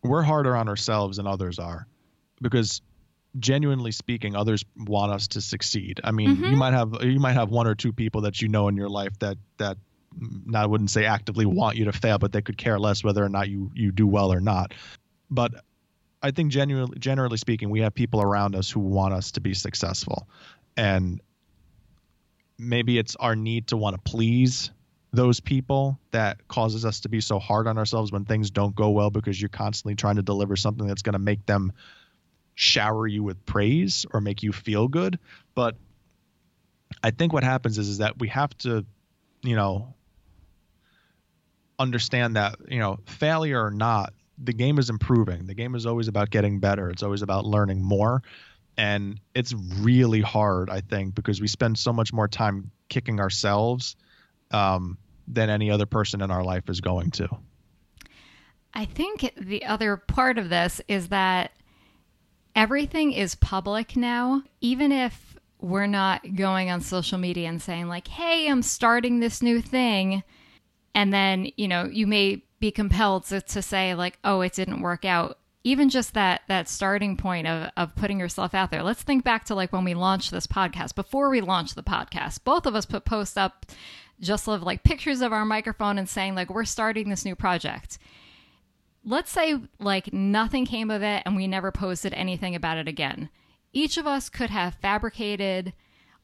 we're 0.03 0.21
harder 0.21 0.55
on 0.55 0.69
ourselves 0.69 1.17
than 1.17 1.27
others 1.27 1.59
are, 1.59 1.85
because 2.41 2.81
genuinely 3.37 3.91
speaking, 3.91 4.35
others 4.35 4.63
want 4.75 5.11
us 5.11 5.27
to 5.29 5.41
succeed. 5.41 5.99
I 6.03 6.11
mean, 6.11 6.37
mm-hmm. 6.37 6.45
you 6.45 6.55
might 6.55 6.73
have 6.73 7.03
you 7.03 7.19
might 7.19 7.33
have 7.33 7.49
one 7.49 7.67
or 7.67 7.75
two 7.75 7.93
people 7.93 8.21
that 8.21 8.41
you 8.41 8.47
know 8.47 8.67
in 8.67 8.75
your 8.75 8.89
life 8.89 9.17
that 9.19 9.37
that 9.57 9.77
I 10.53 10.65
wouldn't 10.65 10.89
say 10.89 11.05
actively 11.05 11.45
want 11.45 11.77
you 11.77 11.85
to 11.85 11.91
fail, 11.91 12.17
but 12.17 12.31
they 12.31 12.41
could 12.41 12.57
care 12.57 12.79
less 12.79 13.03
whether 13.03 13.23
or 13.23 13.29
not 13.29 13.49
you 13.49 13.71
you 13.75 13.91
do 13.91 14.07
well 14.07 14.31
or 14.31 14.39
not. 14.39 14.73
But 15.29 15.53
I 16.21 16.31
think 16.31 16.51
genuinely 16.51 16.97
generally 16.99 17.37
speaking, 17.37 17.69
we 17.69 17.81
have 17.81 17.93
people 17.93 18.21
around 18.21 18.55
us 18.55 18.69
who 18.69 18.79
want 18.79 19.13
us 19.13 19.31
to 19.31 19.41
be 19.41 19.53
successful. 19.53 20.27
And 20.75 21.21
maybe 22.59 22.99
it's 22.99 23.15
our 23.15 23.35
need 23.35 23.67
to 23.67 23.77
want 23.77 23.95
to 23.95 24.01
please 24.01 24.71
those 25.11 25.39
people 25.39 25.99
that 26.11 26.47
causes 26.47 26.85
us 26.85 26.99
to 26.99 27.09
be 27.09 27.19
so 27.19 27.39
hard 27.39 27.65
on 27.65 27.79
ourselves 27.79 28.11
when 28.11 28.25
things 28.25 28.51
don't 28.51 28.75
go 28.75 28.91
well 28.91 29.09
because 29.09 29.41
you're 29.41 29.49
constantly 29.49 29.95
trying 29.95 30.17
to 30.17 30.21
deliver 30.21 30.55
something 30.55 30.85
that's 30.85 31.01
going 31.01 31.13
to 31.13 31.19
make 31.19 31.43
them 31.47 31.71
shower 32.53 33.07
you 33.07 33.23
with 33.23 33.43
praise 33.45 34.05
or 34.13 34.21
make 34.21 34.43
you 34.43 34.51
feel 34.51 34.87
good. 34.87 35.17
But 35.55 35.75
i 37.03 37.11
think 37.11 37.31
what 37.31 37.43
happens 37.43 37.77
is 37.77 37.87
is 37.87 37.97
that 37.99 38.17
we 38.19 38.27
have 38.27 38.55
to 38.57 38.83
you 39.43 39.55
know 39.55 39.93
understand 41.77 42.35
that 42.35 42.55
you 42.67 42.79
know 42.79 42.97
failure 43.05 43.63
or 43.63 43.71
not 43.71 44.13
the 44.41 44.53
game 44.53 44.79
is 44.79 44.89
improving. 44.89 45.47
The 45.47 45.53
game 45.53 45.75
is 45.75 45.85
always 45.85 46.07
about 46.07 46.29
getting 46.29 46.59
better. 46.59 46.89
It's 46.89 47.03
always 47.03 47.21
about 47.21 47.45
learning 47.45 47.81
more 47.81 48.23
and 48.79 49.19
it's 49.35 49.53
really 49.81 50.21
hard 50.21 50.69
i 50.69 50.79
think 50.79 51.13
because 51.13 51.41
we 51.41 51.47
spend 51.47 51.77
so 51.77 51.91
much 51.91 52.13
more 52.13 52.27
time 52.29 52.71
kicking 52.87 53.19
ourselves 53.19 53.97
um, 54.51 54.97
than 55.27 55.49
any 55.49 55.69
other 55.69 55.85
person 55.85 56.21
in 56.21 56.31
our 56.31 56.43
life 56.43 56.69
is 56.69 56.81
going 56.81 57.11
to. 57.11 57.29
I 58.73 58.85
think 58.85 59.33
the 59.37 59.65
other 59.65 59.97
part 59.97 60.37
of 60.37 60.49
this 60.49 60.81
is 60.87 61.09
that 61.09 61.51
everything 62.55 63.11
is 63.13 63.35
public 63.35 63.95
now 63.95 64.43
even 64.61 64.91
if 64.91 65.37
we're 65.59 65.87
not 65.87 66.35
going 66.35 66.71
on 66.71 66.81
social 66.81 67.17
media 67.17 67.47
and 67.47 67.61
saying 67.61 67.87
like 67.87 68.07
hey 68.07 68.47
i'm 68.47 68.61
starting 68.63 69.19
this 69.19 69.41
new 69.41 69.61
thing. 69.61 70.23
And 70.95 71.13
then 71.13 71.51
you 71.55 71.67
know 71.67 71.85
you 71.85 72.07
may 72.07 72.43
be 72.59 72.71
compelled 72.71 73.25
to, 73.25 73.41
to 73.41 73.61
say 73.61 73.93
like 73.93 74.17
oh 74.23 74.41
it 74.41 74.53
didn't 74.53 74.81
work 74.81 75.05
out 75.05 75.37
even 75.63 75.89
just 75.89 76.13
that 76.13 76.41
that 76.47 76.69
starting 76.69 77.17
point 77.17 77.47
of, 77.47 77.69
of 77.75 77.95
putting 77.95 78.19
yourself 78.19 78.53
out 78.53 78.71
there 78.71 78.83
let's 78.83 79.03
think 79.03 79.23
back 79.23 79.45
to 79.45 79.55
like 79.55 79.73
when 79.73 79.83
we 79.83 79.93
launched 79.93 80.31
this 80.31 80.47
podcast. 80.47 80.95
Before 80.95 81.29
we 81.29 81.41
launched 81.41 81.75
the 81.75 81.83
podcast 81.83 82.43
both 82.43 82.65
of 82.65 82.75
us 82.75 82.85
put 82.85 83.05
posts 83.05 83.37
up 83.37 83.65
just 84.19 84.47
of 84.47 84.63
like 84.63 84.83
pictures 84.83 85.21
of 85.21 85.31
our 85.31 85.45
microphone 85.45 85.97
and 85.97 86.09
saying 86.09 86.35
like 86.35 86.49
we're 86.49 86.65
starting 86.65 87.09
this 87.09 87.25
new 87.25 87.35
project. 87.35 87.97
Let's 89.05 89.31
say 89.31 89.59
like 89.79 90.13
nothing 90.13 90.65
came 90.65 90.91
of 90.91 91.01
it 91.01 91.23
and 91.25 91.35
we 91.35 91.47
never 91.47 91.71
posted 91.71 92.13
anything 92.13 92.55
about 92.55 92.77
it 92.77 92.87
again. 92.87 93.29
Each 93.71 93.97
of 93.97 94.07
us 94.07 94.29
could 94.29 94.49
have 94.49 94.75
fabricated 94.75 95.73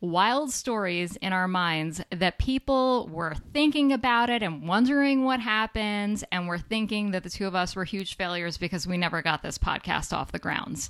wild 0.02 0.52
stories 0.52 1.16
in 1.18 1.34
our 1.34 1.48
minds 1.48 2.02
that 2.12 2.38
people 2.38 3.08
were 3.12 3.36
thinking 3.54 3.92
about 3.92 4.30
it 4.30 4.44
and 4.44 4.68
wondering 4.68 5.24
what 5.24 5.40
happened, 5.40 6.24
and 6.32 6.48
were 6.48 6.60
thinking 6.60 7.12
that 7.12 7.24
the 7.24 7.30
two 7.30 7.48
of 7.48 7.56
us 7.56 7.76
were 7.76 7.86
huge 7.86 8.16
failures 8.16 8.58
because 8.58 8.88
we 8.88 8.98
never 8.98 9.22
got 9.22 9.42
this 9.42 9.58
podcast 9.58 10.14
off 10.14 10.32
the 10.32 10.40
grounds. 10.40 10.90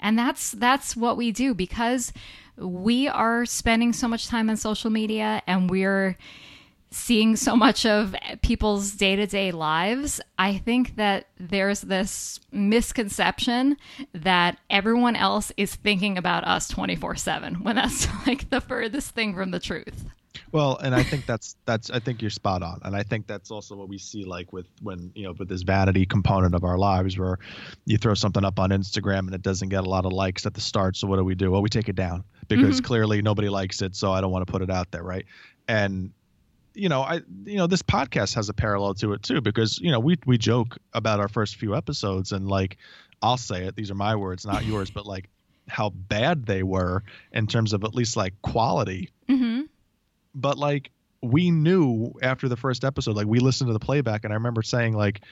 And 0.00 0.18
that's 0.18 0.52
that's 0.52 0.96
what 0.96 1.16
we 1.16 1.32
do 1.32 1.54
because 1.54 2.12
we 2.56 3.08
are 3.08 3.44
spending 3.44 3.92
so 3.92 4.08
much 4.08 4.28
time 4.28 4.48
on 4.50 4.56
social 4.56 4.90
media 4.90 5.42
and 5.46 5.70
we're 5.70 6.16
seeing 6.90 7.36
so 7.36 7.54
much 7.56 7.84
of 7.84 8.14
people's 8.42 8.92
day 8.92 9.16
to 9.16 9.26
day 9.26 9.52
lives, 9.52 10.20
I 10.38 10.58
think 10.58 10.96
that 10.96 11.28
there's 11.38 11.82
this 11.82 12.40
misconception 12.52 13.76
that 14.12 14.58
everyone 14.70 15.16
else 15.16 15.52
is 15.56 15.74
thinking 15.74 16.18
about 16.18 16.44
us 16.44 16.68
24 16.68 17.16
7 17.16 17.54
when 17.62 17.76
that's 17.76 18.08
like 18.26 18.50
the 18.50 18.60
furthest 18.60 19.14
thing 19.14 19.34
from 19.34 19.50
the 19.50 19.60
truth. 19.60 20.04
Well, 20.52 20.78
and 20.78 20.94
I 20.94 21.02
think 21.02 21.26
that's 21.26 21.56
that's 21.66 21.90
I 21.90 21.98
think 21.98 22.22
you're 22.22 22.30
spot 22.30 22.62
on, 22.62 22.80
and 22.84 22.96
I 22.96 23.02
think 23.02 23.26
that's 23.26 23.50
also 23.50 23.76
what 23.76 23.88
we 23.88 23.98
see 23.98 24.24
like 24.24 24.52
with 24.52 24.66
when 24.82 25.12
you 25.14 25.24
know 25.24 25.32
with 25.32 25.48
this 25.48 25.62
vanity 25.62 26.06
component 26.06 26.54
of 26.54 26.64
our 26.64 26.78
lives, 26.78 27.18
where 27.18 27.38
you 27.84 27.98
throw 27.98 28.14
something 28.14 28.44
up 28.44 28.58
on 28.58 28.70
Instagram 28.70 29.20
and 29.20 29.34
it 29.34 29.42
doesn't 29.42 29.68
get 29.68 29.84
a 29.84 29.88
lot 29.88 30.06
of 30.06 30.12
likes 30.12 30.46
at 30.46 30.54
the 30.54 30.60
start. 30.60 30.96
So 30.96 31.06
what 31.06 31.16
do 31.16 31.24
we 31.24 31.34
do? 31.34 31.50
Well, 31.50 31.62
we 31.62 31.68
take 31.68 31.88
it 31.88 31.96
down 31.96 32.24
because 32.48 32.76
mm-hmm. 32.76 32.86
clearly 32.86 33.20
nobody 33.20 33.48
likes 33.48 33.82
it, 33.82 33.94
so 33.94 34.12
I 34.12 34.20
don't 34.20 34.30
want 34.30 34.46
to 34.46 34.50
put 34.50 34.62
it 34.62 34.70
out 34.70 34.90
there, 34.90 35.02
right? 35.02 35.26
And 35.66 36.12
you 36.78 36.88
know, 36.88 37.02
I 37.02 37.22
you 37.44 37.56
know 37.56 37.66
this 37.66 37.82
podcast 37.82 38.34
has 38.34 38.48
a 38.48 38.54
parallel 38.54 38.94
to 38.94 39.12
it 39.12 39.22
too 39.22 39.40
because 39.40 39.78
you 39.80 39.90
know 39.90 39.98
we 39.98 40.16
we 40.26 40.38
joke 40.38 40.78
about 40.94 41.20
our 41.20 41.28
first 41.28 41.56
few 41.56 41.74
episodes 41.74 42.32
and 42.32 42.48
like 42.48 42.78
I'll 43.20 43.36
say 43.36 43.64
it, 43.64 43.74
these 43.74 43.90
are 43.90 43.96
my 43.96 44.16
words, 44.16 44.46
not 44.46 44.64
yours, 44.66 44.90
but 44.90 45.04
like 45.04 45.28
how 45.68 45.90
bad 45.90 46.46
they 46.46 46.62
were 46.62 47.02
in 47.32 47.46
terms 47.46 47.72
of 47.72 47.84
at 47.84 47.94
least 47.94 48.16
like 48.16 48.40
quality. 48.42 49.10
Mm-hmm. 49.28 49.62
But 50.34 50.56
like 50.56 50.90
we 51.20 51.50
knew 51.50 52.12
after 52.22 52.48
the 52.48 52.56
first 52.56 52.84
episode, 52.84 53.16
like 53.16 53.26
we 53.26 53.40
listened 53.40 53.68
to 53.68 53.72
the 53.72 53.80
playback, 53.80 54.24
and 54.24 54.32
I 54.32 54.36
remember 54.36 54.62
saying 54.62 54.96
like 54.96 55.22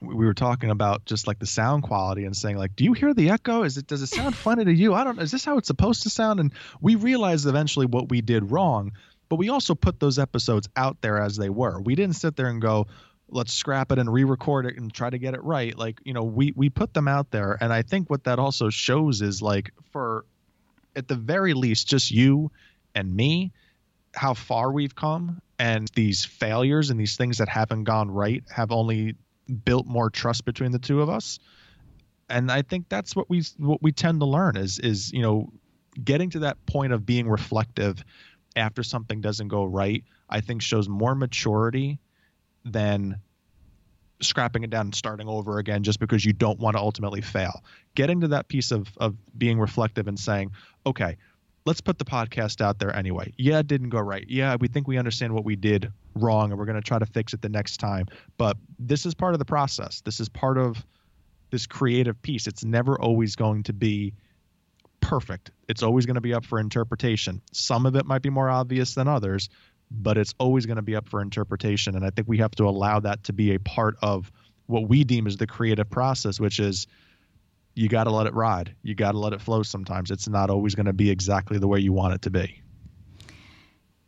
we 0.00 0.26
were 0.26 0.34
talking 0.34 0.70
about 0.70 1.06
just 1.06 1.26
like 1.26 1.40
the 1.40 1.46
sound 1.46 1.82
quality 1.82 2.24
and 2.24 2.36
saying 2.36 2.56
like 2.56 2.76
do 2.76 2.84
you 2.84 2.92
hear 2.92 3.14
the 3.14 3.30
echo? 3.30 3.62
Is 3.62 3.78
it 3.78 3.86
does 3.86 4.02
it 4.02 4.08
sound 4.08 4.36
funny 4.36 4.66
to 4.66 4.72
you? 4.72 4.92
I 4.92 5.04
don't 5.04 5.18
is 5.18 5.30
this 5.30 5.44
how 5.44 5.56
it's 5.56 5.68
supposed 5.68 6.02
to 6.02 6.10
sound? 6.10 6.38
And 6.38 6.52
we 6.82 6.96
realized 6.96 7.46
eventually 7.46 7.86
what 7.86 8.10
we 8.10 8.20
did 8.20 8.52
wrong 8.52 8.92
but 9.28 9.36
we 9.36 9.48
also 9.48 9.74
put 9.74 10.00
those 10.00 10.18
episodes 10.18 10.68
out 10.76 11.00
there 11.00 11.18
as 11.18 11.36
they 11.36 11.50
were. 11.50 11.80
We 11.80 11.94
didn't 11.94 12.16
sit 12.16 12.36
there 12.36 12.48
and 12.48 12.60
go 12.60 12.86
let's 13.30 13.52
scrap 13.52 13.92
it 13.92 13.98
and 13.98 14.12
re-record 14.12 14.66
it 14.66 14.76
and 14.76 14.92
try 14.92 15.10
to 15.10 15.18
get 15.18 15.34
it 15.34 15.42
right. 15.44 15.76
Like 15.76 16.00
you 16.04 16.14
know 16.14 16.24
we 16.24 16.52
we 16.56 16.70
put 16.70 16.94
them 16.94 17.08
out 17.08 17.30
there. 17.30 17.56
And 17.60 17.72
i 17.72 17.82
think 17.82 18.10
what 18.10 18.24
that 18.24 18.38
also 18.38 18.70
shows 18.70 19.22
is 19.22 19.42
like 19.42 19.72
for 19.92 20.24
at 20.96 21.08
the 21.08 21.14
very 21.14 21.54
least 21.54 21.86
just 21.88 22.10
you 22.10 22.50
and 22.94 23.14
me 23.14 23.52
how 24.14 24.34
far 24.34 24.72
we've 24.72 24.94
come. 24.94 25.40
And 25.60 25.88
these 25.94 26.24
failures 26.24 26.90
and 26.90 26.98
these 26.98 27.16
things 27.16 27.38
that 27.38 27.48
haven't 27.48 27.84
gone 27.84 28.10
right 28.10 28.44
have 28.50 28.70
only 28.72 29.16
built 29.64 29.86
more 29.86 30.08
trust 30.08 30.44
between 30.44 30.70
the 30.72 30.78
two 30.78 31.02
of 31.02 31.08
us. 31.08 31.38
And 32.30 32.50
i 32.50 32.62
think 32.62 32.88
that's 32.88 33.14
what 33.14 33.28
we 33.28 33.42
what 33.58 33.82
we 33.82 33.92
tend 33.92 34.20
to 34.20 34.26
learn 34.26 34.56
is 34.56 34.78
is 34.78 35.12
you 35.12 35.22
know 35.22 35.52
getting 36.02 36.30
to 36.30 36.40
that 36.40 36.64
point 36.66 36.92
of 36.92 37.04
being 37.04 37.28
reflective 37.28 38.04
after 38.56 38.82
something 38.82 39.20
doesn't 39.20 39.48
go 39.48 39.64
right 39.64 40.04
i 40.28 40.40
think 40.40 40.62
shows 40.62 40.88
more 40.88 41.14
maturity 41.14 41.98
than 42.64 43.20
scrapping 44.20 44.64
it 44.64 44.70
down 44.70 44.86
and 44.86 44.94
starting 44.94 45.28
over 45.28 45.58
again 45.58 45.82
just 45.84 46.00
because 46.00 46.24
you 46.24 46.32
don't 46.32 46.58
want 46.58 46.76
to 46.76 46.80
ultimately 46.80 47.20
fail 47.20 47.62
getting 47.94 48.20
to 48.20 48.28
that 48.28 48.48
piece 48.48 48.72
of 48.72 48.88
of 48.98 49.16
being 49.36 49.58
reflective 49.58 50.08
and 50.08 50.18
saying 50.18 50.50
okay 50.84 51.16
let's 51.68 51.82
put 51.82 51.98
the 51.98 52.04
podcast 52.04 52.62
out 52.62 52.78
there 52.78 52.96
anyway. 52.96 53.30
Yeah, 53.36 53.58
it 53.58 53.66
didn't 53.66 53.90
go 53.90 54.00
right. 54.00 54.24
Yeah, 54.26 54.56
we 54.58 54.68
think 54.68 54.88
we 54.88 54.96
understand 54.96 55.34
what 55.34 55.44
we 55.44 55.54
did 55.54 55.92
wrong 56.14 56.50
and 56.50 56.58
we're 56.58 56.64
going 56.64 56.80
to 56.80 56.82
try 56.82 56.98
to 56.98 57.04
fix 57.04 57.34
it 57.34 57.42
the 57.42 57.50
next 57.50 57.76
time. 57.76 58.06
But 58.38 58.56
this 58.78 59.04
is 59.04 59.14
part 59.14 59.34
of 59.34 59.38
the 59.38 59.44
process. 59.44 60.00
This 60.00 60.18
is 60.18 60.30
part 60.30 60.56
of 60.56 60.82
this 61.50 61.66
creative 61.66 62.20
piece. 62.22 62.46
It's 62.46 62.64
never 62.64 62.98
always 62.98 63.36
going 63.36 63.64
to 63.64 63.74
be 63.74 64.14
perfect. 65.08 65.50
It's 65.70 65.82
always 65.82 66.04
going 66.04 66.16
to 66.16 66.20
be 66.20 66.34
up 66.34 66.44
for 66.44 66.60
interpretation. 66.60 67.40
Some 67.50 67.86
of 67.86 67.96
it 67.96 68.04
might 68.04 68.20
be 68.20 68.28
more 68.28 68.50
obvious 68.50 68.94
than 68.94 69.08
others, 69.08 69.48
but 69.90 70.18
it's 70.18 70.34
always 70.38 70.66
going 70.66 70.76
to 70.76 70.82
be 70.82 70.94
up 70.94 71.08
for 71.08 71.22
interpretation. 71.22 71.96
And 71.96 72.04
I 72.04 72.10
think 72.10 72.28
we 72.28 72.36
have 72.38 72.50
to 72.52 72.68
allow 72.68 73.00
that 73.00 73.24
to 73.24 73.32
be 73.32 73.54
a 73.54 73.58
part 73.58 73.96
of 74.02 74.30
what 74.66 74.86
we 74.86 75.04
deem 75.04 75.26
as 75.26 75.38
the 75.38 75.46
creative 75.46 75.88
process, 75.88 76.38
which 76.38 76.60
is 76.60 76.86
you 77.74 77.88
got 77.88 78.04
to 78.04 78.10
let 78.10 78.26
it 78.26 78.34
ride. 78.34 78.74
You 78.82 78.94
got 78.94 79.12
to 79.12 79.18
let 79.18 79.32
it 79.32 79.40
flow 79.40 79.62
sometimes. 79.62 80.10
It's 80.10 80.28
not 80.28 80.50
always 80.50 80.74
going 80.74 80.86
to 80.86 80.92
be 80.92 81.08
exactly 81.08 81.56
the 81.56 81.68
way 81.68 81.80
you 81.80 81.94
want 81.94 82.12
it 82.12 82.22
to 82.22 82.30
be. 82.30 82.60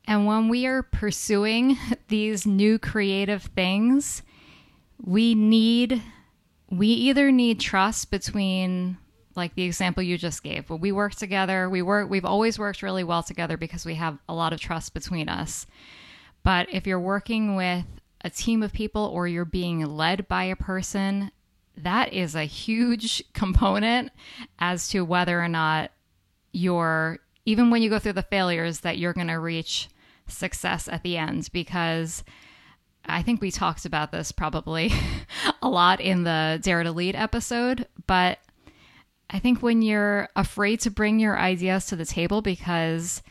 And 0.04 0.26
when 0.26 0.48
we 0.50 0.66
are 0.66 0.82
pursuing 0.82 1.78
these 2.08 2.44
new 2.46 2.78
creative 2.78 3.44
things, 3.44 4.22
we 5.02 5.34
need 5.34 6.02
we 6.68 6.88
either 6.88 7.32
need 7.32 7.58
trust 7.58 8.10
between 8.10 8.98
like 9.40 9.54
the 9.54 9.64
example 9.64 10.02
you 10.02 10.16
just 10.16 10.42
gave. 10.42 10.70
When 10.70 10.80
we 10.80 10.92
work 10.92 11.14
together, 11.14 11.68
we 11.68 11.82
work 11.82 12.08
we've 12.08 12.24
always 12.24 12.58
worked 12.58 12.82
really 12.82 13.04
well 13.04 13.22
together 13.22 13.56
because 13.56 13.84
we 13.84 13.94
have 13.96 14.18
a 14.28 14.34
lot 14.34 14.52
of 14.52 14.60
trust 14.60 14.94
between 14.94 15.28
us. 15.28 15.66
But 16.42 16.68
if 16.70 16.86
you're 16.86 17.00
working 17.00 17.56
with 17.56 17.84
a 18.22 18.30
team 18.30 18.62
of 18.62 18.72
people 18.72 19.04
or 19.06 19.26
you're 19.26 19.44
being 19.44 19.84
led 19.84 20.28
by 20.28 20.44
a 20.44 20.56
person 20.56 21.32
that 21.76 22.12
is 22.12 22.34
a 22.34 22.44
huge 22.44 23.22
component 23.32 24.12
as 24.58 24.88
to 24.88 25.04
whether 25.04 25.40
or 25.42 25.48
not 25.48 25.90
you're, 26.52 27.18
even 27.44 27.70
when 27.70 27.82
you 27.82 27.90
go 27.90 27.98
through 27.98 28.14
the 28.14 28.22
failures, 28.22 28.80
that 28.80 28.98
you're 28.98 29.12
going 29.12 29.28
to 29.28 29.38
reach 29.38 29.88
success 30.26 30.88
at 30.88 31.02
the 31.02 31.16
end. 31.16 31.48
Because 31.52 32.24
I 33.06 33.22
think 33.22 33.40
we 33.40 33.50
talked 33.50 33.84
about 33.84 34.12
this 34.12 34.32
probably 34.32 34.92
a 35.62 35.68
lot 35.68 36.00
in 36.00 36.24
the 36.24 36.58
Dare 36.62 36.82
to 36.82 36.92
Lead 36.92 37.16
episode, 37.16 37.86
but 38.06 38.38
I 39.30 39.38
think 39.38 39.62
when 39.62 39.80
you're 39.82 40.28
afraid 40.36 40.80
to 40.80 40.90
bring 40.90 41.20
your 41.20 41.38
ideas 41.38 41.86
to 41.86 41.96
the 41.96 42.04
table 42.04 42.42
because 42.42 43.22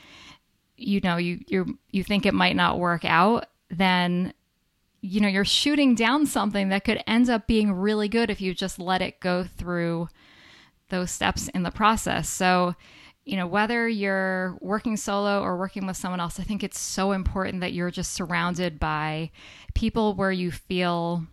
you 0.78 1.02
know 1.02 1.18
you 1.18 1.40
you 1.48 1.78
you 1.92 2.04
think 2.04 2.26
it 2.26 2.34
might 2.34 2.56
not 2.56 2.80
work 2.80 3.04
out, 3.04 3.48
then 3.70 4.34
you 5.02 5.22
know, 5.22 5.28
you're 5.28 5.46
shooting 5.46 5.96
down 5.96 6.26
something 6.26 6.70
that 6.70 6.84
could 6.84 7.02
end 7.08 7.30
up 7.30 7.48
being 7.48 7.72
really 7.72 8.10
good 8.10 8.30
if 8.30 8.42
you 8.42 8.54
just 8.54 8.80
let 8.80 9.02
it 9.02 9.20
go 9.20 9.44
through 9.44 10.10
those 10.90 11.12
steps 11.12 11.48
in 11.50 11.64
the 11.64 11.72
process. 11.72 12.28
So, 12.28 12.76
you 13.24 13.38
know, 13.38 13.48
whether 13.48 13.88
you're 13.88 14.58
working 14.60 14.98
solo 14.98 15.42
or 15.42 15.58
working 15.58 15.86
with 15.86 15.96
someone 15.96 16.20
else, 16.20 16.40
I 16.40 16.44
think 16.44 16.64
it's 16.64 16.80
so 16.80 17.12
important 17.12 17.62
that 17.62 17.74
you're 17.74 17.92
just 17.92 18.14
surrounded 18.14 18.80
by 18.80 19.32
people 19.74 20.16
where 20.16 20.32
you 20.32 20.52
feel 20.52 21.26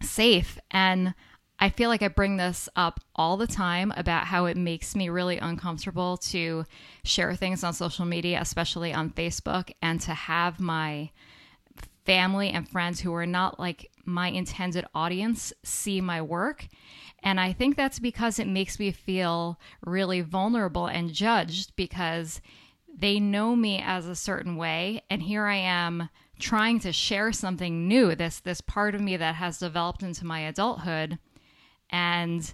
safe. 0.00 0.58
And 0.70 1.14
I 1.64 1.70
feel 1.70 1.88
like 1.88 2.02
I 2.02 2.08
bring 2.08 2.36
this 2.36 2.68
up 2.76 3.00
all 3.16 3.38
the 3.38 3.46
time 3.46 3.90
about 3.96 4.26
how 4.26 4.44
it 4.44 4.56
makes 4.58 4.94
me 4.94 5.08
really 5.08 5.38
uncomfortable 5.38 6.18
to 6.18 6.66
share 7.04 7.34
things 7.34 7.64
on 7.64 7.72
social 7.72 8.04
media, 8.04 8.38
especially 8.42 8.92
on 8.92 9.08
Facebook, 9.08 9.72
and 9.80 9.98
to 10.02 10.12
have 10.12 10.60
my 10.60 11.08
family 12.04 12.50
and 12.50 12.68
friends 12.68 13.00
who 13.00 13.14
are 13.14 13.24
not 13.24 13.58
like 13.58 13.90
my 14.04 14.28
intended 14.28 14.84
audience 14.94 15.54
see 15.62 16.02
my 16.02 16.20
work. 16.20 16.68
And 17.22 17.40
I 17.40 17.54
think 17.54 17.78
that's 17.78 17.98
because 17.98 18.38
it 18.38 18.46
makes 18.46 18.78
me 18.78 18.90
feel 18.90 19.58
really 19.86 20.20
vulnerable 20.20 20.84
and 20.84 21.14
judged 21.14 21.74
because 21.76 22.42
they 22.94 23.18
know 23.18 23.56
me 23.56 23.80
as 23.82 24.06
a 24.06 24.14
certain 24.14 24.56
way. 24.56 25.00
And 25.08 25.22
here 25.22 25.46
I 25.46 25.56
am 25.56 26.10
trying 26.38 26.80
to 26.80 26.92
share 26.92 27.32
something 27.32 27.88
new, 27.88 28.14
this 28.14 28.38
this 28.40 28.60
part 28.60 28.94
of 28.94 29.00
me 29.00 29.16
that 29.16 29.36
has 29.36 29.58
developed 29.60 30.02
into 30.02 30.26
my 30.26 30.40
adulthood. 30.40 31.18
And 31.94 32.52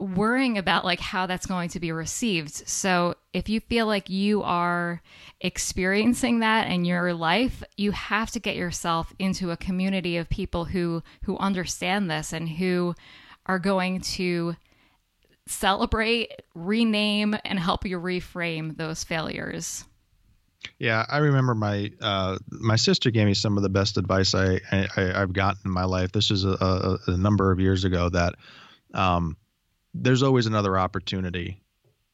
worrying 0.00 0.58
about 0.58 0.84
like 0.84 0.98
how 1.00 1.26
that's 1.26 1.46
going 1.46 1.68
to 1.70 1.80
be 1.80 1.92
received. 1.92 2.52
So 2.68 3.14
if 3.32 3.48
you 3.48 3.60
feel 3.60 3.86
like 3.86 4.10
you 4.10 4.42
are 4.42 5.00
experiencing 5.40 6.40
that 6.40 6.68
in 6.68 6.84
your 6.84 7.14
life, 7.14 7.62
you 7.76 7.92
have 7.92 8.30
to 8.32 8.40
get 8.40 8.56
yourself 8.56 9.12
into 9.20 9.52
a 9.52 9.56
community 9.56 10.16
of 10.16 10.28
people 10.28 10.64
who 10.64 11.02
who 11.22 11.38
understand 11.38 12.10
this 12.10 12.32
and 12.32 12.48
who 12.48 12.94
are 13.46 13.58
going 13.58 14.00
to 14.00 14.56
celebrate, 15.46 16.32
rename 16.54 17.36
and 17.44 17.58
help 17.58 17.84
you 17.84 18.00
reframe 18.00 18.76
those 18.76 19.04
failures. 19.04 19.84
Yeah, 20.78 21.04
I 21.08 21.18
remember 21.18 21.54
my 21.54 21.92
uh, 22.00 22.38
my 22.50 22.76
sister 22.76 23.10
gave 23.10 23.26
me 23.26 23.34
some 23.34 23.58
of 23.58 23.62
the 23.62 23.68
best 23.68 23.98
advice 23.98 24.34
I, 24.34 24.60
I 24.72 24.86
have 24.96 25.34
gotten 25.34 25.60
in 25.66 25.70
my 25.70 25.84
life. 25.84 26.10
This 26.12 26.30
is 26.30 26.44
a, 26.44 26.56
a, 27.06 27.12
a 27.12 27.16
number 27.16 27.52
of 27.52 27.60
years 27.60 27.84
ago 27.84 28.08
that 28.08 28.34
um, 28.94 29.36
there's 29.92 30.22
always 30.22 30.46
another 30.46 30.78
opportunity 30.78 31.62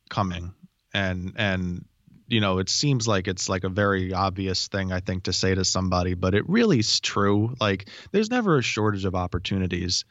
coming. 0.08 0.52
And 0.92 1.34
and 1.36 1.84
you 2.26 2.40
know 2.40 2.58
it 2.58 2.68
seems 2.68 3.06
like 3.06 3.28
it's 3.28 3.48
like 3.48 3.64
a 3.64 3.68
very 3.68 4.12
obvious 4.12 4.68
thing 4.68 4.92
i 4.92 5.00
think 5.00 5.24
to 5.24 5.32
say 5.32 5.52
to 5.52 5.64
somebody 5.64 6.14
but 6.14 6.34
it 6.34 6.48
really 6.48 6.78
is 6.78 7.00
true. 7.00 7.54
Like 7.60 7.88
there's 8.12 8.30
never 8.30 8.58
a 8.58 8.62
shortage 8.62 9.04
of 9.04 9.14
opportunities 9.14 10.04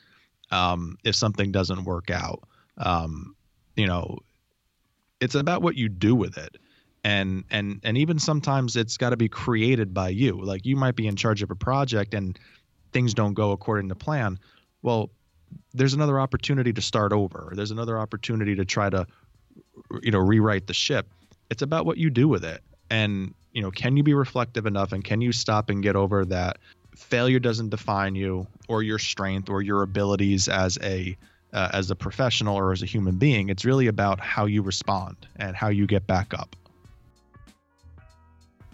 um, 0.51 0.97
if 1.03 1.15
something 1.15 1.51
doesn't 1.51 1.83
work 1.83 2.09
out. 2.09 2.43
Um, 2.77 3.35
you 3.75 3.87
know 3.87 4.19
it's 5.19 5.35
about 5.35 5.61
what 5.61 5.75
you 5.75 5.89
do 5.89 6.15
with 6.15 6.37
it. 6.37 6.57
And 7.03 7.45
and 7.49 7.79
and 7.83 7.97
even 7.97 8.19
sometimes 8.19 8.75
it's 8.75 8.97
got 8.97 9.11
to 9.11 9.17
be 9.17 9.29
created 9.29 9.93
by 9.93 10.09
you. 10.09 10.41
Like 10.41 10.65
you 10.65 10.75
might 10.75 10.95
be 10.95 11.07
in 11.07 11.15
charge 11.15 11.41
of 11.41 11.51
a 11.51 11.55
project 11.55 12.13
and 12.13 12.37
things 12.91 13.13
don't 13.13 13.33
go 13.33 13.51
according 13.51 13.89
to 13.89 13.95
plan. 13.95 14.39
Well 14.81 15.09
there's 15.73 15.93
another 15.93 16.19
opportunity 16.19 16.73
to 16.73 16.81
start 16.81 17.13
over. 17.13 17.51
There's 17.55 17.71
another 17.71 17.97
opportunity 17.97 18.55
to 18.55 18.65
try 18.65 18.89
to, 18.89 19.05
you 20.01 20.11
know, 20.11 20.19
rewrite 20.19 20.67
the 20.67 20.73
ship. 20.73 21.07
It's 21.49 21.61
about 21.61 21.85
what 21.85 21.97
you 21.97 22.09
do 22.09 22.27
with 22.27 22.43
it. 22.43 22.61
And 22.89 23.33
you 23.53 23.61
know, 23.61 23.71
can 23.71 23.97
you 23.97 24.03
be 24.03 24.13
reflective 24.13 24.65
enough 24.65 24.91
and 24.91 25.03
can 25.03 25.21
you 25.21 25.31
stop 25.31 25.69
and 25.69 25.81
get 25.81 25.95
over 25.95 26.25
that 26.25 26.57
failure 26.95 27.39
doesn't 27.39 27.69
define 27.69 28.15
you 28.15 28.45
or 28.67 28.83
your 28.83 28.99
strength 28.99 29.49
or 29.49 29.61
your 29.61 29.81
abilities 29.81 30.47
as 30.47 30.77
a 30.81 31.17
uh, 31.51 31.69
as 31.73 31.89
a 31.89 31.95
professional 31.95 32.55
or 32.55 32.71
as 32.71 32.83
a 32.83 32.85
human 32.85 33.17
being. 33.17 33.49
It's 33.49 33.65
really 33.65 33.87
about 33.87 34.19
how 34.19 34.45
you 34.45 34.61
respond 34.61 35.15
and 35.35 35.55
how 35.55 35.69
you 35.69 35.87
get 35.87 36.05
back 36.05 36.33
up. 36.33 36.55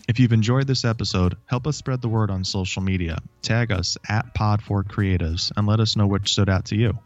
If 0.08 0.20
you've 0.20 0.34
enjoyed 0.34 0.68
this 0.68 0.86
episode, 0.86 1.36
help 1.48 1.66
us 1.66 1.78
spread 1.78 2.02
the 2.02 2.10
word 2.10 2.30
on 2.30 2.44
social 2.44 2.84
media. 2.84 3.18
Tag 3.42 3.72
us 3.72 3.98
at 4.08 4.36
Pod4Creatives 4.36 5.52
and 5.58 5.66
let 5.66 5.80
us 5.80 5.96
know 5.96 6.06
which 6.06 6.32
stood 6.32 6.48
out 6.48 6.66
to 6.66 6.76
you. 6.76 6.98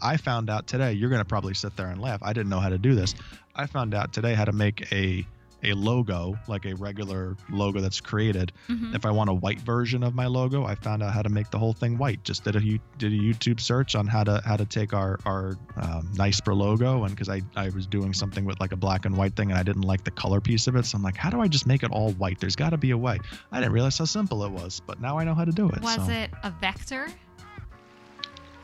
I 0.00 0.16
found 0.16 0.48
out 0.48 0.68
today, 0.68 0.92
you're 0.92 1.10
going 1.10 1.22
to 1.22 1.24
probably 1.24 1.54
sit 1.54 1.76
there 1.76 1.88
and 1.88 2.00
laugh. 2.00 2.22
I 2.22 2.32
didn't 2.32 2.50
know 2.50 2.60
how 2.60 2.68
to 2.68 2.78
do 2.78 2.94
this. 2.94 3.16
I 3.56 3.66
found 3.66 3.94
out 3.94 4.12
today 4.12 4.34
how 4.34 4.44
to 4.44 4.52
make 4.52 4.92
a 4.92 5.26
a 5.64 5.72
logo, 5.74 6.38
like 6.46 6.66
a 6.66 6.74
regular 6.74 7.36
logo 7.50 7.80
that's 7.80 8.00
created. 8.00 8.52
Mhm. 8.68 8.94
If 8.94 9.06
I 9.06 9.10
want 9.10 9.30
a 9.30 9.34
white 9.34 9.60
version 9.60 10.02
of 10.02 10.14
my 10.14 10.26
logo, 10.26 10.64
I 10.64 10.74
found 10.74 11.02
out 11.02 11.12
how 11.12 11.22
to 11.22 11.28
make 11.28 11.50
the 11.50 11.58
whole 11.58 11.72
thing 11.72 11.98
white. 11.98 12.22
Just 12.24 12.44
did 12.44 12.56
a 12.56 12.60
did 12.60 13.12
a 13.12 13.16
YouTube 13.16 13.60
search 13.60 13.94
on 13.94 14.06
how 14.06 14.24
to 14.24 14.42
how 14.44 14.56
to 14.56 14.64
take 14.66 14.92
our 14.92 15.18
our 15.24 15.56
um, 15.76 16.08
NICEPR 16.14 16.56
logo, 16.56 17.04
and 17.04 17.10
because 17.10 17.28
I 17.28 17.42
I 17.56 17.70
was 17.70 17.86
doing 17.86 18.12
something 18.12 18.44
with 18.44 18.60
like 18.60 18.72
a 18.72 18.76
black 18.76 19.04
and 19.06 19.16
white 19.16 19.34
thing, 19.36 19.50
and 19.50 19.58
I 19.58 19.62
didn't 19.62 19.82
like 19.82 20.04
the 20.04 20.10
color 20.10 20.40
piece 20.40 20.66
of 20.66 20.76
it, 20.76 20.86
so 20.86 20.96
I'm 20.96 21.02
like, 21.02 21.16
how 21.16 21.30
do 21.30 21.40
I 21.40 21.48
just 21.48 21.66
make 21.66 21.82
it 21.82 21.90
all 21.90 22.12
white? 22.12 22.40
There's 22.40 22.56
got 22.56 22.70
to 22.70 22.76
be 22.78 22.90
a 22.92 22.98
way. 22.98 23.18
I 23.50 23.60
didn't 23.60 23.72
realize 23.72 23.98
how 23.98 24.04
simple 24.04 24.44
it 24.44 24.50
was, 24.52 24.80
but 24.86 25.00
now 25.00 25.18
I 25.18 25.24
know 25.24 25.34
how 25.34 25.44
to 25.44 25.52
do 25.52 25.68
it. 25.70 25.80
Was 25.82 25.96
so. 25.96 26.10
it 26.10 26.30
a 26.42 26.50
vector? 26.50 27.08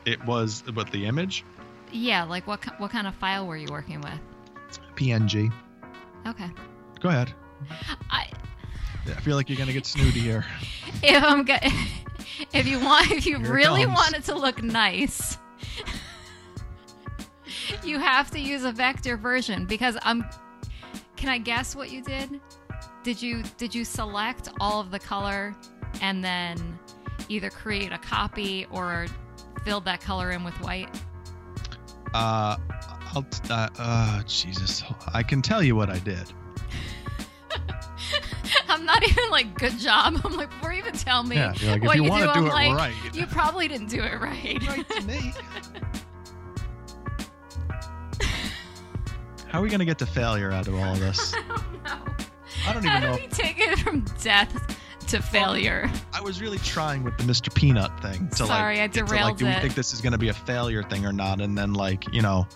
It 0.05 0.23
was 0.25 0.63
but 0.73 0.91
the 0.91 1.05
image 1.05 1.43
Yeah, 1.91 2.23
like 2.23 2.47
what 2.47 2.63
what 2.79 2.91
kind 2.91 3.07
of 3.07 3.15
file 3.15 3.45
were 3.47 3.57
you 3.57 3.67
working 3.69 4.01
with? 4.01 4.19
PNG. 4.95 5.51
Okay. 6.27 6.49
Go 7.01 7.09
ahead. 7.09 7.33
I 8.09 8.27
I 9.07 9.19
feel 9.21 9.35
like 9.35 9.49
you're 9.49 9.57
gonna 9.57 9.73
get 9.73 9.85
snooty 9.85 10.19
here. 10.19 10.45
if 11.03 11.23
I'm 11.23 11.43
go- 11.43 11.57
if 12.53 12.67
you 12.67 12.79
want 12.79 13.11
if 13.11 13.25
you 13.25 13.39
Here 13.39 13.53
really 13.53 13.83
comes. 13.85 13.95
want 13.95 14.15
it 14.15 14.23
to 14.25 14.35
look 14.35 14.61
nice, 14.63 15.37
you 17.83 17.99
have 17.99 18.29
to 18.31 18.39
use 18.39 18.63
a 18.63 18.71
vector 18.71 19.17
version 19.17 19.65
because 19.65 19.97
I'm 20.03 20.25
Can 21.15 21.29
I 21.29 21.37
guess 21.37 21.75
what 21.75 21.91
you 21.91 22.01
did? 22.03 22.39
Did 23.03 23.21
you 23.21 23.43
did 23.57 23.73
you 23.73 23.83
select 23.85 24.49
all 24.59 24.79
of 24.79 24.91
the 24.91 24.99
color 24.99 25.55
and 26.01 26.23
then 26.23 26.77
either 27.29 27.49
create 27.49 27.91
a 27.91 27.97
copy 27.97 28.65
or 28.71 29.07
filled 29.65 29.85
that 29.85 30.01
color 30.01 30.31
in 30.31 30.43
with 30.43 30.53
white? 30.61 30.89
Uh, 32.13 32.57
I'll. 33.13 33.23
T- 33.23 33.49
uh, 33.53 33.69
uh, 33.79 34.23
Jesus. 34.23 34.83
I 35.13 35.23
can 35.23 35.41
tell 35.41 35.63
you 35.63 35.75
what 35.75 35.89
I 35.89 35.99
did. 35.99 36.31
Not 38.91 39.07
even 39.09 39.29
like 39.31 39.57
good 39.57 39.77
job. 39.79 40.19
I'm 40.25 40.35
like 40.35 40.49
before 40.49 40.73
you 40.73 40.79
even 40.79 40.93
tell 40.93 41.23
me 41.23 41.35
Yeah, 41.37 41.49
like, 41.49 41.61
if 41.61 41.83
what 41.83 41.95
you 41.95 42.03
you, 42.03 42.09
do, 42.11 42.17
do 42.17 42.29
I'm 42.29 42.45
it 42.45 42.49
like 42.49 42.75
right. 42.75 42.93
you 43.15 43.25
probably 43.27 43.67
didn't 43.69 43.87
do 43.87 44.01
it 44.03 44.19
right. 44.19 44.61
Right 44.67 44.89
to 44.89 45.01
me. 45.03 45.33
How 49.47 49.59
are 49.59 49.61
we 49.61 49.69
gonna 49.69 49.85
get 49.85 49.97
to 49.99 50.05
failure 50.05 50.51
out 50.51 50.67
of 50.67 50.75
all 50.75 50.93
of 50.93 50.99
this? 51.05 51.33
I 51.33 51.41
don't 51.47 51.83
know. 51.83 51.91
I 52.67 52.73
don't 52.73 52.83
How 52.83 52.97
even 52.97 53.01
do 53.01 53.07
know. 53.07 53.15
we 53.15 53.27
take 53.27 53.59
it 53.59 53.79
from 53.79 54.01
death 54.21 54.77
to 55.07 55.21
failure? 55.21 55.89
I 56.13 56.21
was 56.21 56.41
really 56.41 56.57
trying 56.59 57.03
with 57.03 57.17
the 57.17 57.23
Mr. 57.23 57.53
Peanut 57.53 57.91
thing 58.01 58.29
to 58.29 58.35
Sorry, 58.45 58.77
I 58.79 58.83
like, 58.83 58.93
get 58.93 59.07
to, 59.07 59.13
like, 59.13 59.19
derailed 59.21 59.37
do 59.37 59.45
we 59.45 59.53
think 59.55 59.75
this 59.75 59.93
is 59.93 60.01
gonna 60.01 60.17
be 60.17 60.29
a 60.29 60.33
failure 60.33 60.83
thing 60.83 61.05
or 61.05 61.11
not? 61.13 61.41
And 61.41 61.57
then 61.57 61.73
like, 61.73 62.05
you 62.13 62.21
know, 62.21 62.47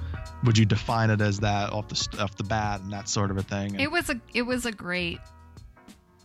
would 0.44 0.58
you 0.58 0.66
define 0.66 1.10
it 1.10 1.22
as 1.22 1.40
that 1.40 1.72
off 1.74 1.88
the 1.88 2.18
off 2.22 2.36
the 2.36 2.44
bat 2.44 2.82
and 2.82 2.92
that 2.94 3.10
sort 3.10 3.32
of 3.32 3.38
a 3.38 3.44
thing? 3.44 3.72
And, 3.74 3.82
It 3.82 3.92
was 3.92 4.10
a 4.10 4.20
it 4.34 4.44
was 4.44 4.66
a 4.66 4.72
great. 4.72 5.20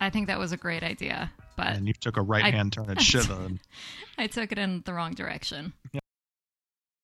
I 0.00 0.10
think 0.10 0.26
that 0.28 0.38
was 0.38 0.52
a 0.52 0.56
great 0.56 0.82
idea, 0.82 1.30
but 1.56 1.68
and 1.68 1.86
you 1.86 1.92
took 1.92 2.16
a 2.16 2.22
right 2.22 2.52
hand 2.52 2.72
turn 2.72 2.90
at 2.90 3.00
Shiva. 3.00 3.36
And, 3.44 3.60
I 4.18 4.26
took 4.26 4.50
it 4.52 4.58
in 4.58 4.82
the 4.84 4.94
wrong 4.94 5.12
direction. 5.14 5.72